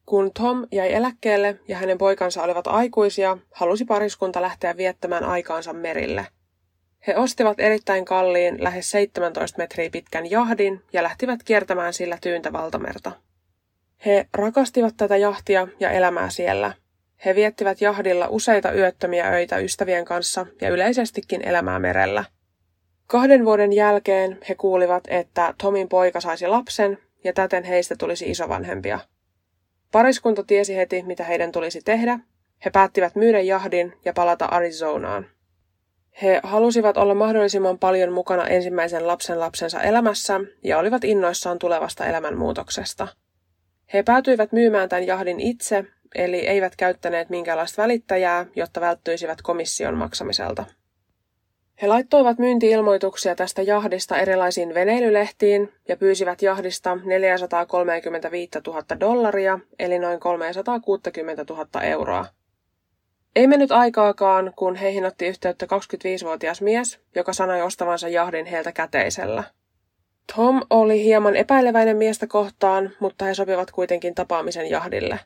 Kun 0.06 0.30
Tom 0.32 0.66
jäi 0.72 0.92
eläkkeelle 0.92 1.58
ja 1.68 1.76
hänen 1.76 1.98
poikansa 1.98 2.42
olivat 2.42 2.66
aikuisia, 2.66 3.38
halusi 3.52 3.84
pariskunta 3.84 4.42
lähteä 4.42 4.76
viettämään 4.76 5.24
aikaansa 5.24 5.72
merille. 5.72 6.26
He 7.06 7.16
ostivat 7.16 7.60
erittäin 7.60 8.04
kalliin, 8.04 8.64
lähes 8.64 8.90
17 8.90 9.58
metriä 9.58 9.90
pitkän 9.90 10.30
jahdin 10.30 10.82
ja 10.92 11.02
lähtivät 11.02 11.42
kiertämään 11.42 11.92
sillä 11.92 12.18
tyyntä 12.20 12.52
valtamerta. 12.52 13.12
He 14.06 14.26
rakastivat 14.34 14.94
tätä 14.96 15.16
jahtia 15.16 15.68
ja 15.80 15.90
elämää 15.90 16.30
siellä. 16.30 16.72
He 17.24 17.34
viettivät 17.34 17.80
jahdilla 17.80 18.28
useita 18.28 18.72
yöttömiä 18.72 19.28
öitä 19.28 19.58
ystävien 19.58 20.04
kanssa 20.04 20.46
ja 20.60 20.68
yleisestikin 20.68 21.48
elämää 21.48 21.78
merellä. 21.78 22.24
Kahden 23.06 23.44
vuoden 23.44 23.72
jälkeen 23.72 24.38
he 24.48 24.54
kuulivat, 24.54 25.04
että 25.08 25.54
Tomin 25.62 25.88
poika 25.88 26.20
saisi 26.20 26.46
lapsen 26.46 26.98
ja 27.24 27.32
täten 27.32 27.64
heistä 27.64 27.96
tulisi 27.98 28.30
isovanhempia. 28.30 28.98
Pariskunta 29.92 30.44
tiesi 30.44 30.76
heti, 30.76 31.02
mitä 31.02 31.24
heidän 31.24 31.52
tulisi 31.52 31.80
tehdä. 31.84 32.18
He 32.64 32.70
päättivät 32.70 33.14
myydä 33.14 33.40
jahdin 33.40 33.92
ja 34.04 34.12
palata 34.12 34.44
Arizonaan. 34.44 35.26
He 36.22 36.40
halusivat 36.42 36.96
olla 36.96 37.14
mahdollisimman 37.14 37.78
paljon 37.78 38.12
mukana 38.12 38.46
ensimmäisen 38.46 39.06
lapsen 39.06 39.40
lapsensa 39.40 39.82
elämässä 39.82 40.40
ja 40.64 40.78
olivat 40.78 41.04
innoissaan 41.04 41.58
tulevasta 41.58 42.06
elämänmuutoksesta. 42.06 43.08
He 43.94 44.02
päätyivät 44.02 44.52
myymään 44.52 44.88
tämän 44.88 45.06
jahdin 45.06 45.40
itse, 45.40 45.84
eli 46.14 46.46
eivät 46.46 46.76
käyttäneet 46.76 47.30
minkäänlaista 47.30 47.82
välittäjää, 47.82 48.46
jotta 48.56 48.80
välttyisivät 48.80 49.42
komission 49.42 49.94
maksamiselta. 49.94 50.64
He 51.82 51.86
laittoivat 51.86 52.38
myyntiilmoituksia 52.38 53.34
tästä 53.34 53.62
jahdista 53.62 54.18
erilaisiin 54.18 54.74
veneilylehtiin 54.74 55.72
ja 55.88 55.96
pyysivät 55.96 56.42
jahdista 56.42 56.98
435 57.04 58.50
000 58.66 58.82
dollaria, 59.00 59.58
eli 59.78 59.98
noin 59.98 60.20
360 60.20 61.44
000 61.48 61.82
euroa. 61.82 62.26
Ei 63.36 63.46
mennyt 63.46 63.72
aikaakaan, 63.72 64.52
kun 64.56 64.76
heihin 64.76 65.04
otti 65.04 65.26
yhteyttä 65.26 65.66
25-vuotias 65.66 66.60
mies, 66.62 67.00
joka 67.14 67.32
sanoi 67.32 67.62
ostavansa 67.62 68.08
jahdin 68.08 68.46
heiltä 68.46 68.72
käteisellä. 68.72 69.44
Tom 70.36 70.62
oli 70.70 71.04
hieman 71.04 71.36
epäileväinen 71.36 71.96
miestä 71.96 72.26
kohtaan, 72.26 72.90
mutta 73.00 73.24
he 73.24 73.34
sopivat 73.34 73.70
kuitenkin 73.70 74.14
tapaamisen 74.14 74.70
jahdille. 74.70 75.20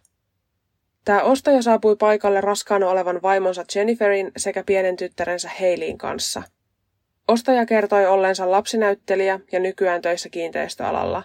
Tämä 1.04 1.22
ostaja 1.22 1.62
saapui 1.62 1.96
paikalle 1.96 2.40
raskaana 2.40 2.88
olevan 2.88 3.22
vaimonsa 3.22 3.64
Jenniferin 3.74 4.32
sekä 4.36 4.62
pienen 4.66 4.96
tyttärensä 4.96 5.50
Heiliin 5.60 5.98
kanssa. 5.98 6.42
Ostaja 7.28 7.66
kertoi 7.66 8.06
olleensa 8.06 8.50
lapsinäyttelijä 8.50 9.40
ja 9.52 9.60
nykyään 9.60 10.02
töissä 10.02 10.28
kiinteistöalalla. 10.28 11.22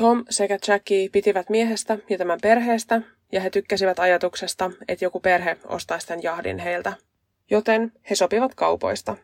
Tom 0.00 0.24
sekä 0.30 0.58
Jackie 0.68 1.08
pitivät 1.08 1.50
miehestä 1.50 1.98
ja 2.10 2.18
tämän 2.18 2.38
perheestä 2.42 3.02
ja 3.32 3.40
he 3.40 3.50
tykkäsivät 3.50 3.98
ajatuksesta, 3.98 4.70
että 4.88 5.04
joku 5.04 5.20
perhe 5.20 5.56
ostaisi 5.66 6.06
tämän 6.06 6.22
jahdin 6.22 6.58
heiltä. 6.58 6.92
Joten 7.50 7.92
he 8.10 8.14
sopivat 8.14 8.54
kaupoista. 8.54 9.16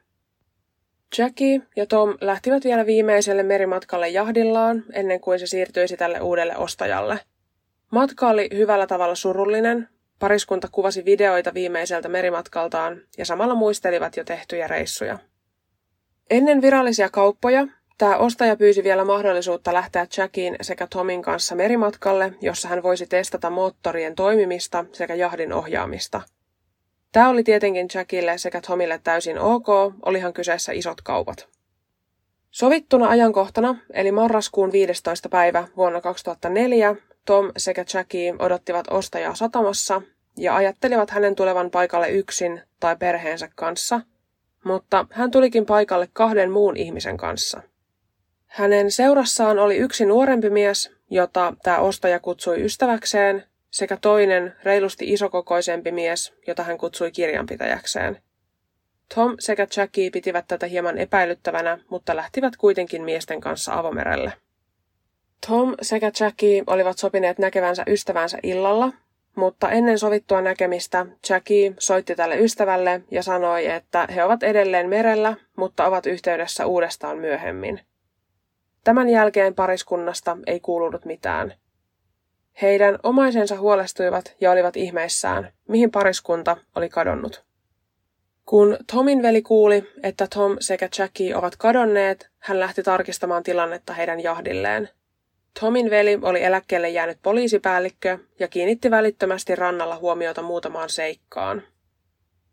Jackie 1.18 1.61
ja 1.77 1.87
Tom 1.87 2.14
lähtivät 2.21 2.64
vielä 2.64 2.87
viimeiselle 2.87 3.42
merimatkalle 3.42 4.09
jahdillaan 4.09 4.85
ennen 4.92 5.21
kuin 5.21 5.38
se 5.38 5.47
siirtyisi 5.47 5.97
tälle 5.97 6.21
uudelle 6.21 6.57
ostajalle. 6.57 7.21
Matka 7.92 8.29
oli 8.29 8.49
hyvällä 8.55 8.87
tavalla 8.87 9.14
surullinen. 9.14 9.88
Pariskunta 10.18 10.68
kuvasi 10.73 11.05
videoita 11.05 11.55
viimeiseltä 11.55 12.09
merimatkaltaan 12.09 13.01
ja 13.18 13.25
samalla 13.25 13.55
muistelivat 13.55 14.16
jo 14.16 14.25
tehtyjä 14.25 14.66
reissuja. 14.66 15.18
Ennen 16.31 16.62
virallisia 16.62 17.09
kauppoja 17.09 17.66
Tämä 17.99 18.17
ostaja 18.17 18.57
pyysi 18.57 18.85
vielä 18.85 19.05
mahdollisuutta 19.05 19.75
lähteä 19.75 20.07
Jackin 20.17 20.57
sekä 20.61 20.87
Tomin 20.87 21.23
kanssa 21.23 21.55
merimatkalle, 21.55 22.33
jossa 22.41 22.69
hän 22.69 22.83
voisi 22.83 23.07
testata 23.07 23.51
moottorien 23.51 24.15
toimimista 24.15 24.85
sekä 24.93 25.15
jahdin 25.15 25.53
ohjaamista. 25.53 26.21
Tämä 27.13 27.29
oli 27.29 27.45
tietenkin 27.45 27.89
Jackille 27.95 28.39
sekä 28.39 28.61
Tomille 28.61 29.01
täysin 29.05 29.39
ok, 29.39 29.67
olihan 30.03 30.33
kyseessä 30.33 30.73
isot 30.73 31.01
kaupat. 31.01 31.49
Sovittuna 32.51 33.09
ajankohtana, 33.09 33.77
eli 33.93 34.13
marraskuun 34.13 34.73
15. 34.73 35.29
päivä 35.29 35.69
vuonna 35.77 36.01
2004, 36.01 36.97
Tom 37.25 37.53
sekä 37.57 37.85
Jackie 37.95 38.35
odottivat 38.39 38.87
ostajaa 38.91 39.35
satamassa 39.35 40.03
ja 40.37 40.57
ajattelivat 40.57 41.11
hänen 41.11 41.35
tulevan 41.35 41.71
paikalle 41.71 42.11
yksin 42.11 42.61
tai 42.81 42.97
perheensä 42.97 43.49
kanssa, 43.55 44.01
mutta 44.65 45.07
hän 45.11 45.31
tulikin 45.31 45.67
paikalle 45.67 46.09
kahden 46.13 46.51
muun 46.51 46.77
ihmisen 46.77 47.17
kanssa– 47.17 47.63
hänen 48.49 48.91
seurassaan 48.91 49.59
oli 49.59 49.77
yksi 49.77 50.07
nuorempi 50.07 50.51
mies, 50.51 50.91
jota 51.11 51.55
tämä 51.63 51.79
ostaja 51.79 52.21
kutsui 52.21 52.65
ystäväkseen, 52.65 53.45
sekä 53.71 53.97
toinen 53.97 54.57
reilusti 54.63 55.13
isokokoisempi 55.13 55.93
mies, 55.93 56.35
jota 56.47 56.63
hän 56.63 56.79
kutsui 56.79 57.11
kirjanpitäjäkseen. 57.11 58.23
Tom 59.15 59.37
sekä 59.39 59.67
Jackie 59.77 60.11
pitivät 60.11 60.45
tätä 60.49 60.67
hieman 60.67 60.99
epäilyttävänä, 60.99 61.79
mutta 61.91 62.17
lähtivät 62.17 62.57
kuitenkin 62.57 63.03
miesten 63.03 63.41
kanssa 63.41 63.75
avomerelle. 63.75 64.33
Tom 65.47 65.75
sekä 65.83 66.13
Jackie 66.21 66.65
olivat 66.67 66.99
sopineet 66.99 67.39
näkevänsä 67.39 67.83
ystävänsä 67.87 68.39
illalla, 68.43 68.93
mutta 69.35 69.71
ennen 69.71 69.99
sovittua 69.99 70.41
näkemistä 70.41 71.07
Jackie 71.29 71.75
soitti 71.79 72.15
tälle 72.15 72.39
ystävälle 72.39 73.01
ja 73.11 73.23
sanoi, 73.23 73.67
että 73.67 74.09
he 74.15 74.25
ovat 74.25 74.43
edelleen 74.43 74.89
merellä, 74.89 75.37
mutta 75.57 75.87
ovat 75.87 76.07
yhteydessä 76.07 76.67
uudestaan 76.67 77.19
myöhemmin. 77.19 77.81
Tämän 78.85 79.09
jälkeen 79.09 79.55
pariskunnasta 79.55 80.37
ei 80.47 80.61
kuulunut 80.61 81.05
mitään. 81.05 81.55
Heidän 82.62 82.99
omaisensa 83.03 83.57
huolestuivat 83.57 84.37
ja 84.41 84.51
olivat 84.51 84.77
ihmeissään, 84.77 85.53
mihin 85.69 85.91
pariskunta 85.91 86.57
oli 86.75 86.88
kadonnut. 86.88 87.45
Kun 88.47 88.77
Tomin 88.93 89.23
veli 89.23 89.43
kuuli, 89.43 89.93
että 90.03 90.27
Tom 90.35 90.57
sekä 90.61 90.88
Jackie 90.99 91.37
ovat 91.37 91.57
kadonneet, 91.57 92.31
hän 92.38 92.61
lähti 92.61 92.83
tarkistamaan 92.83 93.43
tilannetta 93.43 93.93
heidän 93.93 94.21
jahdilleen. 94.21 94.88
Tomin 95.61 95.91
veli 95.91 96.19
oli 96.23 96.45
eläkkeelle 96.45 96.88
jäänyt 96.88 97.19
poliisipäällikkö 97.23 98.19
ja 98.38 98.49
kiinnitti 98.49 98.91
välittömästi 98.91 99.57
rannalla 99.57 99.97
huomiota 99.97 100.43
muutamaan 100.43 100.88
seikkaan. 100.88 101.62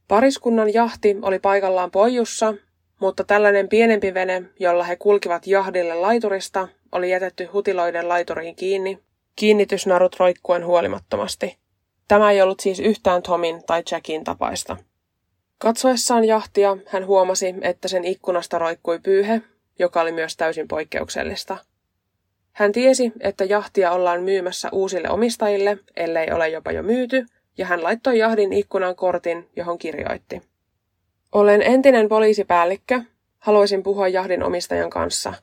Pariskunnan 0.08 0.74
jahti 0.74 1.18
oli 1.22 1.40
paikallaan 1.40 1.92
pojussa 1.92 2.54
mutta 3.00 3.24
tällainen 3.24 3.70
pienempi 3.70 4.14
vene, 4.14 4.44
jolla 4.60 4.84
he 4.84 4.96
kulkivat 4.96 5.48
jahdille 5.48 5.96
laiturista, 5.96 6.68
oli 6.92 7.12
jätetty 7.12 7.46
hutiloiden 7.46 8.10
laituriin 8.10 8.56
kiinni, 8.56 9.00
kiinnitysnarut 9.36 10.16
roikkuen 10.20 10.66
huolimattomasti. 10.66 11.58
Tämä 12.08 12.32
ei 12.32 12.42
ollut 12.42 12.60
siis 12.60 12.80
yhtään 12.80 13.22
Tomin 13.22 13.64
tai 13.66 13.84
Jackin 13.92 14.24
tapaista. 14.24 14.78
Katsoessaan 15.58 16.26
jahtia 16.26 16.78
hän 16.88 17.06
huomasi, 17.06 17.56
että 17.62 17.88
sen 17.88 18.06
ikkunasta 18.06 18.60
roikkui 18.60 19.00
pyyhe, 19.00 19.42
joka 19.80 20.02
oli 20.02 20.12
myös 20.12 20.38
täysin 20.38 20.68
poikkeuksellista. 20.68 21.58
Hän 22.52 22.72
tiesi, 22.72 23.12
että 23.20 23.44
jahtia 23.44 23.92
ollaan 23.92 24.24
myymässä 24.24 24.70
uusille 24.72 25.10
omistajille, 25.10 25.78
ellei 25.96 26.32
ole 26.32 26.50
jopa 26.50 26.72
jo 26.72 26.84
myyty, 26.84 27.26
ja 27.58 27.66
hän 27.66 27.84
laittoi 27.84 28.20
jahdin 28.20 28.54
ikkunan 28.54 28.96
kortin, 28.96 29.50
johon 29.56 29.78
kirjoitti– 29.78 30.42
olen 31.36 31.62
entinen 31.62 32.10
poliisipäällikkö. 32.10 33.02
Haluaisin 33.40 33.84
puhua 33.84 34.08
jahdin 34.08 34.44
omistajan 34.44 34.90
kanssa. 34.90 35.34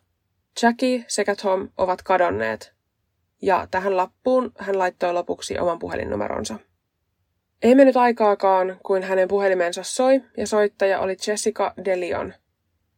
Jackie 0.63 1.05
sekä 1.09 1.37
Tom 1.37 1.69
ovat 1.77 2.03
kadonneet. 2.03 2.73
Ja 3.43 3.69
tähän 3.71 3.97
lappuun 3.97 4.53
hän 4.59 4.79
laittoi 4.79 5.13
lopuksi 5.13 5.59
oman 5.59 5.79
puhelinnumeronsa. 5.79 6.59
Ei 7.63 7.75
mennyt 7.75 7.97
aikaakaan, 7.97 8.77
kuin 8.83 9.03
hänen 9.03 9.29
puhelimensa 9.29 9.83
soi 9.83 10.23
ja 10.37 10.47
soittaja 10.47 11.01
oli 11.01 11.17
Jessica 11.27 11.75
DeLeon. 11.85 12.35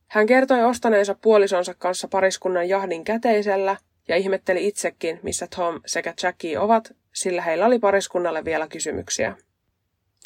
Hän 0.06 0.26
kertoi 0.26 0.64
ostaneensa 0.64 1.14
puolisonsa 1.22 1.74
kanssa 1.78 2.08
pariskunnan 2.08 2.68
jahdin 2.68 3.04
käteisellä 3.04 3.76
ja 4.08 4.16
ihmetteli 4.16 4.66
itsekin, 4.66 5.20
missä 5.22 5.46
Tom 5.56 5.80
sekä 5.86 6.14
Jackie 6.22 6.58
ovat, 6.58 6.94
sillä 7.12 7.42
heillä 7.42 7.66
oli 7.66 7.78
pariskunnalle 7.78 8.44
vielä 8.44 8.68
kysymyksiä. 8.68 9.36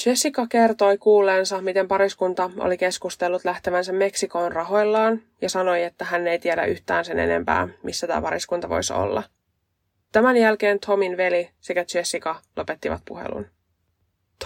Jessica 0.07 0.47
kertoi 0.49 0.99
kuulleensa, 0.99 1.63
miten 1.63 1.89
pariskunta 1.89 2.51
oli 2.59 2.79
keskustellut 2.79 3.45
lähtevänsä 3.45 3.93
Meksikoon 3.93 4.53
rahoillaan 4.53 5.23
ja 5.43 5.49
sanoi, 5.49 5.83
että 5.83 6.05
hän 6.05 6.27
ei 6.27 6.39
tiedä 6.39 6.65
yhtään 6.65 7.05
sen 7.05 7.19
enempää, 7.19 7.69
missä 7.83 8.07
tämä 8.07 8.23
pariskunta 8.23 8.69
voisi 8.69 8.93
olla. 8.93 9.23
Tämän 10.13 10.37
jälkeen 10.37 10.81
Tomin 10.81 11.17
veli 11.17 11.51
sekä 11.61 11.85
Jessica 11.95 12.41
lopettivat 12.57 13.03
puhelun. 13.05 13.47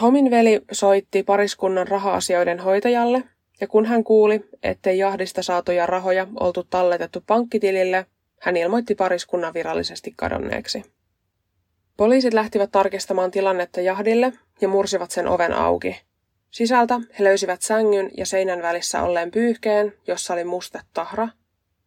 Tomin 0.01 0.31
veli 0.31 0.61
soitti 0.73 1.23
pariskunnan 1.23 1.89
raha-asioiden 1.89 2.59
hoitajalle, 2.59 3.25
ja 3.61 3.69
kun 3.69 3.87
hän 3.87 4.05
kuuli, 4.05 4.49
ettei 4.63 4.99
jahdista 4.99 5.43
saatuja 5.43 5.87
rahoja 5.87 6.27
oltu 6.41 6.65
talletettu 6.71 7.25
pankkitilille, 7.27 8.07
hän 8.41 8.57
ilmoitti 8.57 8.95
pariskunnan 8.95 9.55
virallisesti 9.55 10.15
kadonneeksi. 10.17 10.83
Poliisit 11.97 12.35
lähtivät 12.35 12.71
tarkistamaan 12.73 13.31
tilannetta 13.31 13.81
jahdille 13.81 14.33
ja 14.61 14.69
mursivat 14.69 15.11
sen 15.11 15.29
oven 15.29 15.53
auki. 15.53 16.01
Sisältä 16.51 17.01
he 17.19 17.25
löysivät 17.25 17.63
sängyn 17.63 18.11
ja 18.17 18.27
seinän 18.27 18.63
välissä 18.63 19.03
olleen 19.03 19.31
pyyhkeen, 19.31 19.93
jossa 20.07 20.35
oli 20.35 20.45
tahra. 20.95 21.29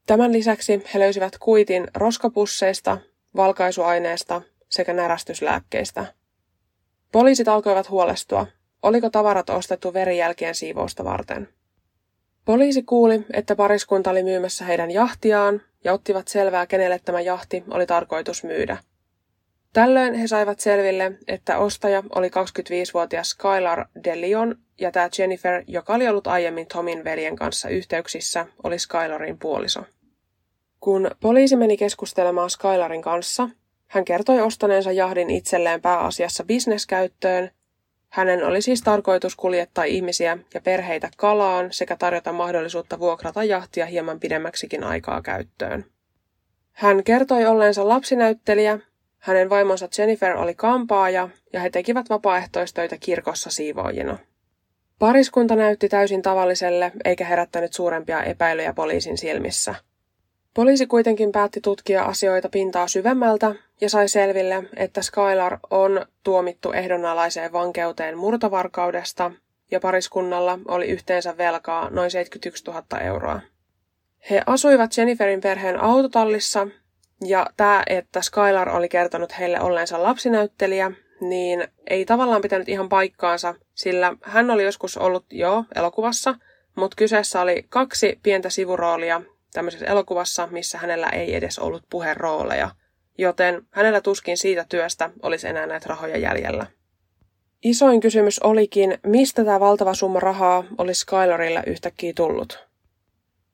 Tämän 0.06 0.34
lisäksi 0.34 0.84
he 0.94 1.00
löysivät 1.00 1.38
kuitin 1.38 1.88
roskapusseista, 1.96 2.98
valkaisuaineesta 3.36 4.42
sekä 4.70 4.94
närästyslääkkeistä. 4.94 6.06
Poliisit 7.12 7.48
alkoivat 7.48 7.90
huolestua, 7.90 8.48
oliko 8.84 9.10
tavarat 9.10 9.50
ostettu 9.50 9.94
verijälkien 9.94 10.56
siivousta 10.56 11.04
varten. 11.04 11.50
Poliisi 12.46 12.84
kuuli, 12.84 13.26
että 13.34 13.56
pariskunta 13.56 14.10
oli 14.10 14.24
myymässä 14.24 14.66
heidän 14.66 14.92
jahtiaan 14.92 15.62
ja 15.84 15.94
ottivat 15.94 16.28
selvää, 16.28 16.68
kenelle 16.68 17.00
tämä 17.06 17.22
jahti 17.22 17.64
oli 17.70 17.86
tarkoitus 17.86 18.44
myydä– 18.44 18.78
Tällöin 19.76 20.14
he 20.14 20.28
saivat 20.28 20.60
selville, 20.60 21.12
että 21.28 21.58
ostaja 21.58 22.04
oli 22.16 22.28
25-vuotias 22.28 23.30
Skylar 23.30 23.86
DeLeon 24.04 24.56
ja 24.82 24.92
tämä 24.92 25.10
Jennifer, 25.18 25.64
joka 25.68 25.94
oli 25.94 26.08
ollut 26.08 26.28
aiemmin 26.28 26.68
Tomin 26.68 27.04
veljen 27.04 27.36
kanssa 27.36 27.70
yhteyksissä, 27.70 28.46
oli 28.64 28.80
Skylarin 28.80 29.40
puoliso. 29.40 29.84
Kun 30.80 31.12
poliisi 31.20 31.56
meni 31.56 31.78
keskustelemaan 31.78 32.50
Skylarin 32.50 33.02
kanssa, 33.02 33.50
hän 33.88 34.06
kertoi 34.06 34.42
ostaneensa 34.42 34.92
jahdin 34.92 35.30
itselleen 35.30 35.82
pääasiassa 35.82 36.44
bisneskäyttöön. 36.44 37.52
Hänen 38.10 38.46
oli 38.46 38.62
siis 38.62 38.82
tarkoitus 38.82 39.36
kuljettaa 39.36 39.84
ihmisiä 39.84 40.38
ja 40.54 40.62
perheitä 40.62 41.10
kalaan 41.18 41.68
sekä 41.74 41.96
tarjota 41.96 42.34
mahdollisuutta 42.34 43.00
vuokrata 43.00 43.44
jahtia 43.44 43.86
hieman 43.86 44.20
pidemmäksikin 44.20 44.84
aikaa 44.84 45.22
käyttöön. 45.22 45.86
Hän 46.72 47.04
kertoi 47.04 47.46
olleensa 47.46 47.88
lapsinäyttelijä 47.88 48.80
hänen 49.26 49.50
vaimonsa 49.50 49.88
Jennifer 49.98 50.38
oli 50.38 50.54
kampaaja 50.54 51.30
ja 51.54 51.60
he 51.60 51.70
tekivät 51.70 52.10
vapaaehtoistöitä 52.10 52.98
kirkossa 53.00 53.50
siivoojina. 53.50 54.18
Pariskunta 55.00 55.56
näytti 55.56 55.90
täysin 55.90 56.22
tavalliselle 56.22 56.92
eikä 57.06 57.26
herättänyt 57.26 57.74
suurempia 57.74 58.24
epäilyjä 58.24 58.74
poliisin 58.74 59.18
silmissä. 59.18 59.76
Poliisi 60.54 60.88
kuitenkin 60.88 61.32
päätti 61.32 61.62
tutkia 61.62 62.04
asioita 62.04 62.50
pintaa 62.50 62.88
syvemmältä 62.88 63.56
ja 63.82 63.90
sai 63.90 64.08
selville, 64.08 64.64
että 64.76 65.02
Skylar 65.02 65.58
on 65.70 66.06
tuomittu 66.24 66.72
ehdonalaiseen 66.72 67.54
vankeuteen 67.54 68.18
murtovarkaudesta 68.18 69.32
ja 69.72 69.80
pariskunnalla 69.80 70.60
oli 70.68 70.86
yhteensä 70.86 71.38
velkaa 71.38 71.90
noin 71.90 72.12
71 72.12 72.64
000 72.64 73.00
euroa. 73.00 73.42
He 74.30 74.42
asuivat 74.46 74.98
Jenniferin 74.98 75.42
perheen 75.42 75.82
autotallissa 75.82 76.68
ja 77.30 77.48
tämä, 77.58 77.84
että 77.88 78.22
Skylar 78.22 78.70
oli 78.70 78.90
kertonut 78.90 79.40
heille 79.40 79.60
olleensa 79.60 80.04
lapsinäyttelijä, 80.04 80.92
niin 81.22 81.68
ei 81.90 82.06
tavallaan 82.06 82.42
pitänyt 82.42 82.70
ihan 82.70 82.90
paikkaansa, 82.90 83.56
sillä 83.76 84.16
hän 84.22 84.50
oli 84.50 84.64
joskus 84.64 84.98
ollut 84.98 85.26
jo 85.32 85.64
elokuvassa, 85.76 86.36
mutta 86.76 86.96
kyseessä 86.96 87.42
oli 87.42 87.66
kaksi 87.70 88.20
pientä 88.24 88.50
sivuroolia 88.50 89.22
tämmöisessä 89.54 89.86
elokuvassa, 89.86 90.48
missä 90.52 90.78
hänellä 90.78 91.10
ei 91.10 91.36
edes 91.36 91.60
ollut 91.60 91.84
puherooleja. 91.90 92.70
joten 93.18 93.62
hänellä 93.72 94.02
tuskin 94.02 94.38
siitä 94.38 94.66
työstä 94.70 95.10
olisi 95.22 95.48
enää 95.48 95.66
näitä 95.66 95.90
rahoja 95.90 96.18
jäljellä. 96.18 96.66
Isoin 97.64 98.00
kysymys 98.00 98.40
olikin, 98.40 98.98
mistä 99.04 99.46
tämä 99.46 99.60
valtava 99.60 99.94
summa 99.94 100.20
rahaa 100.20 100.64
olisi 100.78 101.02
Skylarille 101.02 101.64
yhtäkkiä 101.68 102.14
tullut. 102.16 102.68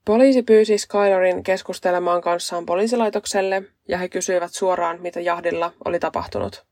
Poliisi 0.04 0.42
pyysi 0.42 0.78
Skylarin 0.78 1.42
keskustelemaan 1.42 2.20
kanssaan 2.20 2.66
poliisilaitokselle 2.66 3.62
ja 3.88 3.98
he 3.98 4.08
kysyivät 4.08 4.52
suoraan, 4.52 5.00
mitä 5.00 5.20
jahdilla 5.20 5.72
oli 5.84 5.98
tapahtunut. 5.98 6.64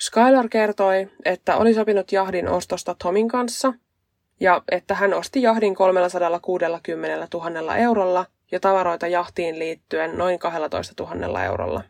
Skylar 0.00 0.48
kertoi, 0.48 1.08
että 1.24 1.56
oli 1.56 1.74
sopinut 1.74 2.12
jahdin 2.12 2.48
ostosta 2.48 2.96
Tomin 3.02 3.28
kanssa 3.28 3.74
ja 4.40 4.62
että 4.70 4.94
hän 4.94 5.14
osti 5.14 5.42
jahdin 5.42 5.74
360 5.74 7.28
000 7.34 7.76
eurolla 7.76 8.26
ja 8.52 8.60
tavaroita 8.60 9.06
jahtiin 9.06 9.58
liittyen 9.58 10.18
noin 10.18 10.38
12 10.38 11.04
000 11.04 11.44
eurolla. 11.44 11.82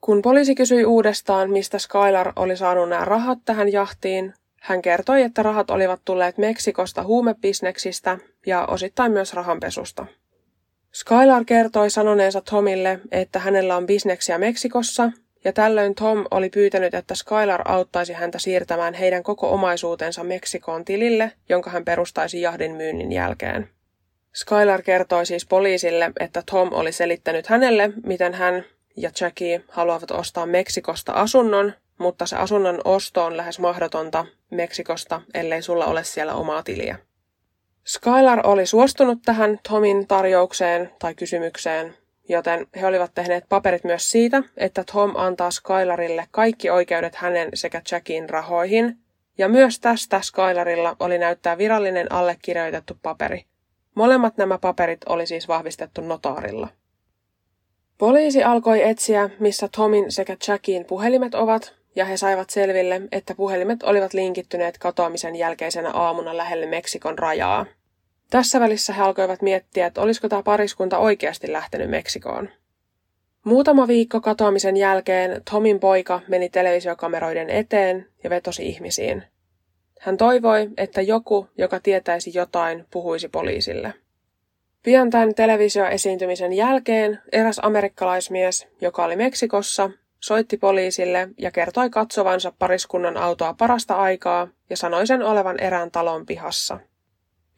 Kun 0.00 0.22
poliisi 0.22 0.54
kysyi 0.54 0.84
uudestaan, 0.84 1.50
mistä 1.50 1.78
Skylar 1.78 2.32
oli 2.36 2.56
saanut 2.56 2.88
nämä 2.88 3.04
rahat 3.04 3.38
tähän 3.44 3.72
jahtiin, 3.72 4.34
hän 4.62 4.82
kertoi, 4.82 5.22
että 5.22 5.42
rahat 5.42 5.70
olivat 5.70 6.00
tulleet 6.04 6.38
Meksikosta 6.38 7.02
huumebisneksistä 7.02 8.18
ja 8.46 8.66
osittain 8.66 9.12
myös 9.12 9.34
rahanpesusta. 9.34 10.06
Skylar 10.92 11.44
kertoi 11.44 11.90
sanoneensa 11.90 12.40
Tomille, 12.40 13.00
että 13.12 13.38
hänellä 13.38 13.76
on 13.76 13.86
bisneksiä 13.86 14.38
Meksikossa, 14.38 15.12
ja 15.44 15.52
tällöin 15.52 15.94
Tom 15.94 16.24
oli 16.30 16.50
pyytänyt, 16.50 16.94
että 16.94 17.14
Skylar 17.14 17.62
auttaisi 17.64 18.12
häntä 18.12 18.38
siirtämään 18.38 18.94
heidän 18.94 19.22
koko 19.22 19.50
omaisuutensa 19.50 20.24
Meksikoon 20.24 20.84
tilille, 20.84 21.32
jonka 21.48 21.70
hän 21.70 21.84
perustaisi 21.84 22.40
jahdin 22.40 22.74
myynnin 22.74 23.12
jälkeen. 23.12 23.68
Skylar 24.34 24.82
kertoi 24.82 25.26
siis 25.26 25.46
poliisille, 25.46 26.10
että 26.20 26.42
Tom 26.50 26.72
oli 26.72 26.92
selittänyt 26.92 27.46
hänelle, 27.46 27.92
miten 28.06 28.34
hän 28.34 28.64
ja 28.96 29.10
Jackie 29.20 29.64
haluavat 29.68 30.10
ostaa 30.10 30.46
Meksikosta 30.46 31.12
asunnon, 31.12 31.72
mutta 31.98 32.26
se 32.26 32.36
asunnon 32.36 32.80
osto 32.84 33.24
on 33.24 33.36
lähes 33.36 33.58
mahdotonta 33.58 34.26
Meksikosta, 34.50 35.22
ellei 35.34 35.62
sulla 35.62 35.86
ole 35.86 36.04
siellä 36.04 36.34
omaa 36.34 36.62
tiliä. 36.62 36.98
Skylar 37.86 38.46
oli 38.46 38.66
suostunut 38.66 39.18
tähän 39.24 39.58
Tomin 39.68 40.06
tarjoukseen 40.06 40.90
tai 40.98 41.14
kysymykseen, 41.14 41.94
joten 42.28 42.66
he 42.80 42.86
olivat 42.86 43.10
tehneet 43.14 43.44
paperit 43.48 43.84
myös 43.84 44.10
siitä, 44.10 44.42
että 44.56 44.84
Tom 44.92 45.12
antaa 45.16 45.50
Skylarille 45.50 46.26
kaikki 46.30 46.70
oikeudet 46.70 47.14
hänen 47.14 47.48
sekä 47.54 47.82
Jackin 47.92 48.30
rahoihin, 48.30 48.98
ja 49.38 49.48
myös 49.48 49.80
tästä 49.80 50.20
Skylarilla 50.20 50.96
oli 51.00 51.18
näyttää 51.18 51.58
virallinen 51.58 52.12
allekirjoitettu 52.12 52.98
paperi. 53.02 53.44
Molemmat 53.94 54.36
nämä 54.36 54.58
paperit 54.58 55.00
oli 55.08 55.26
siis 55.26 55.48
vahvistettu 55.48 56.00
notaarilla. 56.00 56.68
Poliisi 57.98 58.42
alkoi 58.42 58.82
etsiä, 58.88 59.30
missä 59.40 59.68
Tomin 59.76 60.12
sekä 60.12 60.36
Jackin 60.48 60.84
puhelimet 60.84 61.34
ovat, 61.34 61.74
ja 61.96 62.04
he 62.04 62.16
saivat 62.16 62.50
selville, 62.50 63.00
että 63.12 63.34
puhelimet 63.34 63.82
olivat 63.82 64.14
linkittyneet 64.14 64.78
katoamisen 64.78 65.36
jälkeisenä 65.36 65.90
aamuna 65.90 66.36
lähelle 66.36 66.66
Meksikon 66.66 67.18
rajaa. 67.18 67.66
Tässä 68.30 68.60
välissä 68.60 68.92
he 68.92 69.02
alkoivat 69.02 69.42
miettiä, 69.42 69.86
että 69.86 70.00
olisiko 70.00 70.28
tämä 70.28 70.42
pariskunta 70.42 70.98
oikeasti 70.98 71.52
lähtenyt 71.52 71.90
Meksikoon. 71.90 72.48
Muutama 73.44 73.88
viikko 73.88 74.20
katoamisen 74.20 74.76
jälkeen 74.76 75.42
Tomin 75.50 75.80
poika 75.80 76.20
meni 76.28 76.48
televisiokameroiden 76.48 77.50
eteen 77.50 78.06
ja 78.24 78.30
vetosi 78.30 78.66
ihmisiin. 78.66 79.22
Hän 80.00 80.16
toivoi, 80.16 80.68
että 80.76 81.00
joku, 81.00 81.48
joka 81.58 81.80
tietäisi 81.80 82.30
jotain, 82.34 82.86
puhuisi 82.90 83.28
poliisille. 83.28 83.94
Pian 84.82 85.10
tämän 85.10 85.34
televisioesiintymisen 85.34 86.52
jälkeen 86.52 87.20
eräs 87.32 87.60
amerikkalaismies, 87.62 88.68
joka 88.80 89.04
oli 89.04 89.16
Meksikossa, 89.16 89.90
soitti 90.22 90.56
poliisille 90.56 91.28
ja 91.38 91.50
kertoi 91.50 91.90
katsovansa 91.90 92.52
pariskunnan 92.58 93.16
autoa 93.16 93.54
parasta 93.54 93.94
aikaa 93.94 94.48
ja 94.70 94.76
sanoi 94.76 95.06
sen 95.06 95.22
olevan 95.22 95.60
erään 95.60 95.90
talon 95.90 96.26
pihassa. 96.26 96.78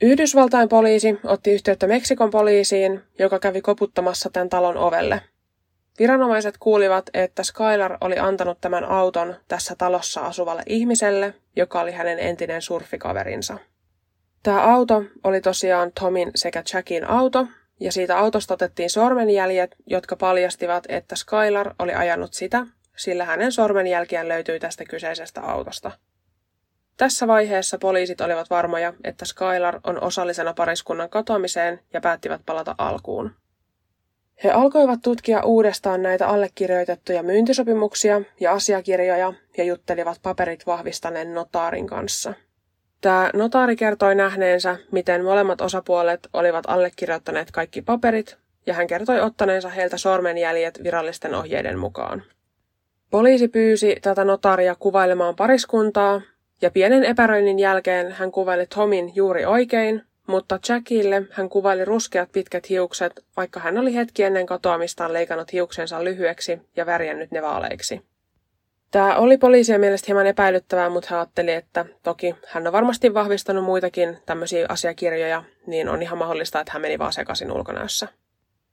Yhdysvaltain 0.02 0.68
poliisi 0.68 1.18
otti 1.24 1.52
yhteyttä 1.52 1.86
Meksikon 1.86 2.30
poliisiin, 2.30 3.02
joka 3.18 3.38
kävi 3.38 3.60
koputtamassa 3.60 4.30
tämän 4.30 4.48
talon 4.48 4.76
ovelle. 4.76 5.20
Viranomaiset 5.98 6.54
kuulivat, 6.58 7.10
että 7.14 7.42
Skylar 7.42 7.98
oli 8.00 8.18
antanut 8.18 8.60
tämän 8.60 8.84
auton 8.84 9.34
tässä 9.48 9.74
talossa 9.78 10.20
asuvalle 10.20 10.62
ihmiselle, 10.66 11.34
joka 11.56 11.80
oli 11.80 11.92
hänen 11.92 12.18
entinen 12.18 12.62
surfikaverinsa. 12.62 13.58
Tämä 14.42 14.62
auto 14.62 15.04
oli 15.24 15.40
tosiaan 15.40 15.92
Tomin 16.00 16.30
sekä 16.34 16.62
Jackin 16.74 17.04
auto, 17.04 17.46
ja 17.80 17.92
siitä 17.92 18.18
autosta 18.18 18.54
otettiin 18.54 18.90
sormenjäljet, 18.90 19.76
jotka 19.86 20.16
paljastivat, 20.16 20.84
että 20.88 21.16
Skylar 21.16 21.74
oli 21.78 21.94
ajanut 21.94 22.34
sitä, 22.34 22.66
sillä 22.96 23.24
hänen 23.24 23.52
sormenjälkiään 23.52 24.28
löytyi 24.28 24.60
tästä 24.60 24.84
kyseisestä 24.84 25.40
autosta. 25.40 25.90
Tässä 26.96 27.26
vaiheessa 27.26 27.78
poliisit 27.78 28.20
olivat 28.20 28.50
varmoja, 28.50 28.92
että 29.04 29.24
Skylar 29.24 29.80
on 29.84 30.02
osallisena 30.02 30.54
pariskunnan 30.54 31.10
katoamiseen 31.10 31.80
ja 31.92 32.00
päättivät 32.00 32.40
palata 32.46 32.74
alkuun. 32.78 33.30
He 34.44 34.50
alkoivat 34.50 34.98
tutkia 35.02 35.42
uudestaan 35.42 36.02
näitä 36.02 36.28
allekirjoitettuja 36.28 37.22
myyntisopimuksia 37.22 38.20
ja 38.40 38.52
asiakirjoja 38.52 39.32
ja 39.56 39.64
juttelivat 39.64 40.18
paperit 40.22 40.66
vahvistaneen 40.66 41.34
notaarin 41.34 41.86
kanssa– 41.86 42.34
Tämä 43.04 43.30
notaari 43.34 43.76
kertoi 43.76 44.14
nähneensä, 44.14 44.76
miten 44.92 45.24
molemmat 45.24 45.60
osapuolet 45.60 46.28
olivat 46.32 46.64
allekirjoittaneet 46.66 47.50
kaikki 47.50 47.82
paperit, 47.82 48.36
ja 48.66 48.74
hän 48.74 48.86
kertoi 48.86 49.20
ottaneensa 49.20 49.68
heiltä 49.68 49.96
sormenjäljet 49.96 50.82
virallisten 50.82 51.34
ohjeiden 51.34 51.78
mukaan. 51.78 52.22
Poliisi 53.10 53.48
pyysi 53.48 53.96
tätä 54.02 54.24
notaria 54.24 54.74
kuvailemaan 54.74 55.36
pariskuntaa, 55.36 56.20
ja 56.62 56.70
pienen 56.70 57.04
epäröinnin 57.04 57.58
jälkeen 57.58 58.12
hän 58.12 58.32
kuvaili 58.32 58.66
Tomin 58.66 59.12
juuri 59.14 59.44
oikein, 59.44 60.02
mutta 60.26 60.58
Jackille 60.68 61.22
hän 61.30 61.48
kuvaili 61.48 61.84
ruskeat 61.84 62.32
pitkät 62.32 62.68
hiukset, 62.68 63.24
vaikka 63.36 63.60
hän 63.60 63.78
oli 63.78 63.94
hetki 63.94 64.22
ennen 64.22 64.46
katoamistaan 64.46 65.12
leikannut 65.12 65.52
hiuksensa 65.52 66.04
lyhyeksi 66.04 66.60
ja 66.76 66.86
värjännyt 66.86 67.30
ne 67.30 67.42
vaaleiksi. 67.42 68.00
Tämä 68.94 69.16
oli 69.16 69.38
poliisien 69.38 69.80
mielestä 69.80 70.06
hieman 70.06 70.26
epäilyttävää, 70.26 70.88
mutta 70.88 71.08
hän 71.10 71.18
ajatteli, 71.18 71.52
että 71.52 71.84
toki 72.02 72.34
hän 72.46 72.66
on 72.66 72.72
varmasti 72.72 73.14
vahvistanut 73.14 73.64
muitakin 73.64 74.18
tämmöisiä 74.26 74.66
asiakirjoja, 74.68 75.44
niin 75.66 75.88
on 75.88 76.02
ihan 76.02 76.18
mahdollista, 76.18 76.60
että 76.60 76.72
hän 76.72 76.82
meni 76.82 76.98
vaan 76.98 77.12
sekaisin 77.12 77.52
ulkonäössä. 77.52 78.08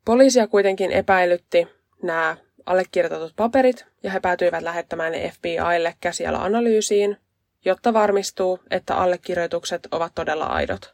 Poliisia 0.05 0.47
kuitenkin 0.47 0.91
epäilytti 0.91 1.67
nämä 2.03 2.37
allekirjoitetut 2.65 3.33
paperit, 3.35 3.85
ja 4.03 4.11
he 4.11 4.19
päätyivät 4.19 4.63
lähettämään 4.63 5.11
ne 5.11 5.31
FBIlle 5.31 5.95
käsiala-analyysiin, 6.01 7.17
jotta 7.65 7.93
varmistuu, 7.93 8.59
että 8.71 8.95
allekirjoitukset 8.95 9.87
ovat 9.91 10.11
todella 10.15 10.45
aidot. 10.45 10.93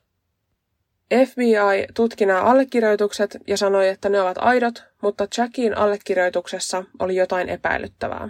FBI 1.27 1.87
tutki 1.93 2.25
nämä 2.25 2.41
allekirjoitukset 2.41 3.37
ja 3.47 3.57
sanoi, 3.57 3.87
että 3.87 4.09
ne 4.09 4.21
ovat 4.21 4.37
aidot, 4.39 4.83
mutta 5.01 5.27
Jackin 5.37 5.77
allekirjoituksessa 5.77 6.83
oli 6.99 7.15
jotain 7.15 7.49
epäilyttävää. 7.49 8.29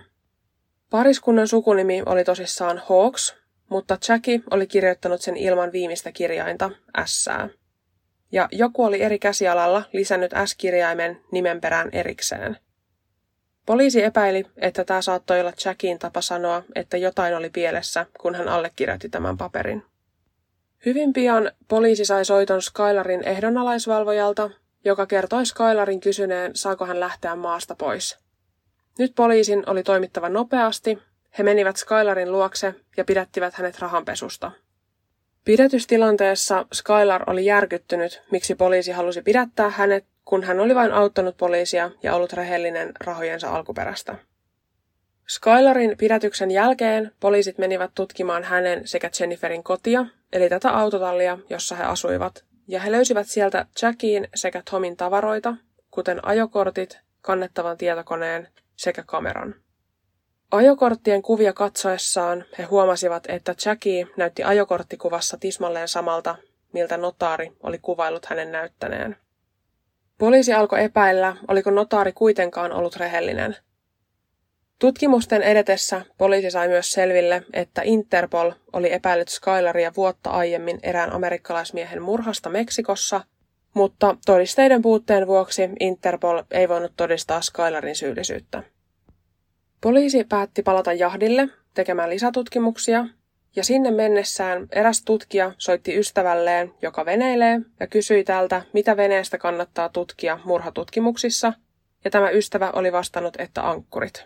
Pariskunnan 0.90 1.48
sukunimi 1.48 2.04
oli 2.06 2.24
tosissaan 2.24 2.82
Hawks, 2.90 3.36
mutta 3.70 3.98
Jackie 4.10 4.42
oli 4.52 4.68
kirjoittanut 4.68 5.22
sen 5.22 5.38
ilman 5.38 5.72
viimeistä 5.72 6.12
kirjainta, 6.12 6.72
S. 7.06 7.30
Ja 8.32 8.50
joku 8.52 8.84
oli 8.84 9.02
eri 9.02 9.20
käsialalla 9.20 9.84
lisännyt 9.94 10.32
S-kirjaimen 10.46 11.22
nimen 11.32 11.62
perään 11.62 11.90
erikseen. 11.92 12.58
Poliisi 13.66 14.04
epäili, 14.04 14.46
että 14.58 14.84
tämä 14.84 15.02
saattoi 15.02 15.40
olla 15.40 15.54
Jackin 15.66 16.00
tapa 16.00 16.22
sanoa, 16.22 16.64
että 16.76 16.98
jotain 16.98 17.36
oli 17.36 17.50
pielessä, 17.50 18.06
kun 18.20 18.36
hän 18.36 18.48
allekirjoitti 18.48 19.10
tämän 19.10 19.38
paperin. 19.38 19.84
Hyvin 20.86 21.14
pian 21.14 21.52
poliisi 21.68 22.06
sai 22.06 22.26
soiton 22.26 22.62
Skylarin 22.62 23.24
ehdonalaisvalvojalta, 23.24 24.50
joka 24.86 25.06
kertoi 25.06 25.46
Skylarin 25.46 26.00
kysyneen, 26.00 26.52
saako 26.56 26.86
hän 26.86 27.00
lähteä 27.00 27.36
maasta 27.36 27.76
pois– 27.76 28.18
nyt 28.98 29.16
poliisin 29.16 29.64
oli 29.70 29.84
toimittava 29.84 30.30
nopeasti. 30.30 31.00
He 31.38 31.44
menivät 31.44 31.78
Skylarin 31.78 32.32
luokse 32.32 32.76
ja 32.98 33.06
pidättivät 33.06 33.54
hänet 33.54 33.80
rahanpesusta. 33.80 34.52
Pidätystilanteessa 35.46 36.66
Skylar 36.74 37.24
oli 37.28 37.46
järkyttynyt, 37.46 38.22
miksi 38.32 38.56
poliisi 38.56 38.92
halusi 38.92 39.22
pidättää 39.22 39.70
hänet, 39.70 40.06
kun 40.26 40.44
hän 40.44 40.60
oli 40.60 40.76
vain 40.76 40.92
auttanut 40.92 41.38
poliisia 41.38 41.92
ja 42.04 42.16
ollut 42.16 42.34
rehellinen 42.34 42.92
rahojensa 43.00 43.50
alkuperästä. 43.50 44.16
Skylarin 45.28 45.98
pidätyksen 45.98 46.52
jälkeen 46.52 47.12
poliisit 47.20 47.58
menivät 47.58 47.92
tutkimaan 47.96 48.44
hänen 48.44 48.88
sekä 48.88 49.10
Jenniferin 49.20 49.64
kotia, 49.64 50.06
eli 50.34 50.50
tätä 50.50 50.72
autotallia, 50.72 51.38
jossa 51.50 51.76
he 51.76 51.84
asuivat, 51.84 52.44
ja 52.68 52.80
he 52.80 52.92
löysivät 52.92 53.28
sieltä 53.28 53.66
Jackiin 53.82 54.28
sekä 54.36 54.64
Tomin 54.72 54.98
tavaroita, 54.98 55.56
kuten 55.92 56.26
ajokortit, 56.26 57.00
kannettavan 57.22 57.78
tietokoneen 57.78 58.48
sekä 58.78 59.04
kameran. 59.04 59.56
Ajokorttien 60.52 61.22
kuvia 61.22 61.54
katsoessaan 61.54 62.46
he 62.58 62.64
huomasivat, 62.64 63.24
että 63.30 63.56
Jackie 63.66 64.08
näytti 64.18 64.44
ajokorttikuvassa 64.44 65.38
tismalleen 65.38 65.88
samalta, 65.88 66.36
miltä 66.74 66.98
notaari 66.98 67.52
oli 67.64 67.80
kuvailut 67.82 68.26
hänen 68.26 68.52
näyttäneen. 68.52 69.16
Poliisi 70.18 70.54
alkoi 70.54 70.84
epäillä, 70.84 71.36
oliko 71.48 71.72
notaari 71.72 72.12
kuitenkaan 72.14 72.72
ollut 72.72 72.96
rehellinen. 72.96 73.56
Tutkimusten 74.80 75.42
edetessä 75.42 76.06
poliisi 76.18 76.52
sai 76.52 76.68
myös 76.68 76.92
selville, 76.92 77.44
että 77.54 77.82
Interpol 77.86 78.52
oli 78.74 78.94
epäillyt 78.94 79.28
Skylaria 79.28 79.92
vuotta 79.98 80.30
aiemmin 80.30 80.80
erään 80.84 81.14
amerikkalaismiehen 81.14 82.02
murhasta 82.02 82.50
Meksikossa, 82.50 83.22
mutta 83.78 84.18
todisteiden 84.26 84.82
puutteen 84.82 85.28
vuoksi 85.28 85.70
Interpol 85.80 86.44
ei 86.52 86.70
voinut 86.70 86.94
todistaa 86.98 87.42
Skylarin 87.42 87.96
syyllisyyttä. 87.96 88.64
Poliisi 89.82 90.24
päätti 90.24 90.64
palata 90.64 90.94
jahdille 90.94 91.50
tekemään 91.74 92.10
lisätutkimuksia, 92.10 93.06
ja 93.56 93.64
sinne 93.64 93.92
mennessään 93.92 94.68
eräs 94.72 95.04
tutkija 95.04 95.52
soitti 95.58 95.98
ystävälleen, 96.00 96.74
joka 96.82 97.06
veneilee, 97.06 97.60
ja 97.80 97.88
kysyi 97.88 98.24
tältä, 98.24 98.62
mitä 98.74 98.98
veneestä 98.98 99.38
kannattaa 99.38 99.90
tutkia 99.90 100.40
murhatutkimuksissa, 100.44 101.54
ja 102.04 102.12
tämä 102.12 102.30
ystävä 102.30 102.72
oli 102.72 102.92
vastannut, 102.92 103.40
että 103.40 103.70
ankkurit. 103.70 104.26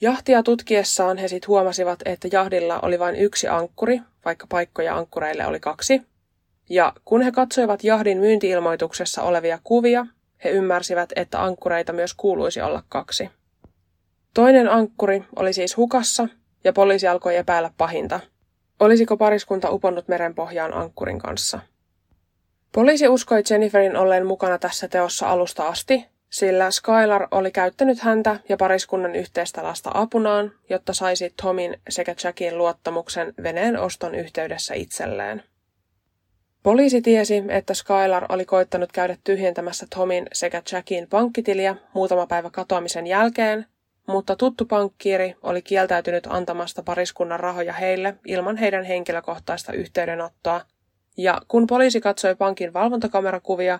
Jahtia 0.00 0.42
tutkiessaan 0.42 1.18
he 1.18 1.28
sitten 1.28 1.48
huomasivat, 1.48 1.98
että 2.04 2.28
jahdilla 2.32 2.80
oli 2.80 2.98
vain 2.98 3.16
yksi 3.16 3.48
ankkuri, 3.48 4.00
vaikka 4.24 4.46
paikkoja 4.48 4.96
ankkureille 4.96 5.46
oli 5.46 5.60
kaksi. 5.60 6.02
Ja 6.68 6.92
kun 7.04 7.22
he 7.22 7.32
katsoivat 7.32 7.84
jahdin 7.84 8.18
myyntiilmoituksessa 8.18 9.22
olevia 9.22 9.58
kuvia, 9.64 10.06
he 10.44 10.50
ymmärsivät, 10.50 11.12
että 11.16 11.44
ankkureita 11.44 11.92
myös 11.92 12.14
kuuluisi 12.14 12.60
olla 12.60 12.82
kaksi. 12.88 13.30
Toinen 14.34 14.68
ankkuri 14.68 15.24
oli 15.36 15.52
siis 15.52 15.76
hukassa 15.76 16.28
ja 16.64 16.72
poliisi 16.72 17.08
alkoi 17.08 17.36
epäillä 17.36 17.70
pahinta. 17.76 18.20
Olisiko 18.80 19.16
pariskunta 19.16 19.70
uponnut 19.70 20.08
merenpohjaan 20.08 20.74
ankkurin 20.74 21.18
kanssa? 21.18 21.60
Poliisi 22.72 23.08
uskoi 23.08 23.42
Jenniferin 23.50 23.96
olleen 23.96 24.26
mukana 24.26 24.58
tässä 24.58 24.88
teossa 24.88 25.30
alusta 25.30 25.68
asti, 25.68 26.06
sillä 26.30 26.70
Skylar 26.70 27.28
oli 27.30 27.50
käyttänyt 27.50 28.00
häntä 28.00 28.40
ja 28.48 28.56
pariskunnan 28.56 29.14
yhteistä 29.14 29.62
lasta 29.62 29.90
apunaan, 29.94 30.52
jotta 30.70 30.92
saisi 30.92 31.34
Tomin 31.42 31.76
sekä 31.88 32.14
Jackin 32.24 32.58
luottamuksen 32.58 33.34
veneen 33.42 33.78
oston 33.78 34.14
yhteydessä 34.14 34.74
itselleen. 34.74 35.42
Poliisi 36.62 37.02
tiesi, 37.02 37.44
että 37.48 37.74
Skylar 37.74 38.26
oli 38.28 38.44
koittanut 38.44 38.92
käydä 38.92 39.16
tyhjentämässä 39.24 39.86
Tomin 39.94 40.26
sekä 40.32 40.62
Jackin 40.72 41.08
pankkitiliä 41.08 41.76
muutama 41.94 42.26
päivä 42.26 42.50
katoamisen 42.50 43.06
jälkeen, 43.06 43.66
mutta 44.06 44.36
tuttu 44.36 44.64
pankkiiri 44.64 45.34
oli 45.42 45.62
kieltäytynyt 45.62 46.26
antamasta 46.30 46.82
pariskunnan 46.82 47.40
rahoja 47.40 47.72
heille 47.72 48.14
ilman 48.26 48.56
heidän 48.56 48.84
henkilökohtaista 48.84 49.72
yhteydenottoa, 49.72 50.60
ja 51.16 51.40
kun 51.48 51.66
poliisi 51.66 52.00
katsoi 52.00 52.34
pankin 52.34 52.72
valvontakamerakuvia, 52.72 53.78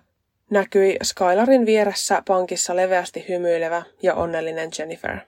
näkyi 0.50 0.96
Skylarin 1.02 1.66
vieressä 1.66 2.22
pankissa 2.28 2.76
leveästi 2.76 3.24
hymyilevä 3.28 3.82
ja 4.02 4.14
onnellinen 4.14 4.70
Jennifer. 4.78 5.18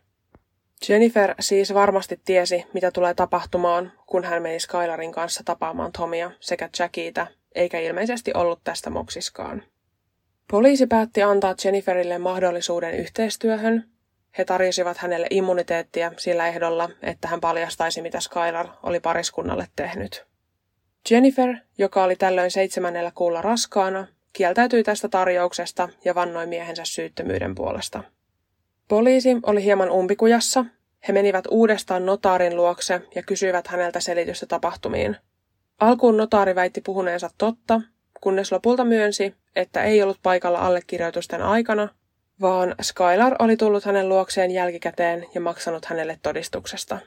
Jennifer 0.89 1.35
siis 1.41 1.75
varmasti 1.75 2.21
tiesi, 2.25 2.67
mitä 2.73 2.91
tulee 2.91 3.15
tapahtumaan, 3.15 3.93
kun 4.07 4.25
hän 4.25 4.43
meni 4.43 4.61
Skylarin 4.61 5.13
kanssa 5.13 5.43
tapaamaan 5.45 5.93
Tomia 5.93 6.31
sekä 6.41 6.69
Jackiitä, 6.79 7.27
eikä 7.55 7.81
ilmeisesti 7.81 8.31
ollut 8.35 8.61
tästä 8.65 8.91
moksiskaan. 8.91 9.63
Poliisi 10.51 10.87
päätti 10.87 11.23
antaa 11.23 11.55
Jenniferille 11.65 12.19
mahdollisuuden 12.19 12.95
yhteistyöhön, 12.95 13.85
he 14.39 14.45
tarjosivat 14.45 14.99
hänelle 14.99 15.27
immuniteettia 15.31 16.13
sillä 16.17 16.49
ehdolla, 16.49 16.91
että 17.03 17.29
hän 17.29 17.41
paljastaisi, 17.41 18.03
mitä 18.03 18.21
Skylar 18.21 18.69
oli 18.83 19.01
pariskunnalle 19.01 19.67
tehnyt. 19.77 20.27
Jennifer, 21.11 21.57
joka 21.79 22.05
oli 22.05 22.17
tällöin 22.17 22.51
seitsemännellä 22.51 23.13
kuulla 23.15 23.43
raskaana, 23.43 24.07
kieltäytyi 24.33 24.83
tästä 24.83 25.09
tarjouksesta 25.09 25.89
ja 26.05 26.15
vannoi 26.15 26.47
miehensä 26.47 26.83
syyttömyyden 26.85 27.55
puolesta. 27.55 28.05
Poliisi 28.89 29.37
oli 29.43 29.65
hieman 29.65 29.91
umpikujassa. 29.91 30.65
He 31.09 31.13
menivät 31.13 31.45
uudestaan 31.51 32.07
notaarin 32.07 32.57
luokse 32.57 33.01
ja 33.15 33.23
kysyivät 33.23 33.67
häneltä 33.67 34.01
selitystä 34.01 34.47
tapahtumiin. 34.47 35.17
Alkuun 35.81 36.17
notaari 36.17 36.55
väitti 36.55 36.81
puhuneensa 36.81 37.31
totta, 37.39 37.81
kunnes 38.21 38.53
lopulta 38.53 38.85
myönsi, 38.85 39.35
että 39.57 39.83
ei 39.83 40.03
ollut 40.03 40.19
paikalla 40.23 40.59
allekirjoitusten 40.59 41.43
aikana 41.43 41.89
vaan 42.41 42.75
Skylar 42.83 43.37
oli 43.39 43.57
tullut 43.57 43.85
hänen 43.85 44.09
luokseen 44.09 44.51
jälkikäteen 44.51 45.27
ja 45.35 45.41
maksanut 45.41 45.85
hänelle 45.85 46.19
todistuksesta. 46.23 46.99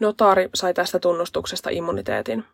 Notaari 0.00 0.48
sai 0.54 0.74
tästä 0.74 0.98
tunnustuksesta 0.98 1.70
immuniteetin. 1.70 2.44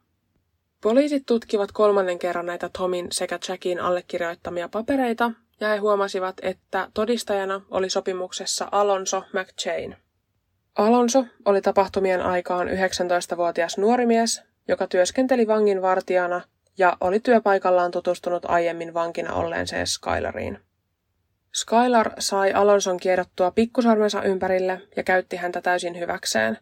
Poliisit 0.82 1.22
tutkivat 1.26 1.72
kolmannen 1.72 2.18
kerran 2.18 2.46
näitä 2.46 2.70
Tomin 2.78 3.07
sekä 3.12 3.38
Jackin 3.48 3.80
allekirjoittamia 3.80 4.68
papereita, 4.68 5.30
ja 5.61 5.68
he 5.68 5.76
huomasivat, 5.76 6.36
että 6.42 6.90
todistajana 6.94 7.61
oli 7.70 7.90
sopimuksessa 7.90 8.68
Alonso 8.72 9.22
McChain. 9.32 9.96
Alonso 10.76 11.24
oli 11.44 11.62
tapahtumien 11.62 12.22
aikaan 12.22 12.68
19-vuotias 12.68 13.78
nuori 13.78 14.07
mies, 14.07 14.42
joka 14.69 14.87
työskenteli 14.87 15.47
vangin 15.47 15.83
vartijana 15.83 16.41
ja 16.79 16.97
oli 17.01 17.21
työpaikallaan 17.21 17.91
tutustunut 17.91 18.45
aiemmin 18.45 18.95
vankina 18.95 19.35
olleeseen 19.35 19.87
Skylariin. 19.87 20.59
Skylar 21.55 22.11
sai 22.19 22.53
Alonson 22.53 22.97
kierrottua 22.97 23.51
pikkusarmensa 23.51 24.23
ympärille 24.23 24.83
ja 24.97 25.03
käytti 25.03 25.37
häntä 25.37 25.61
täysin 25.61 25.99
hyväkseen. 25.99 26.59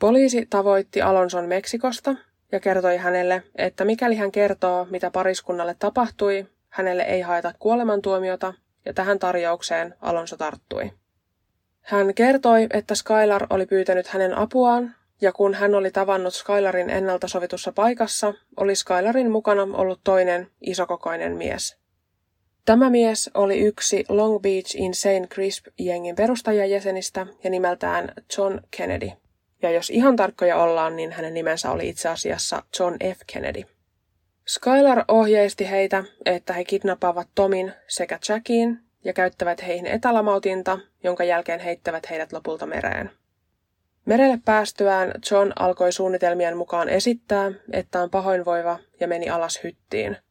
Poliisi 0.00 0.46
tavoitti 0.50 1.02
Alonson 1.02 1.44
Meksikosta 1.44 2.14
ja 2.52 2.60
kertoi 2.60 2.96
hänelle, 2.96 3.42
että 3.54 3.84
mikäli 3.84 4.16
hän 4.16 4.32
kertoo, 4.32 4.86
mitä 4.90 5.10
pariskunnalle 5.10 5.76
tapahtui, 5.78 6.46
hänelle 6.68 7.02
ei 7.02 7.20
haeta 7.20 7.52
kuolemantuomiota, 7.58 8.54
ja 8.84 8.94
tähän 8.94 9.18
tarjoukseen 9.18 9.94
Alonso 10.00 10.36
tarttui. 10.36 10.92
Hän 11.80 12.14
kertoi, 12.14 12.66
että 12.70 12.94
Skylar 12.94 13.46
oli 13.50 13.66
pyytänyt 13.66 14.06
hänen 14.06 14.38
apuaan, 14.38 14.94
ja 15.20 15.32
kun 15.32 15.54
hän 15.54 15.74
oli 15.74 15.90
tavannut 15.90 16.34
Skylarin 16.34 16.90
ennalta 16.90 17.28
sovitussa 17.28 17.72
paikassa, 17.72 18.34
oli 18.56 18.76
Skylarin 18.76 19.30
mukana 19.30 19.62
ollut 19.72 20.00
toinen 20.04 20.50
isokokoinen 20.60 21.36
mies. 21.36 21.76
Tämä 22.64 22.90
mies 22.90 23.30
oli 23.34 23.58
yksi 23.58 24.04
Long 24.08 24.42
Beach 24.42 24.76
Insane 24.76 25.26
Crisp-jengin 25.26 26.16
perustajajäsenistä 26.16 27.26
ja 27.44 27.50
nimeltään 27.50 28.12
John 28.38 28.60
Kennedy. 28.76 29.10
Ja 29.62 29.70
jos 29.70 29.90
ihan 29.90 30.16
tarkkoja 30.16 30.56
ollaan, 30.56 30.96
niin 30.96 31.12
hänen 31.12 31.34
nimensä 31.34 31.70
oli 31.70 31.88
itse 31.88 32.08
asiassa 32.08 32.62
John 32.78 32.94
F. 33.14 33.20
Kennedy. 33.32 33.62
Skylar 34.46 35.04
ohjeisti 35.08 35.70
heitä, 35.70 36.04
että 36.24 36.52
he 36.52 36.64
kidnappaavat 36.64 37.28
Tomin 37.34 37.72
sekä 37.88 38.18
Jackin 38.28 38.78
ja 39.04 39.12
käyttävät 39.12 39.66
heihin 39.66 39.86
etälamautinta, 39.86 40.78
jonka 41.04 41.24
jälkeen 41.24 41.60
heittävät 41.60 42.10
heidät 42.10 42.32
lopulta 42.32 42.66
mereen. 42.66 43.10
Merelle 44.06 44.38
päästyään 44.44 45.12
John 45.30 45.52
alkoi 45.56 45.92
suunnitelmien 45.92 46.56
mukaan 46.56 46.88
esittää, 46.88 47.52
että 47.72 48.02
on 48.02 48.10
pahoinvoiva 48.10 48.78
ja 49.00 49.08
meni 49.08 49.30
alas 49.30 49.60
hyttiin– 49.64 50.16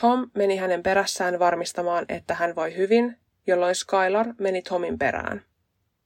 Tom 0.00 0.30
meni 0.34 0.56
hänen 0.56 0.82
perässään 0.82 1.38
varmistamaan, 1.38 2.04
että 2.08 2.34
hän 2.34 2.56
voi 2.56 2.76
hyvin, 2.76 3.16
jolloin 3.46 3.74
Skylar 3.74 4.26
meni 4.38 4.62
Tomin 4.62 4.98
perään. 4.98 5.42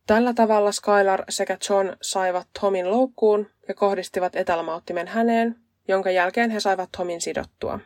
Tällä 0.07 0.35
tavalla 0.35 0.73
Skylar 0.73 1.25
sekä 1.29 1.59
John 1.71 1.97
saivat 2.03 2.47
Tomin 2.61 2.91
loukkuun 2.91 3.47
ja 3.69 3.75
kohdistivat 3.75 4.37
etelmauttimen 4.37 5.07
häneen, 5.07 5.57
jonka 5.89 6.11
jälkeen 6.11 6.51
he 6.51 6.61
saivat 6.61 6.89
Tomin 6.97 7.21
sidottua. 7.21 7.81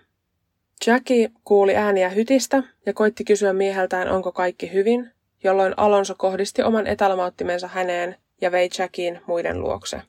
Jackie 0.86 1.30
kuuli 1.44 1.76
ääniä 1.76 2.09
hytistä 2.09 2.62
ja 2.86 2.92
koitti 2.92 3.24
kysyä 3.24 3.53
mieheltään, 3.53 4.09
onko 4.09 4.32
kaikki 4.32 4.72
hyvin, 4.72 5.11
jolloin 5.44 5.74
Alonso 5.76 6.14
kohdisti 6.18 6.62
oman 6.62 6.86
etelmauttimensa 6.86 7.68
häneen 7.68 8.16
ja 8.43 8.53
vei 8.53 8.68
Jackiin 8.78 9.20
muiden 9.26 9.61
luokse. 9.61 10.03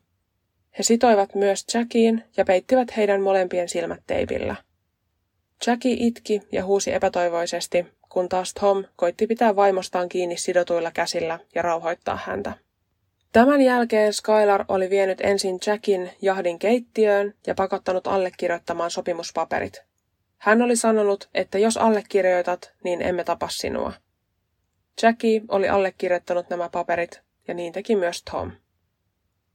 He 0.78 0.84
sitoivat 0.84 1.36
myös 1.36 1.66
Jackiin 1.74 2.24
ja 2.38 2.46
peittivät 2.46 2.98
heidän 2.98 3.22
molempien 3.22 3.70
silmät 3.70 4.00
teipillä. 4.08 4.56
Jackie 5.68 5.98
itki 6.00 6.42
ja 6.52 6.66
huusi 6.66 6.94
epätoivoisesti, 6.94 7.86
kun 8.10 8.30
taas 8.30 8.54
Tom 8.54 8.84
koitti 8.96 9.28
pitää 9.28 9.56
vaimostaan 9.56 10.10
kiinni 10.10 10.38
sidotuilla 10.38 10.92
käsillä 10.92 11.40
ja 11.56 11.62
rauhoittaa 11.62 12.20
häntä. 12.26 12.54
Tämän 13.32 13.62
jälkeen 13.62 14.14
Skylar 14.14 14.66
oli 14.68 14.90
vienyt 14.90 15.22
ensin 15.22 15.60
Jackin 15.68 16.10
jahdin 16.22 16.60
keittiöön 16.60 17.34
ja 17.48 17.56
pakottanut 17.56 18.08
allekirjoittamaan 18.08 18.92
sopimuspaperit. 18.92 19.84
Hän 20.38 20.62
oli 20.62 20.76
sanonut, 20.76 21.30
että 21.34 21.58
jos 21.58 21.78
allekirjoitat, 21.78 22.74
niin 22.84 23.02
emme 23.02 23.24
tapa 23.24 23.48
sinua. 23.50 23.94
Jackie 25.02 25.42
oli 25.48 25.70
allekirjoittanut 25.70 26.50
nämä 26.50 26.70
paperit 26.70 27.23
ja 27.48 27.54
niin 27.54 27.74
teki 27.74 27.96
myös 27.96 28.24
Tom. 28.32 28.52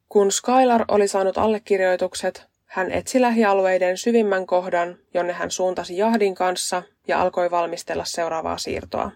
Kun 0.09 0.33
Skylar 0.33 0.85
oli 0.89 1.09
saanut 1.09 1.39
allekirjoitukset, 1.39 2.47
hän 2.65 2.91
etsi 2.91 3.21
lähialueiden 3.21 3.99
syvimmän 3.99 4.47
kohdan, 4.47 4.99
jonne 5.15 5.33
hän 5.33 5.51
suuntasi 5.51 5.97
jahdin 5.97 6.35
kanssa 6.35 6.83
ja 7.09 7.21
alkoi 7.21 7.51
valmistella 7.51 8.05
seuraavaa 8.05 8.59
siirtoa. 8.59 9.11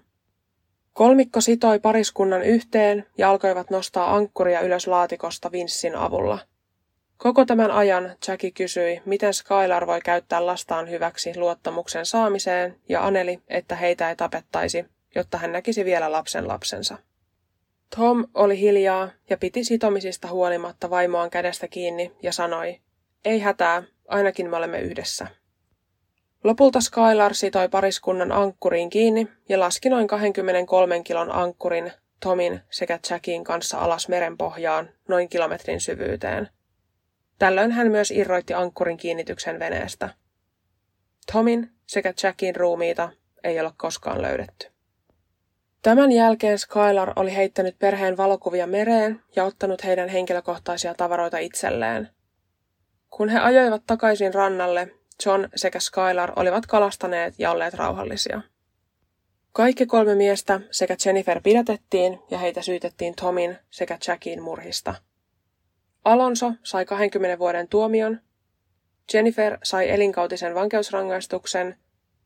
Kolmikko 0.92 1.40
sitoi 1.40 1.78
pariskunnan 1.78 2.42
yhteen 2.42 3.06
ja 3.18 3.30
alkoivat 3.30 3.70
nostaa 3.70 4.14
ankkuria 4.14 4.60
ylös 4.60 4.86
laatikosta 4.86 5.52
Vinssin 5.52 5.96
avulla. 5.96 6.38
Koko 7.16 7.44
tämän 7.44 7.70
ajan 7.70 8.16
Jackie 8.28 8.50
kysyi, 8.50 9.02
miten 9.04 9.34
Skylar 9.34 9.86
voi 9.86 10.00
käyttää 10.00 10.46
lastaan 10.46 10.90
hyväksi 10.90 11.32
luottamuksen 11.36 12.06
saamiseen 12.06 12.76
ja 12.88 13.06
aneli, 13.06 13.40
että 13.48 13.76
heitä 13.76 14.08
ei 14.08 14.16
tapettaisi, 14.16 14.84
jotta 15.14 15.38
hän 15.38 15.52
näkisi 15.52 15.84
vielä 15.84 16.12
lapsen 16.12 16.48
lapsensa. 16.48 16.98
Tom 17.96 18.24
oli 18.34 18.60
hiljaa 18.60 19.10
ja 19.30 19.36
piti 19.36 19.64
sitomisista 19.64 20.28
huolimatta 20.28 20.90
vaimoaan 20.90 21.30
kädestä 21.30 21.68
kiinni 21.68 22.12
ja 22.22 22.32
sanoi, 22.32 22.80
ei 23.24 23.40
hätää, 23.40 23.82
ainakin 24.08 24.50
me 24.50 24.56
olemme 24.56 24.80
yhdessä. 24.80 25.26
Lopulta 26.44 26.80
Skylar 26.80 27.34
sitoi 27.34 27.68
pariskunnan 27.68 28.32
ankkuriin 28.32 28.90
kiinni 28.90 29.28
ja 29.48 29.60
laski 29.60 29.88
noin 29.88 30.06
23 30.06 31.02
kilon 31.02 31.32
ankkurin 31.32 31.92
Tomin 32.20 32.60
sekä 32.70 32.98
Jackin 33.10 33.44
kanssa 33.44 33.78
alas 33.78 34.08
merenpohjaan 34.08 34.90
noin 35.08 35.28
kilometrin 35.28 35.80
syvyyteen. 35.80 36.48
Tällöin 37.38 37.72
hän 37.72 37.90
myös 37.90 38.10
irroitti 38.10 38.54
ankkurin 38.54 38.96
kiinnityksen 38.96 39.58
veneestä. 39.58 40.08
Tomin 41.32 41.70
sekä 41.86 42.14
Jackin 42.22 42.56
ruumiita 42.56 43.10
ei 43.44 43.60
ole 43.60 43.72
koskaan 43.76 44.22
löydetty. 44.22 44.71
Tämän 45.82 46.12
jälkeen 46.12 46.58
Skylar 46.58 47.12
oli 47.16 47.36
heittänyt 47.36 47.78
perheen 47.78 48.16
valokuvia 48.16 48.66
mereen 48.66 49.20
ja 49.36 49.44
ottanut 49.44 49.84
heidän 49.84 50.08
henkilökohtaisia 50.08 50.94
tavaroita 50.94 51.38
itselleen. 51.38 52.08
Kun 53.10 53.28
he 53.28 53.38
ajoivat 53.38 53.82
takaisin 53.86 54.34
rannalle, 54.34 54.88
John 55.26 55.48
sekä 55.56 55.80
Skylar 55.80 56.32
olivat 56.36 56.66
kalastaneet 56.66 57.34
ja 57.38 57.50
olleet 57.50 57.74
rauhallisia. 57.74 58.40
Kaikki 59.52 59.86
kolme 59.86 60.14
miestä 60.14 60.60
sekä 60.70 60.96
Jennifer 61.06 61.40
pidätettiin 61.42 62.18
ja 62.30 62.38
heitä 62.38 62.62
syytettiin 62.62 63.14
Tomin 63.14 63.58
sekä 63.70 63.98
Jackin 64.08 64.42
murhista. 64.42 64.94
Alonso 66.04 66.52
sai 66.62 66.84
20 66.84 67.38
vuoden 67.38 67.68
tuomion, 67.68 68.20
Jennifer 69.14 69.58
sai 69.62 69.90
elinkautisen 69.90 70.54
vankeusrangaistuksen 70.54 71.76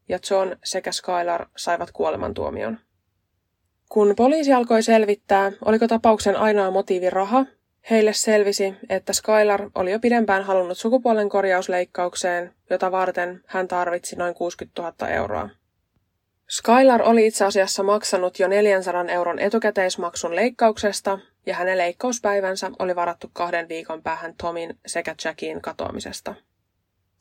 ja 0.09 0.19
John 0.31 0.57
sekä 0.65 0.93
Skylar 0.93 1.47
saivat 1.57 1.91
kuolemantuomion. 1.93 2.86
Kun 3.89 4.17
poliisi 4.17 4.53
alkoi 4.53 4.83
selvittää, 4.83 5.53
oliko 5.65 5.89
tapauksen 5.89 6.37
ainoa 6.37 6.71
motiivi 6.71 7.11
raha, 7.11 7.47
heille 7.91 8.13
selvisi, 8.13 8.75
että 8.89 9.13
Skylar 9.13 9.71
oli 9.75 9.93
jo 9.93 9.99
pidempään 9.99 10.43
halunnut 10.43 10.79
sukupuolen 10.79 11.29
korjausleikkaukseen, 11.29 12.55
jota 12.71 12.93
varten 12.93 13.41
hän 13.47 13.69
tarvitsi 13.69 14.17
noin 14.17 14.35
60 14.35 14.83
000 14.83 15.09
euroa. 15.09 15.49
Skylar 16.51 17.03
oli 17.03 17.27
itse 17.27 17.45
asiassa 17.45 17.83
maksanut 17.83 18.39
jo 18.39 18.49
400 18.49 19.05
euron 19.05 19.39
etukäteismaksun 19.39 20.37
leikkauksesta, 20.37 21.19
ja 21.47 21.55
hänen 21.55 21.79
leikkauspäivänsä 21.79 22.71
oli 22.79 22.97
varattu 22.97 23.31
kahden 23.33 23.69
viikon 23.69 24.03
päähän 24.03 24.35
Tomin 24.43 24.79
sekä 24.87 25.15
Jackin 25.25 25.63
katoamisesta. 25.63 26.35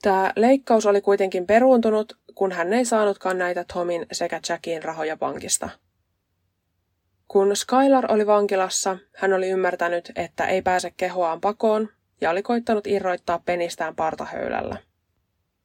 Tämä 0.01 0.34
leikkaus 0.36 0.86
oli 0.86 1.01
kuitenkin 1.01 1.47
peruuntunut, 1.47 2.18
kun 2.36 2.51
hän 2.51 2.74
ei 2.74 2.86
saanutkaan 2.86 3.38
näitä 3.38 3.66
Tomin 3.74 4.05
sekä 4.11 4.39
Jackin 4.49 4.84
rahoja 4.84 5.18
pankista– 5.18 5.70
kun 7.28 7.55
Skylar 7.55 8.11
oli 8.11 8.28
vankilassa, 8.28 8.97
hän 9.15 9.34
oli 9.34 9.49
ymmärtänyt, 9.49 10.11
että 10.15 10.45
ei 10.47 10.61
pääse 10.61 10.93
kehoaan 10.97 11.41
pakoon 11.41 11.89
ja 12.21 12.30
oli 12.30 12.43
koittanut 12.43 12.88
irroittaa 12.88 13.41
penistään 13.45 13.95
partahöylällä. 13.95 14.78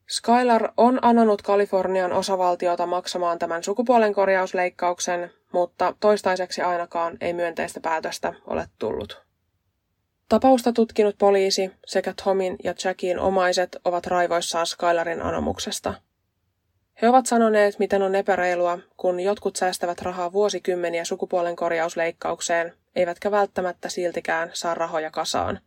Skylar 0.08 0.72
on 0.76 0.98
anonut 1.02 1.42
Kalifornian 1.42 2.12
osavaltiota 2.12 2.86
maksamaan 2.86 3.38
tämän 3.38 3.62
sukupuolen 3.62 4.14
korjausleikkauksen, 4.14 5.30
mutta 5.52 5.94
toistaiseksi 6.00 6.62
ainakaan 6.62 7.16
ei 7.20 7.32
myönteistä 7.32 7.80
päätöstä 7.80 8.34
ole 8.46 8.66
tullut. 8.78 9.22
Tapausta 10.28 10.72
tutkinut 10.72 11.18
poliisi 11.18 11.70
sekä 11.86 12.14
Tomin 12.24 12.56
ja 12.64 12.74
Jackin 12.84 13.18
omaiset 13.18 13.76
ovat 13.84 14.06
raivoissaan 14.06 14.66
Skylarin 14.66 15.22
anomuksesta– 15.22 15.94
he 17.02 17.08
ovat 17.08 17.26
sanoneet, 17.26 17.78
miten 17.78 18.02
on 18.02 18.14
epäreilua, 18.14 18.78
kun 18.96 19.20
jotkut 19.20 19.56
säästävät 19.56 20.02
rahaa 20.02 20.32
vuosikymmeniä 20.32 21.04
sukupuolen 21.04 21.56
korjausleikkaukseen, 21.56 22.74
eivätkä 22.96 23.30
välttämättä 23.30 23.88
siltikään 23.88 24.50
saa 24.52 24.74
rahoja 24.74 25.10
kasaan. 25.10 25.60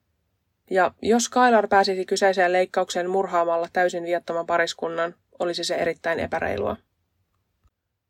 Ja 0.69 0.91
jos 1.01 1.29
Kailar 1.29 1.67
pääsisi 1.67 2.05
kyseiseen 2.05 2.53
leikkaukseen 2.53 3.09
murhaamalla 3.09 3.67
täysin 3.73 4.03
viattoman 4.03 4.45
pariskunnan, 4.45 5.15
olisi 5.39 5.63
se 5.63 5.75
erittäin 5.75 6.19
epäreilua. 6.19 6.77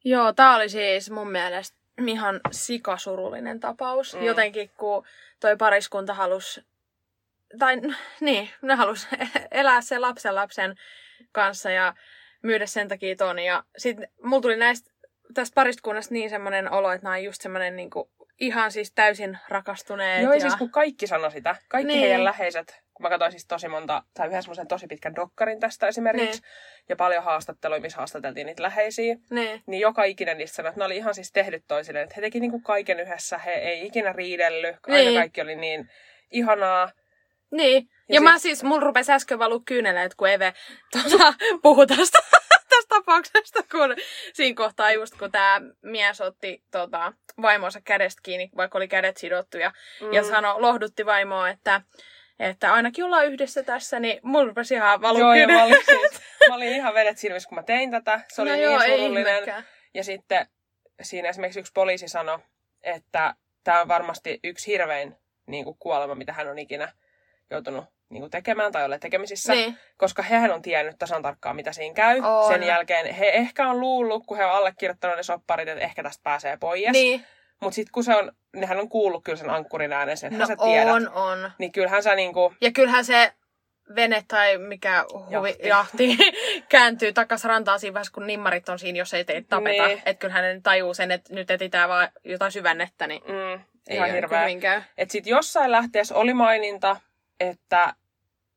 Joo, 0.04 0.34
tää 0.34 0.56
oli 0.56 0.70
siis 0.70 1.12
mun 1.12 1.32
mielestä 1.32 1.78
ihan 2.08 2.42
sikasurullinen 2.52 3.60
tapaus. 3.60 4.16
Mm. 4.16 4.24
Jotenkin 4.24 4.72
kun 4.78 5.06
toi 5.40 5.58
pariskunta 5.58 6.14
halus 6.14 6.62
tai 7.60 7.82
niin, 8.20 8.50
ne 8.62 8.76
halus 8.76 9.08
elää 9.52 9.82
sen 9.82 10.02
lapsen 10.02 10.36
lapsen 10.36 10.76
kanssa 11.32 11.72
ja 11.72 11.94
myydä 12.44 12.66
sen 12.66 12.88
takia 12.88 13.16
ton. 13.16 13.40
Ja 13.40 13.64
sitten 13.78 14.08
mulla 14.24 14.42
tuli 14.42 14.58
näistä, 14.58 14.92
tästä 15.34 15.56
pariskunnasta 15.56 16.14
niin 16.14 16.30
semmoinen 16.30 16.72
olo, 16.72 16.92
että 16.92 17.04
nämä 17.06 17.16
on 17.16 17.24
just 17.24 17.42
semmoinen 17.42 17.76
niinku, 17.76 18.10
ihan 18.40 18.72
siis 18.72 18.92
täysin 18.92 19.38
rakastuneet. 19.50 20.24
Joo, 20.24 20.34
ja... 20.34 20.40
siis 20.40 20.56
kun 20.56 20.72
kaikki 20.72 21.08
sanoi 21.08 21.32
sitä, 21.32 21.56
kaikki 21.68 21.88
niin. 21.88 22.00
heidän 22.00 22.24
läheiset, 22.24 22.82
kun 22.94 23.04
mä 23.04 23.10
katsoin 23.10 23.32
siis 23.32 23.48
tosi 23.48 23.68
monta, 23.68 24.04
tai 24.14 24.28
yhden 24.28 24.44
semmoisen 24.44 24.68
tosi 24.68 24.88
pitkän 24.88 25.16
dokkarin 25.16 25.60
tästä 25.60 25.88
esimerkiksi, 25.88 26.42
niin. 26.42 26.52
ja 26.90 26.96
paljon 26.96 27.24
haastatteluja, 27.24 27.82
missä 27.82 27.98
haastateltiin 27.98 28.48
niitä 28.48 28.64
läheisiä, 28.64 29.16
niin, 29.30 29.64
niin 29.66 29.82
joka 29.82 30.04
ikinen 30.04 30.38
niistä 30.38 30.56
sanoi, 30.56 30.70
että 30.70 30.82
ne 30.82 30.86
oli 30.86 30.98
ihan 30.98 31.16
siis 31.16 31.32
tehnyt 31.32 31.64
toisilleen, 31.68 32.04
että 32.04 32.16
he 32.16 32.22
teki 32.22 32.40
niinku 32.40 32.60
kaiken 32.60 33.00
yhdessä, 33.00 33.38
he 33.38 33.52
ei 33.52 33.86
ikinä 33.86 34.14
riidellyt, 34.14 34.76
aina 34.88 34.98
niin. 34.98 35.20
kaikki 35.20 35.42
oli 35.42 35.56
niin 35.56 35.90
ihanaa, 36.32 36.92
niin. 37.52 37.90
Ja, 38.10 38.16
ja 38.16 38.20
sit... 38.20 38.24
mä 38.24 38.40
siis, 38.40 38.64
mulla 38.64 38.86
rupesi 38.86 39.12
äsken 39.12 39.40
valua 39.40 39.62
kyyneleet, 39.66 40.16
kun 40.16 40.30
Eve 40.30 40.54
tuota, 40.92 41.34
puhui 41.64 41.88
tästä 41.88 42.20
tapauksesta, 43.06 43.64
kun 43.72 43.96
siinä 44.34 44.56
kohtaa 44.56 44.92
just 44.92 45.18
kun 45.20 45.32
tämä 45.32 45.62
mies 45.82 46.22
otti 46.22 46.64
tota, 46.72 47.14
vaimonsa 47.42 47.82
kädestä 47.82 48.20
kiinni, 48.24 48.50
vaikka 48.56 48.78
oli 48.78 48.88
kädet 48.88 49.18
sidottu, 49.18 49.58
ja, 49.58 49.72
mm. 50.02 50.14
ja 50.14 50.24
sano, 50.24 50.56
lohdutti 50.62 51.06
vaimoa, 51.06 51.50
että 51.50 51.82
että 52.40 52.74
ainakin 52.74 53.06
ollaan 53.06 53.28
yhdessä 53.28 53.64
tässä, 53.64 54.00
niin 54.00 54.20
mulla 54.24 54.46
rupesi 54.46 54.74
ihan 54.74 55.02
valua 55.02 55.36
Joo, 55.36 55.48
mä 55.48 55.64
olin, 55.64 55.86
siis, 55.86 56.22
mä 56.50 56.56
olin 56.56 56.74
ihan 56.74 56.94
vedet 56.94 57.18
silmissä, 57.18 57.50
kun 57.50 57.56
mä 57.56 57.64
tein 57.64 57.92
tätä. 57.92 58.22
Se 58.34 58.42
oli 58.42 58.50
no 58.50 58.56
niin 58.56 58.64
joo, 58.64 58.80
surullinen. 58.80 59.66
Ja 59.94 60.04
sitten 60.04 60.48
siinä 61.02 61.30
esimerkiksi 61.30 61.60
yksi 61.60 61.72
poliisi 61.76 62.08
sanoi, 62.08 62.40
että 62.84 63.36
tämä 63.64 63.82
on 63.82 63.88
varmasti 63.88 64.40
yksi 64.44 64.72
hirvein 64.72 65.16
niin 65.48 65.64
kuin 65.64 65.78
kuolema, 65.80 66.16
mitä 66.16 66.34
hän 66.34 66.48
on 66.48 66.60
ikinä 66.60 66.94
joutunut 67.50 67.86
niin 68.14 68.22
kuin 68.22 68.32
tekemään 68.32 68.72
tai 68.72 68.86
ole 68.86 69.00
tekemisissä, 69.00 69.54
niin. 69.54 69.78
koska 69.98 70.24
hehän 70.24 70.52
on 70.52 70.62
tiennyt 70.62 70.96
tasan 71.00 71.22
tarkkaan, 71.22 71.56
mitä 71.56 71.74
siinä 71.74 71.96
käy. 71.96 72.20
On. 72.20 72.54
Sen 72.54 72.64
jälkeen 72.64 73.14
he 73.14 73.30
ehkä 73.30 73.68
on 73.68 73.80
luullut, 73.80 74.26
kun 74.26 74.38
he 74.38 74.46
on 74.46 74.52
allekirjoittanut 74.52 75.18
ne 75.18 75.24
sopparit, 75.24 75.68
että 75.68 75.84
ehkä 75.84 76.04
tästä 76.04 76.24
pääsee 76.24 76.58
pois. 76.58 76.92
Niin. 76.92 77.26
Mutta 77.62 77.76
sitten 77.76 77.92
kun 77.92 78.04
se 78.04 78.16
on, 78.16 78.32
nehän 78.56 78.80
on 78.80 78.90
kuullut 78.90 79.24
kyllä 79.24 79.38
sen 79.38 79.50
ankkurin 79.50 79.94
äänen, 79.94 80.18
sen 80.18 80.40
no 80.40 80.48
sä 80.48 80.56
tiedät. 80.56 80.94
on, 80.94 81.10
on. 81.10 81.52
Niin 81.58 81.72
kyllähän 81.72 82.04
sä 82.04 82.16
niinku... 82.16 82.54
Ja 82.62 82.72
kyllähän 82.72 83.06
se 83.06 83.34
vene 83.96 84.24
tai 84.28 84.58
mikä 84.58 85.06
huvi, 85.14 85.56
jahti, 85.60 85.68
jahti 85.68 86.18
kääntyy 86.70 87.14
takas 87.14 87.44
rantaan 87.44 87.80
siinä 87.80 87.94
vaiheessa, 87.94 88.14
kun 88.14 88.28
nimmarit 88.28 88.70
on 88.70 88.80
siinä, 88.80 89.00
jos 89.00 89.14
ei 89.14 89.26
teitä 89.26 89.48
tapeta. 89.50 89.88
Niin. 89.88 89.98
Että 89.98 90.14
kyllähän 90.14 90.44
ne 90.44 90.62
tajuu 90.64 90.94
sen, 90.94 91.12
että 91.12 91.34
nyt 91.34 91.52
etsitään 91.52 91.90
vaan 91.90 92.10
jotain 92.24 92.52
syvännettä, 92.52 93.08
niin 93.08 93.22
mm, 93.28 93.64
ei 93.88 93.98
ihan 93.98 94.12
hirveä. 94.12 94.84
Että 94.98 95.12
sit 95.12 95.28
jossain 95.28 95.72
lähteessä 95.72 96.16
oli 96.16 96.34
maininta, 96.34 96.98
että 97.40 97.94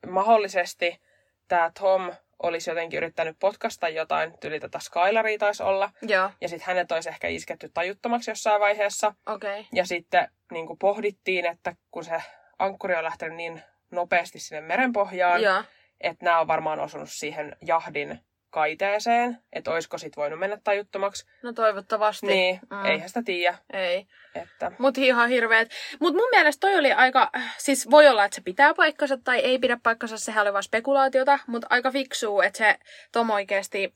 mahdollisesti 0.09 1.01
tämä 1.49 1.71
Tom 1.81 2.13
olisi 2.43 2.71
jotenkin 2.71 2.97
yrittänyt 2.97 3.37
potkasta 3.39 3.89
jotain, 3.89 4.39
tyli 4.39 4.61
tätä 4.61 4.79
Skylaria 4.79 5.39
taisi 5.39 5.63
olla. 5.63 5.91
Joo. 6.03 6.31
Ja 6.41 6.49
sitten 6.49 6.67
hänet 6.67 6.93
olisi 6.93 7.09
ehkä 7.09 7.29
isketty 7.29 7.71
tajuttomaksi 7.75 8.31
jossain 8.31 8.61
vaiheessa. 8.61 9.15
Okay. 9.27 9.65
Ja 9.73 9.87
sitten 9.87 10.29
niin 10.53 10.67
kuin 10.67 10.79
pohdittiin, 10.79 11.47
että 11.47 11.77
kun 11.91 12.05
se 12.05 12.23
ankkuri 12.59 12.95
on 12.95 13.05
lähtenyt 13.05 13.37
niin 13.37 13.63
nopeasti 13.91 14.39
sinne 14.39 14.61
merenpohjaan, 14.61 15.43
Joo. 15.43 15.63
että 16.01 16.25
nämä 16.25 16.41
on 16.41 16.47
varmaan 16.47 16.81
osunut 16.81 17.11
siihen 17.11 17.57
jahdin 17.61 18.21
kaiteeseen, 18.57 19.39
että 19.53 19.71
olisiko 19.71 19.99
sit 19.99 20.17
voinut 20.17 20.39
mennä 20.39 20.59
tajuttomaksi. 20.65 21.27
No 21.43 21.53
toivottavasti. 21.53 22.27
Niin, 22.27 22.61
mm. 22.71 22.85
eihän 22.85 23.09
sitä 23.09 23.23
tiedä. 23.23 23.59
Ei. 23.73 24.07
Että... 24.35 24.73
Mut 24.79 24.99
ihan 24.99 25.29
hirveet. 25.29 25.71
Mut 26.01 26.15
mun 26.15 26.29
mielestä 26.31 26.61
toi 26.61 26.79
oli 26.79 26.93
aika, 26.93 27.31
siis 27.59 27.91
voi 27.91 28.09
olla, 28.09 28.25
että 28.25 28.35
se 28.35 28.41
pitää 28.41 28.75
paikkansa 28.75 29.17
tai 29.17 29.39
ei 29.39 29.59
pidä 29.59 29.79
paikkansa, 29.83 30.19
sehän 30.19 30.43
oli 30.43 30.53
vaan 30.53 30.63
spekulaatiota, 30.63 31.39
mutta 31.47 31.67
aika 31.71 31.91
fiksuu, 31.91 32.41
että 32.41 32.59
se 32.59 32.77
Tom 33.13 33.31
oikeasti 33.31 33.93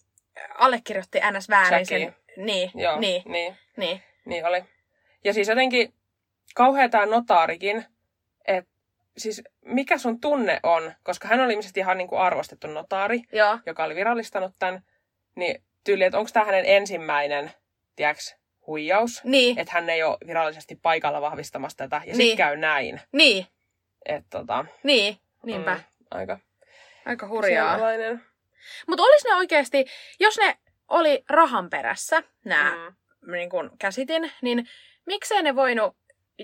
allekirjoitti 0.58 1.20
NS 1.30 1.48
väärin 1.48 1.86
sen. 1.86 2.16
Niin, 2.36 2.70
Joo, 2.74 3.00
niin, 3.00 3.22
niin. 3.26 3.56
Niin. 3.76 4.02
Niin 4.24 4.46
oli. 4.46 4.64
Ja 5.24 5.34
siis 5.34 5.48
jotenkin 5.48 5.94
kauhea 6.54 6.88
tämä 6.88 7.06
notaarikin, 7.06 7.84
että 8.46 8.70
siis 9.16 9.42
mikä 9.64 9.98
sun 9.98 10.20
tunne 10.20 10.60
on, 10.62 10.92
koska 11.02 11.28
hän 11.28 11.40
oli 11.40 11.52
ilmeisesti 11.52 11.80
ihan 11.80 11.98
niin 11.98 12.08
kuin 12.08 12.20
arvostettu 12.20 12.66
notaari, 12.66 13.22
Joo. 13.32 13.58
joka 13.66 13.84
oli 13.84 13.94
virallistanut 13.94 14.52
tämän, 14.58 14.82
niin 15.36 15.64
tyyli, 15.84 16.04
että 16.04 16.18
onko 16.18 16.30
tämä 16.32 16.46
hänen 16.46 16.64
ensimmäinen, 16.66 17.50
tiedäks, 17.96 18.36
huijaus, 18.66 19.24
niin. 19.24 19.58
että 19.58 19.72
hän 19.72 19.90
ei 19.90 20.02
ole 20.02 20.18
virallisesti 20.26 20.78
paikalla 20.82 21.20
vahvistamassa 21.20 21.78
tätä, 21.78 21.96
ja 21.96 22.02
niin. 22.02 22.16
sitten 22.16 22.36
käy 22.36 22.56
näin. 22.56 23.00
Niin. 23.12 23.46
Et, 24.06 24.24
tota, 24.30 24.64
niin, 24.82 25.16
niinpä. 25.46 25.74
Mm, 25.74 25.82
aika, 26.10 26.38
aika 27.06 27.28
hurjaa. 27.28 27.78
Mutta 28.86 29.02
olisi 29.02 29.28
ne 29.28 29.34
oikeasti, 29.34 29.84
jos 30.20 30.38
ne 30.38 30.58
oli 30.88 31.24
rahan 31.28 31.70
perässä, 31.70 32.22
nämä 32.44 32.70
mm. 32.70 33.32
niin 33.32 33.50
kun 33.50 33.70
käsitin, 33.78 34.32
niin 34.42 34.68
miksei 35.06 35.42
ne 35.42 35.56
voinut 35.56 35.96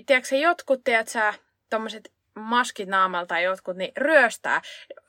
tiedätkö, 0.05 0.35
jotkut, 0.35 0.83
tiedätkö, 0.83 1.11
sä, 1.11 1.33
tommoset 1.69 2.11
maskit 2.39 2.89
naamalta 2.89 3.27
tai 3.27 3.43
jotkut, 3.43 3.77
niin 3.77 3.91
ryöstää. 3.97 4.61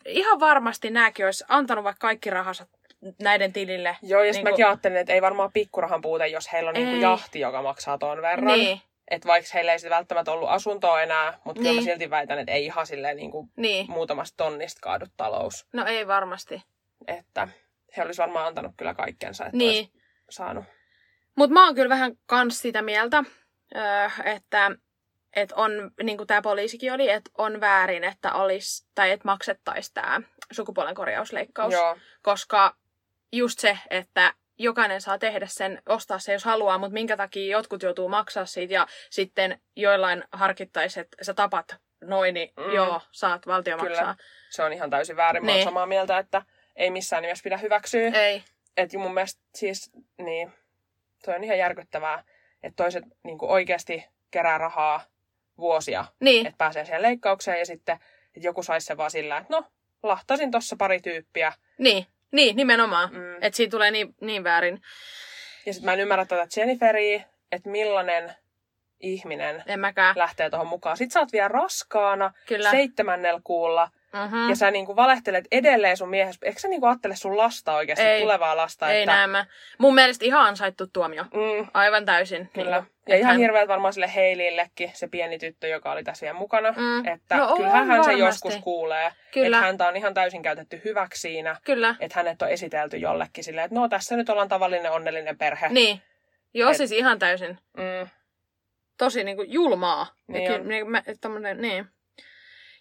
Ihan 0.06 0.40
varmasti 0.40 0.90
nämäkin 0.90 1.24
olisi 1.24 1.44
antanut 1.48 1.84
vaikka 1.84 2.06
kaikki 2.06 2.30
rahansa 2.30 2.66
näiden 3.22 3.52
tilille. 3.52 3.96
Joo, 4.02 4.22
ja 4.22 4.24
Niin 4.24 4.32
niin 4.34 4.44
kun- 4.44 4.52
mäkin 4.52 4.66
ajattelin, 4.66 4.96
että 4.96 5.12
ei 5.12 5.22
varmaan 5.22 5.52
pikkurahan 5.52 6.00
puute, 6.00 6.26
jos 6.26 6.52
heillä 6.52 6.70
on 6.70 6.76
Ei. 6.76 6.84
niinku 6.84 7.00
jahti, 7.02 7.40
joka 7.40 7.62
maksaa 7.62 7.98
ton 7.98 8.22
verran. 8.22 8.58
Niin, 8.58 8.80
Että 9.10 9.28
vaikka 9.28 9.50
heillä 9.54 9.72
ei 9.72 9.78
välttämättä 9.90 10.32
ollut 10.32 10.48
asuntoa 10.48 11.02
enää, 11.02 11.38
mutta 11.44 11.60
kyllä 11.60 11.72
mä 11.74 11.80
Niin. 11.80 11.84
silti 11.84 12.10
väitän, 12.10 12.38
että 12.38 12.52
ei 12.52 12.64
ihan 12.64 12.86
silleen 12.86 13.16
niinku 13.16 13.48
niin. 13.56 13.90
muutamasta 13.90 14.36
tonnista 14.36 14.78
kaadu 14.82 15.06
talous. 15.16 15.66
No 15.72 15.84
ei 15.86 16.06
varmasti. 16.06 16.62
Että 17.06 17.48
he 17.96 18.02
olisi 18.02 18.22
varmaan 18.22 18.46
antanut 18.46 18.72
kyllä 18.76 18.94
kaikkensa, 18.94 19.44
että 19.46 19.56
Niin. 19.56 19.78
olisi 19.78 19.92
saanut. 20.30 20.64
Mutta 21.36 21.54
mä 21.54 21.64
oon 21.64 21.74
kyllä 21.74 21.88
vähän 21.88 22.12
kans 22.26 22.62
sitä 22.62 22.82
mieltä, 22.82 23.24
öö, 23.76 24.08
että 25.36 25.40
et 25.40 25.52
on, 25.52 25.90
niin 26.02 26.16
kuin 26.16 26.26
tämä 26.26 26.42
poliisikin 26.42 26.92
oli, 26.92 27.10
että 27.10 27.30
on 27.38 27.60
väärin, 27.60 28.04
että 28.04 28.32
olisi, 28.32 28.86
tai 28.94 29.10
että 29.10 29.24
maksettaisiin 29.28 29.94
tämä 29.94 30.20
sukupuolen 30.52 30.94
korjausleikkaus. 30.94 31.72
Joo, 31.72 31.96
Koska 32.22 32.76
just 33.32 33.58
se, 33.58 33.78
että 33.90 34.34
jokainen 34.58 35.00
saa 35.00 35.18
tehdä 35.18 35.46
sen, 35.46 35.82
ostaa 35.88 36.18
se 36.18 36.32
jos 36.32 36.44
haluaa, 36.44 36.78
mutta 36.78 36.92
minkä 36.94 37.16
takia 37.16 37.56
jotkut 37.56 37.82
joutuu 37.82 38.08
maksaa 38.08 38.46
siitä 38.46 38.74
ja 38.74 38.86
sitten 39.10 39.60
joillain 39.76 40.24
harkittaisi, 40.32 41.00
että 41.00 41.16
sä 41.24 41.34
tapat 41.34 41.76
noin, 42.00 42.34
niin 42.34 42.52
Mm. 42.56 42.72
joo, 42.72 43.00
saat 43.12 43.46
valtio 43.46 43.76
Kyllä. 43.78 43.90
maksaa. 43.90 44.16
se 44.50 44.62
on 44.62 44.72
ihan 44.72 44.90
täysin 44.90 45.16
väärin. 45.16 45.44
Mä 45.44 45.52
Niin. 45.52 45.64
samaa 45.64 45.86
mieltä, 45.86 46.18
että 46.18 46.42
ei 46.76 46.90
missään 46.90 47.22
nimessä 47.22 47.42
pidä 47.44 47.56
hyväksyä. 47.56 48.10
Ei. 48.14 48.44
Että 48.76 48.98
mun 48.98 49.14
mielestä 49.14 49.40
siis, 49.54 49.90
niin, 50.18 50.52
toi 51.24 51.34
on 51.34 51.44
ihan 51.44 51.58
järkyttävää, 51.58 52.24
että 52.62 52.82
toiset 52.84 53.04
niin 53.22 53.38
oikeasti 53.40 54.06
kerää 54.30 54.58
rahaa 54.58 55.04
vuosia, 55.58 56.04
Niin, 56.20 56.46
että 56.46 56.58
pääsee 56.58 56.84
siihen 56.84 57.02
leikkaukseen 57.02 57.58
ja 57.58 57.66
sitten 57.66 57.98
että 58.36 58.46
joku 58.46 58.62
saisi 58.62 58.86
sen 58.86 58.96
vaan 58.96 59.10
sillä, 59.10 59.36
että 59.36 59.56
no, 59.56 59.64
lahtasin 60.02 60.50
tossa 60.50 60.76
pari 60.78 61.00
tyyppiä. 61.00 61.52
niin, 61.78 62.06
niin, 62.32 62.56
nimenomaan. 62.56 63.12
Mm. 63.12 63.34
Että 63.40 63.56
siitä 63.56 63.70
tulee 63.70 63.90
niin, 63.90 64.14
niin 64.20 64.44
väärin. 64.44 64.82
Ja 65.66 65.72
sitten 65.72 65.84
mä 65.84 65.92
en 65.92 66.00
ymmärrä 66.00 66.24
tätä 66.24 66.46
Jenniferia, 66.56 67.20
että 67.52 67.70
millainen 67.70 68.34
ihminen 69.00 69.62
En 69.66 69.80
mäkään. 69.80 70.18
lähtee 70.18 70.50
tuohon 70.50 70.66
mukaan. 70.66 70.96
Sitten 70.96 71.12
sä 71.12 71.20
oot 71.20 71.32
vielä 71.32 71.48
raskaana 71.48 72.32
Kyllä. 72.46 72.70
seitsemännellä 72.70 73.40
kuulla 73.44 73.90
Mm-hmm. 74.12 74.48
ja 74.48 74.56
sä 74.56 74.70
niinku 74.70 74.96
valehtelet 74.96 75.44
edelleen 75.52 75.96
sun 75.96 76.08
miehes. 76.08 76.38
Eikö 76.42 76.60
sä 76.60 76.68
niinku 76.68 76.86
ajattele 76.86 77.16
sun 77.16 77.36
lasta 77.36 77.74
oikeasti, 77.74 78.04
Ei. 78.04 78.20
tulevaa 78.22 78.56
lasta? 78.56 78.90
Ei 78.90 79.02
että... 79.02 79.12
näe 79.16 79.26
mä. 79.26 79.46
Mun 79.78 79.94
mielestä 79.94 80.24
ihan 80.24 80.46
ansaittu 80.46 80.86
tuomio. 80.86 81.22
Mm, 81.22 81.68
Aivan 81.74 82.04
täysin. 82.04 82.50
Kyllä. 82.54 82.78
Niin, 82.80 82.88
ja 83.08 83.16
ihan 83.16 83.30
hän- 83.32 83.40
hirveät 83.40 83.68
varmaan 83.68 83.92
sille 83.92 84.14
Heilillekin, 84.14 84.90
se 84.94 85.08
pieni 85.08 85.38
tyttö, 85.38 85.68
joka 85.68 85.92
oli 85.92 86.04
tässä 86.04 86.24
vielä 86.24 86.38
mukana. 86.38 86.72
Mm. 86.76 87.06
Että 87.08 87.36
No 87.36 87.56
kyllähän 87.56 87.86
hän 87.86 88.04
se 88.04 88.12
joskus 88.12 88.56
kuulee. 88.56 89.12
Kyllä. 89.34 89.56
Että 89.56 89.66
häntä 89.66 89.88
on 89.88 89.96
ihan 89.96 90.14
täysin 90.14 90.42
käytetty 90.42 90.80
hyväksi 90.84 91.20
siinä. 91.20 91.56
Kyllä. 91.64 91.94
Että 92.00 92.18
hänet 92.18 92.42
on 92.42 92.48
esitelty 92.50 92.96
jollekin 92.96 93.44
silleen, 93.44 93.64
että 93.64 93.74
no 93.80 93.88
tässä 93.88 94.16
nyt 94.16 94.28
ollaan 94.28 94.48
tavallinen 94.48 94.92
onnellinen 94.92 95.38
perhe. 95.38 95.68
Niin. 95.68 96.02
Joo, 96.54 96.70
Et- 96.70 96.76
siis 96.76 96.92
ihan 96.92 97.18
täysin. 97.18 97.58
Mm, 97.76 98.08
Tosi 98.98 99.24
niinku 99.24 99.42
julmaa. 99.42 100.06
Niin 100.26 100.44
ja 100.44 100.54
on. 100.54 100.62
ky- 100.62 100.68
niin, 100.68 100.90
mä, 100.90 101.02
tommonen, 101.20 101.60
niin. 101.60 101.86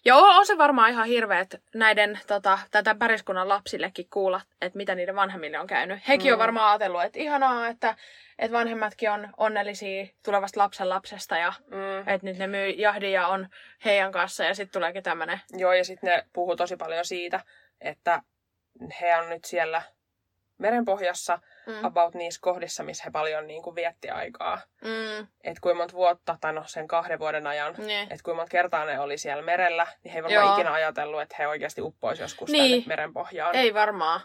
Ja 0.04 0.16
on, 0.16 0.36
on 0.36 0.46
se 0.46 0.58
varmaan 0.58 0.90
ihan 0.90 1.06
hirveä, 1.06 1.40
että 1.40 1.58
näiden 1.74 2.20
tota, 2.26 2.58
tätä 2.70 2.94
pariskunnan 2.94 3.48
lapsillekin 3.48 4.06
kuulla, 4.10 4.40
että 4.60 4.76
mitä 4.76 4.94
niiden 4.94 5.16
vanhemmille 5.16 5.58
on 5.58 5.66
käynyt. 5.66 6.08
Hekin 6.08 6.26
mm. 6.26 6.32
on 6.32 6.38
varmaan 6.38 6.70
ajatellut, 6.70 7.02
että 7.02 7.18
ihanaa, 7.18 7.68
että, 7.68 7.94
että 8.38 8.58
vanhemmatkin 8.58 9.10
on 9.10 9.28
onnellisia 9.36 10.06
tulevasta 10.24 10.60
lapsen 10.60 10.88
lapsesta 10.88 11.36
ja 11.36 11.52
mm. 11.66 11.98
että 11.98 12.26
nyt 12.26 12.38
ne 12.38 12.46
myy 12.46 12.68
jahdin 12.68 13.12
ja 13.12 13.26
on 13.26 13.48
heidän 13.84 14.12
kanssa 14.12 14.44
ja 14.44 14.54
sitten 14.54 14.72
tuleekin 14.72 15.02
tämmönen. 15.02 15.40
Joo, 15.52 15.72
ja 15.72 15.84
sitten 15.84 16.10
ne 16.10 16.26
puhuu 16.32 16.56
tosi 16.56 16.76
paljon 16.76 17.04
siitä, 17.04 17.40
että 17.80 18.22
he 19.00 19.16
on 19.16 19.28
nyt 19.28 19.44
siellä 19.44 19.82
merenpohjassa 20.58 21.38
Mm. 21.68 21.84
about 21.84 22.14
niissä 22.14 22.40
kohdissa, 22.40 22.82
missä 22.82 23.04
he 23.04 23.10
paljon 23.10 23.46
niin 23.46 23.62
kuin 23.62 23.76
vietti 23.76 24.10
aikaa. 24.10 24.60
Mm. 24.84 25.26
Että 25.44 25.60
kuinka 25.60 25.78
monta 25.78 25.94
vuotta, 25.94 26.38
tai 26.40 26.52
no 26.52 26.62
sen 26.66 26.88
kahden 26.88 27.18
vuoden 27.18 27.46
ajan, 27.46 27.74
Niin. 27.78 28.02
että 28.02 28.22
kuinka 28.24 28.36
monta 28.36 28.50
kertaa 28.50 28.84
ne 28.84 29.00
oli 29.00 29.18
siellä 29.18 29.42
merellä, 29.42 29.86
niin 30.04 30.12
he 30.12 30.18
ei 30.18 30.22
varmaan 30.22 30.44
Joo. 30.46 30.54
ikinä 30.54 30.72
ajatellut, 30.72 31.20
että 31.22 31.36
he 31.38 31.48
oikeasti 31.48 31.82
uppoisi 31.82 32.22
joskus 32.22 32.50
Niin. 32.50 32.70
tänne 32.70 32.84
merenpohjaan. 32.86 33.54
Ei 33.56 33.74
varmaan. 33.74 34.20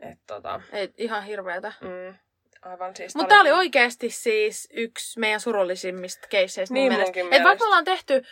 Et, 0.00 0.18
tota, 0.26 0.60
Ei, 0.72 0.92
ihan 0.98 1.22
hirveetä. 1.24 1.72
mm, 1.80 2.14
aivan 2.62 2.96
siis. 2.96 3.14
Mutta 3.14 3.28
tämä 3.28 3.40
oli 3.40 3.52
oikeasti 3.52 4.10
siis 4.10 4.68
yksi 4.72 5.20
meidän 5.20 5.40
surullisimmista 5.40 6.28
keisseistä 6.28 6.72
Niin 6.74 6.82
mun 6.82 6.92
mielestä. 6.92 7.06
munkin 7.20 7.24
Et 7.24 7.30
vaikka 7.30 7.42
mielestä. 7.44 7.64
me 7.64 7.66
ollaan 7.66 7.84
tehty, 7.84 8.22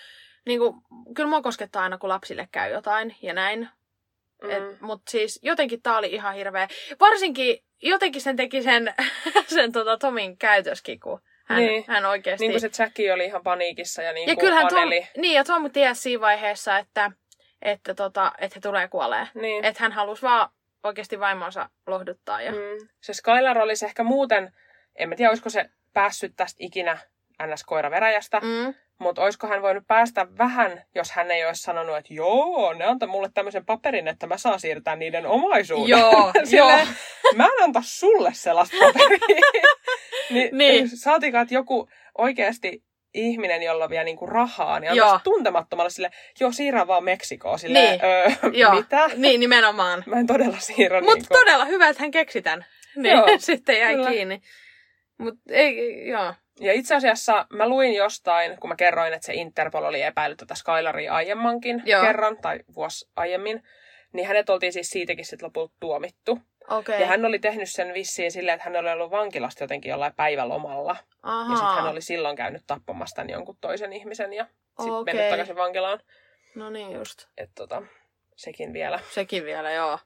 niin 0.47 0.59
kuin, 0.61 0.75
kyllä 1.17 1.29
mua 1.29 1.43
koskettaa 1.43 1.83
aina, 1.83 1.99
kun 1.99 2.09
lapsille 2.09 2.49
käy 2.53 2.73
jotain 2.73 3.17
ja 3.23 3.35
näin. 3.35 3.69
Mm. 4.43 4.77
Mutta 4.81 5.11
siis 5.11 5.39
jotenkin 5.43 5.83
tää 5.83 5.99
oli 5.99 6.07
ihan 6.13 6.35
hirveä. 6.35 6.69
Varsinkin 7.01 7.65
jotenkin 7.83 8.22
sen 8.22 8.37
teki 8.37 8.62
sen, 8.62 8.95
sen 9.55 9.72
tota 9.72 9.99
Tomin 9.99 10.39
käytöskin, 10.39 11.01
kun 11.01 11.20
hän, 11.45 11.59
Niin. 11.59 11.85
hän 11.89 12.07
oikeasti... 12.07 12.49
Niin 12.49 12.61
kuin 12.61 12.72
se 12.72 12.83
Jackie 12.83 13.12
oli 13.12 13.24
ihan 13.24 13.43
paniikissa 13.43 14.03
ja 14.03 14.12
niin 14.12 14.28
ja 14.28 14.37
kyllähän 14.37 14.68
Tom, 14.68 14.78
paneli. 14.78 15.09
niin, 15.16 15.35
ja 15.35 15.45
Tom 15.45 15.70
tiesi 15.70 16.01
siinä 16.01 16.20
vaiheessa, 16.20 16.78
että, 16.78 17.12
että, 17.62 17.95
tota, 17.95 18.33
että 18.39 18.55
he 18.57 18.61
tulee 18.61 18.89
kuolee. 18.89 19.28
Niin. 19.35 19.64
Että 19.64 19.83
hän 19.83 19.93
halusi 19.93 20.22
vaan 20.22 20.49
oikeasti 20.83 21.20
vaimonsa 21.20 21.70
lohduttaa. 21.87 22.43
Ja... 22.43 22.53
Mm. 22.53 22.89
Se 23.01 23.14
Skylar 23.14 23.59
olisi 23.59 23.85
ehkä 23.85 24.03
muuten, 24.03 24.53
en 24.97 25.09
mä 25.09 25.16
tiedä, 25.16 25.30
olisiko 25.30 25.51
se 25.51 25.70
päässyt 25.93 26.33
tästä 26.37 26.57
ikinä 26.61 26.99
ns. 27.47 27.64
koiraveräjästä, 27.64 28.41
mm. 28.41 28.74
Mutta 28.99 29.22
olisiko 29.22 29.47
hän 29.47 29.62
voinut 29.62 29.87
päästä 29.87 30.26
vähän, 30.39 30.83
jos 30.95 31.11
hän 31.11 31.30
ei 31.30 31.47
olisi 31.47 31.62
sanonut, 31.62 31.97
että 31.97 32.14
joo, 32.14 32.72
ne 32.72 32.85
antaa 32.85 33.09
mulle 33.09 33.30
tämmöisen 33.35 33.66
paperin, 33.66 34.09
että 34.09 34.26
mä 34.26 34.37
saan 34.37 34.61
siirtää 34.61 34.97
niiden 34.97 35.26
omaisuuden. 35.26 35.89
Joo, 35.89 36.33
Silleen, 36.45 36.87
joo. 37.24 37.33
mä 37.37 37.45
en 37.45 37.62
anta 37.64 37.80
sulle 37.85 38.30
sellaista 38.35 38.76
paperia. 38.80 39.47
Niin, 40.30 40.59
Niin. 40.59 40.89
Saatikaan, 40.89 41.43
että 41.43 41.55
joku 41.55 41.89
oikeasti 42.18 42.83
ihminen, 43.14 43.62
jolla 43.62 43.85
on 43.85 43.91
vielä 43.91 44.05
niinku 44.05 44.26
rahaa, 44.26 44.80
niin 44.80 44.93
antaisi 44.93 45.24
tuntemattomalle 45.24 45.91
sille, 45.91 46.11
joo, 46.41 46.53
siirrä 46.53 46.87
vaan 46.87 47.05
Meksikoon. 47.05 47.59
Sille, 47.59 47.80
Niin. 47.80 48.01
öö, 48.05 48.51
Joo, 48.53 48.74
mitä? 48.74 49.11
niin 49.16 49.41
nimenomaan. 49.41 50.03
Mä 50.07 50.16
en 50.16 50.26
todella 50.26 50.59
siirrä 50.59 51.01
Mutta 51.01 51.14
niinku. 51.14 51.35
todella 51.35 51.64
hyvä, 51.64 51.89
että 51.89 52.03
hän 52.03 52.11
keksi 52.11 52.43
tämän. 52.43 52.64
Niin, 52.97 53.16
Joo, 53.16 53.26
sitten 53.39 53.78
jäi 53.78 53.95
kyllä. 53.95 54.11
kiinni. 54.11 54.43
Mutta 55.18 55.41
ei, 55.51 56.07
joo. 56.09 56.35
Ja 56.63 56.73
itse 56.73 56.95
asiassa 56.95 57.47
mä 57.51 57.69
luin 57.69 57.95
jostain, 57.95 58.57
kun 58.61 58.71
mä 58.71 58.77
kerroin, 58.77 59.13
että 59.13 59.27
se 59.27 59.35
Interpol 59.35 59.85
oli 59.85 60.03
epäillyt 60.03 60.39
tätä 60.39 60.55
Skylaria 60.55 61.15
aiemmankin 61.15 61.83
Joo. 61.85 62.03
kerran, 62.03 62.37
tai 62.37 62.61
vuosi 62.75 63.11
aiemmin, 63.17 63.63
niin 64.13 64.27
hänet 64.27 64.51
oltiin 64.51 64.73
siis 64.73 64.91
siitäkin 64.91 65.25
sitten 65.25 65.47
lopulta 65.47 65.75
tuomittu. 65.81 66.39
Okei. 66.71 67.01
Ja 67.01 67.07
hän 67.07 67.25
oli 67.25 67.39
tehnyt 67.39 67.71
sen 67.71 67.95
vissiin 67.95 68.33
silleen, 68.33 68.55
että 68.55 68.71
hän 68.71 68.77
oli 68.77 68.91
ollut 68.91 69.11
vankilasta 69.11 69.65
jotenkin 69.65 69.91
jollain 69.91 70.15
päivälomalla. 70.15 70.97
Ahaa. 71.23 71.53
Ja 71.53 71.57
sitten 71.57 71.75
hän 71.75 71.93
oli 71.93 72.03
silloin 72.03 72.37
käynyt 72.37 72.63
tappamassa 72.67 73.17
tämän 73.17 73.31
jonkun 73.31 73.57
toisen 73.61 73.93
ihmisen 73.93 74.33
ja 74.33 74.47
sitten 74.79 74.93
Okei. 74.95 75.15
mennyt 75.15 75.31
takaisin 75.31 75.57
vankilaan. 75.57 76.01
No 76.55 76.71
niin 76.71 76.93
just. 76.93 77.27
Että 77.39 77.55
tota, 77.55 77.83
sekin 78.37 78.73
vielä. 78.73 79.01
Sekin 79.11 79.45
vielä, 79.45 79.73
joo. 79.73 79.99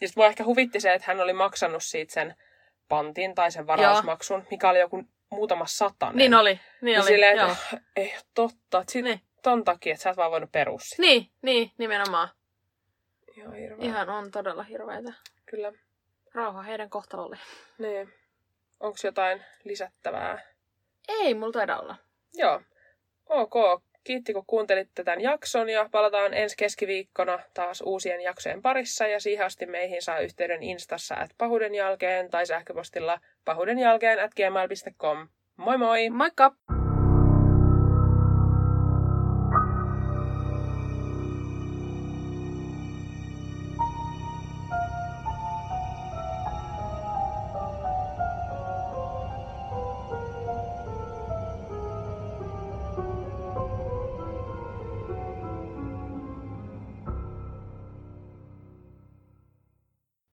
Ja 0.00 0.08
sitten 0.08 0.22
mua 0.22 0.26
ehkä 0.26 0.44
huvitti 0.44 0.80
se, 0.80 0.94
että 0.94 1.06
hän 1.06 1.20
oli 1.20 1.32
maksanut 1.32 1.82
siitä 1.84 2.12
sen 2.12 2.34
pantin 2.88 3.34
tai 3.34 3.50
sen 3.50 3.66
varausmaksun, 3.66 4.46
mikä 4.50 4.70
oli 4.70 4.78
joku 4.78 5.04
muutama 5.30 5.66
satanen. 5.66 6.16
Niin 6.16 6.34
oli. 6.34 6.60
Niin 6.80 6.94
Ja 6.94 7.00
oli. 7.00 7.08
silleen, 7.08 7.36
joo. 7.38 7.50
että 7.52 7.80
ei 7.96 8.14
totta. 8.34 8.80
Että 8.80 8.92
sit 8.92 9.04
Niin. 9.04 9.20
ton 9.42 9.64
takia, 9.64 9.92
että 9.92 10.02
sä 10.02 10.10
et 10.10 10.16
vaan 10.16 10.30
voinut 10.30 10.52
perua 10.52 10.78
sitä. 10.80 11.02
Niin, 11.02 11.30
niin, 11.42 11.70
nimenomaan. 11.78 12.28
Ihan 13.36 13.54
hirveä. 13.54 13.86
Ihan 13.86 14.08
on 14.10 14.30
todella 14.30 14.62
hirveitä. 14.62 15.12
Kyllä. 15.46 15.72
Rauha 16.34 16.62
heidän 16.62 16.90
kohtalolle. 16.90 17.38
Niin. 17.78 18.12
Onko 18.80 18.96
jotain 19.04 19.44
lisättävää? 19.64 20.38
Ei, 21.08 21.34
mulla 21.34 21.52
taida 21.52 21.78
olla. 21.80 21.96
Joo. 22.34 22.60
Ok. 23.28 23.54
Kiitti, 24.06 24.32
kun 24.32 24.46
kuuntelitte 24.46 25.04
tämän 25.04 25.20
jakson 25.20 25.68
ja 25.68 25.88
palataan 25.92 26.34
ensi 26.34 26.56
keskiviikkona 26.56 27.38
taas 27.54 27.80
uusien 27.86 28.20
jaksojen 28.20 28.62
parissa 28.62 29.06
ja 29.06 29.20
siihen 29.20 29.46
asti 29.46 29.66
meihin 29.66 30.02
saa 30.02 30.18
yhteyden 30.18 30.62
instassa 30.62 31.14
at 31.14 31.30
pahuuden 31.38 31.74
jälkeen 31.74 32.30
tai 32.30 32.46
sähköpostilla 32.46 33.20
pahuuden 33.44 33.78
jälkeen 33.78 34.24
at 34.24 34.34
gmail.com. 34.34 35.28
Moi 35.56 35.78
moi! 35.78 36.10
Moikka! 36.10 36.52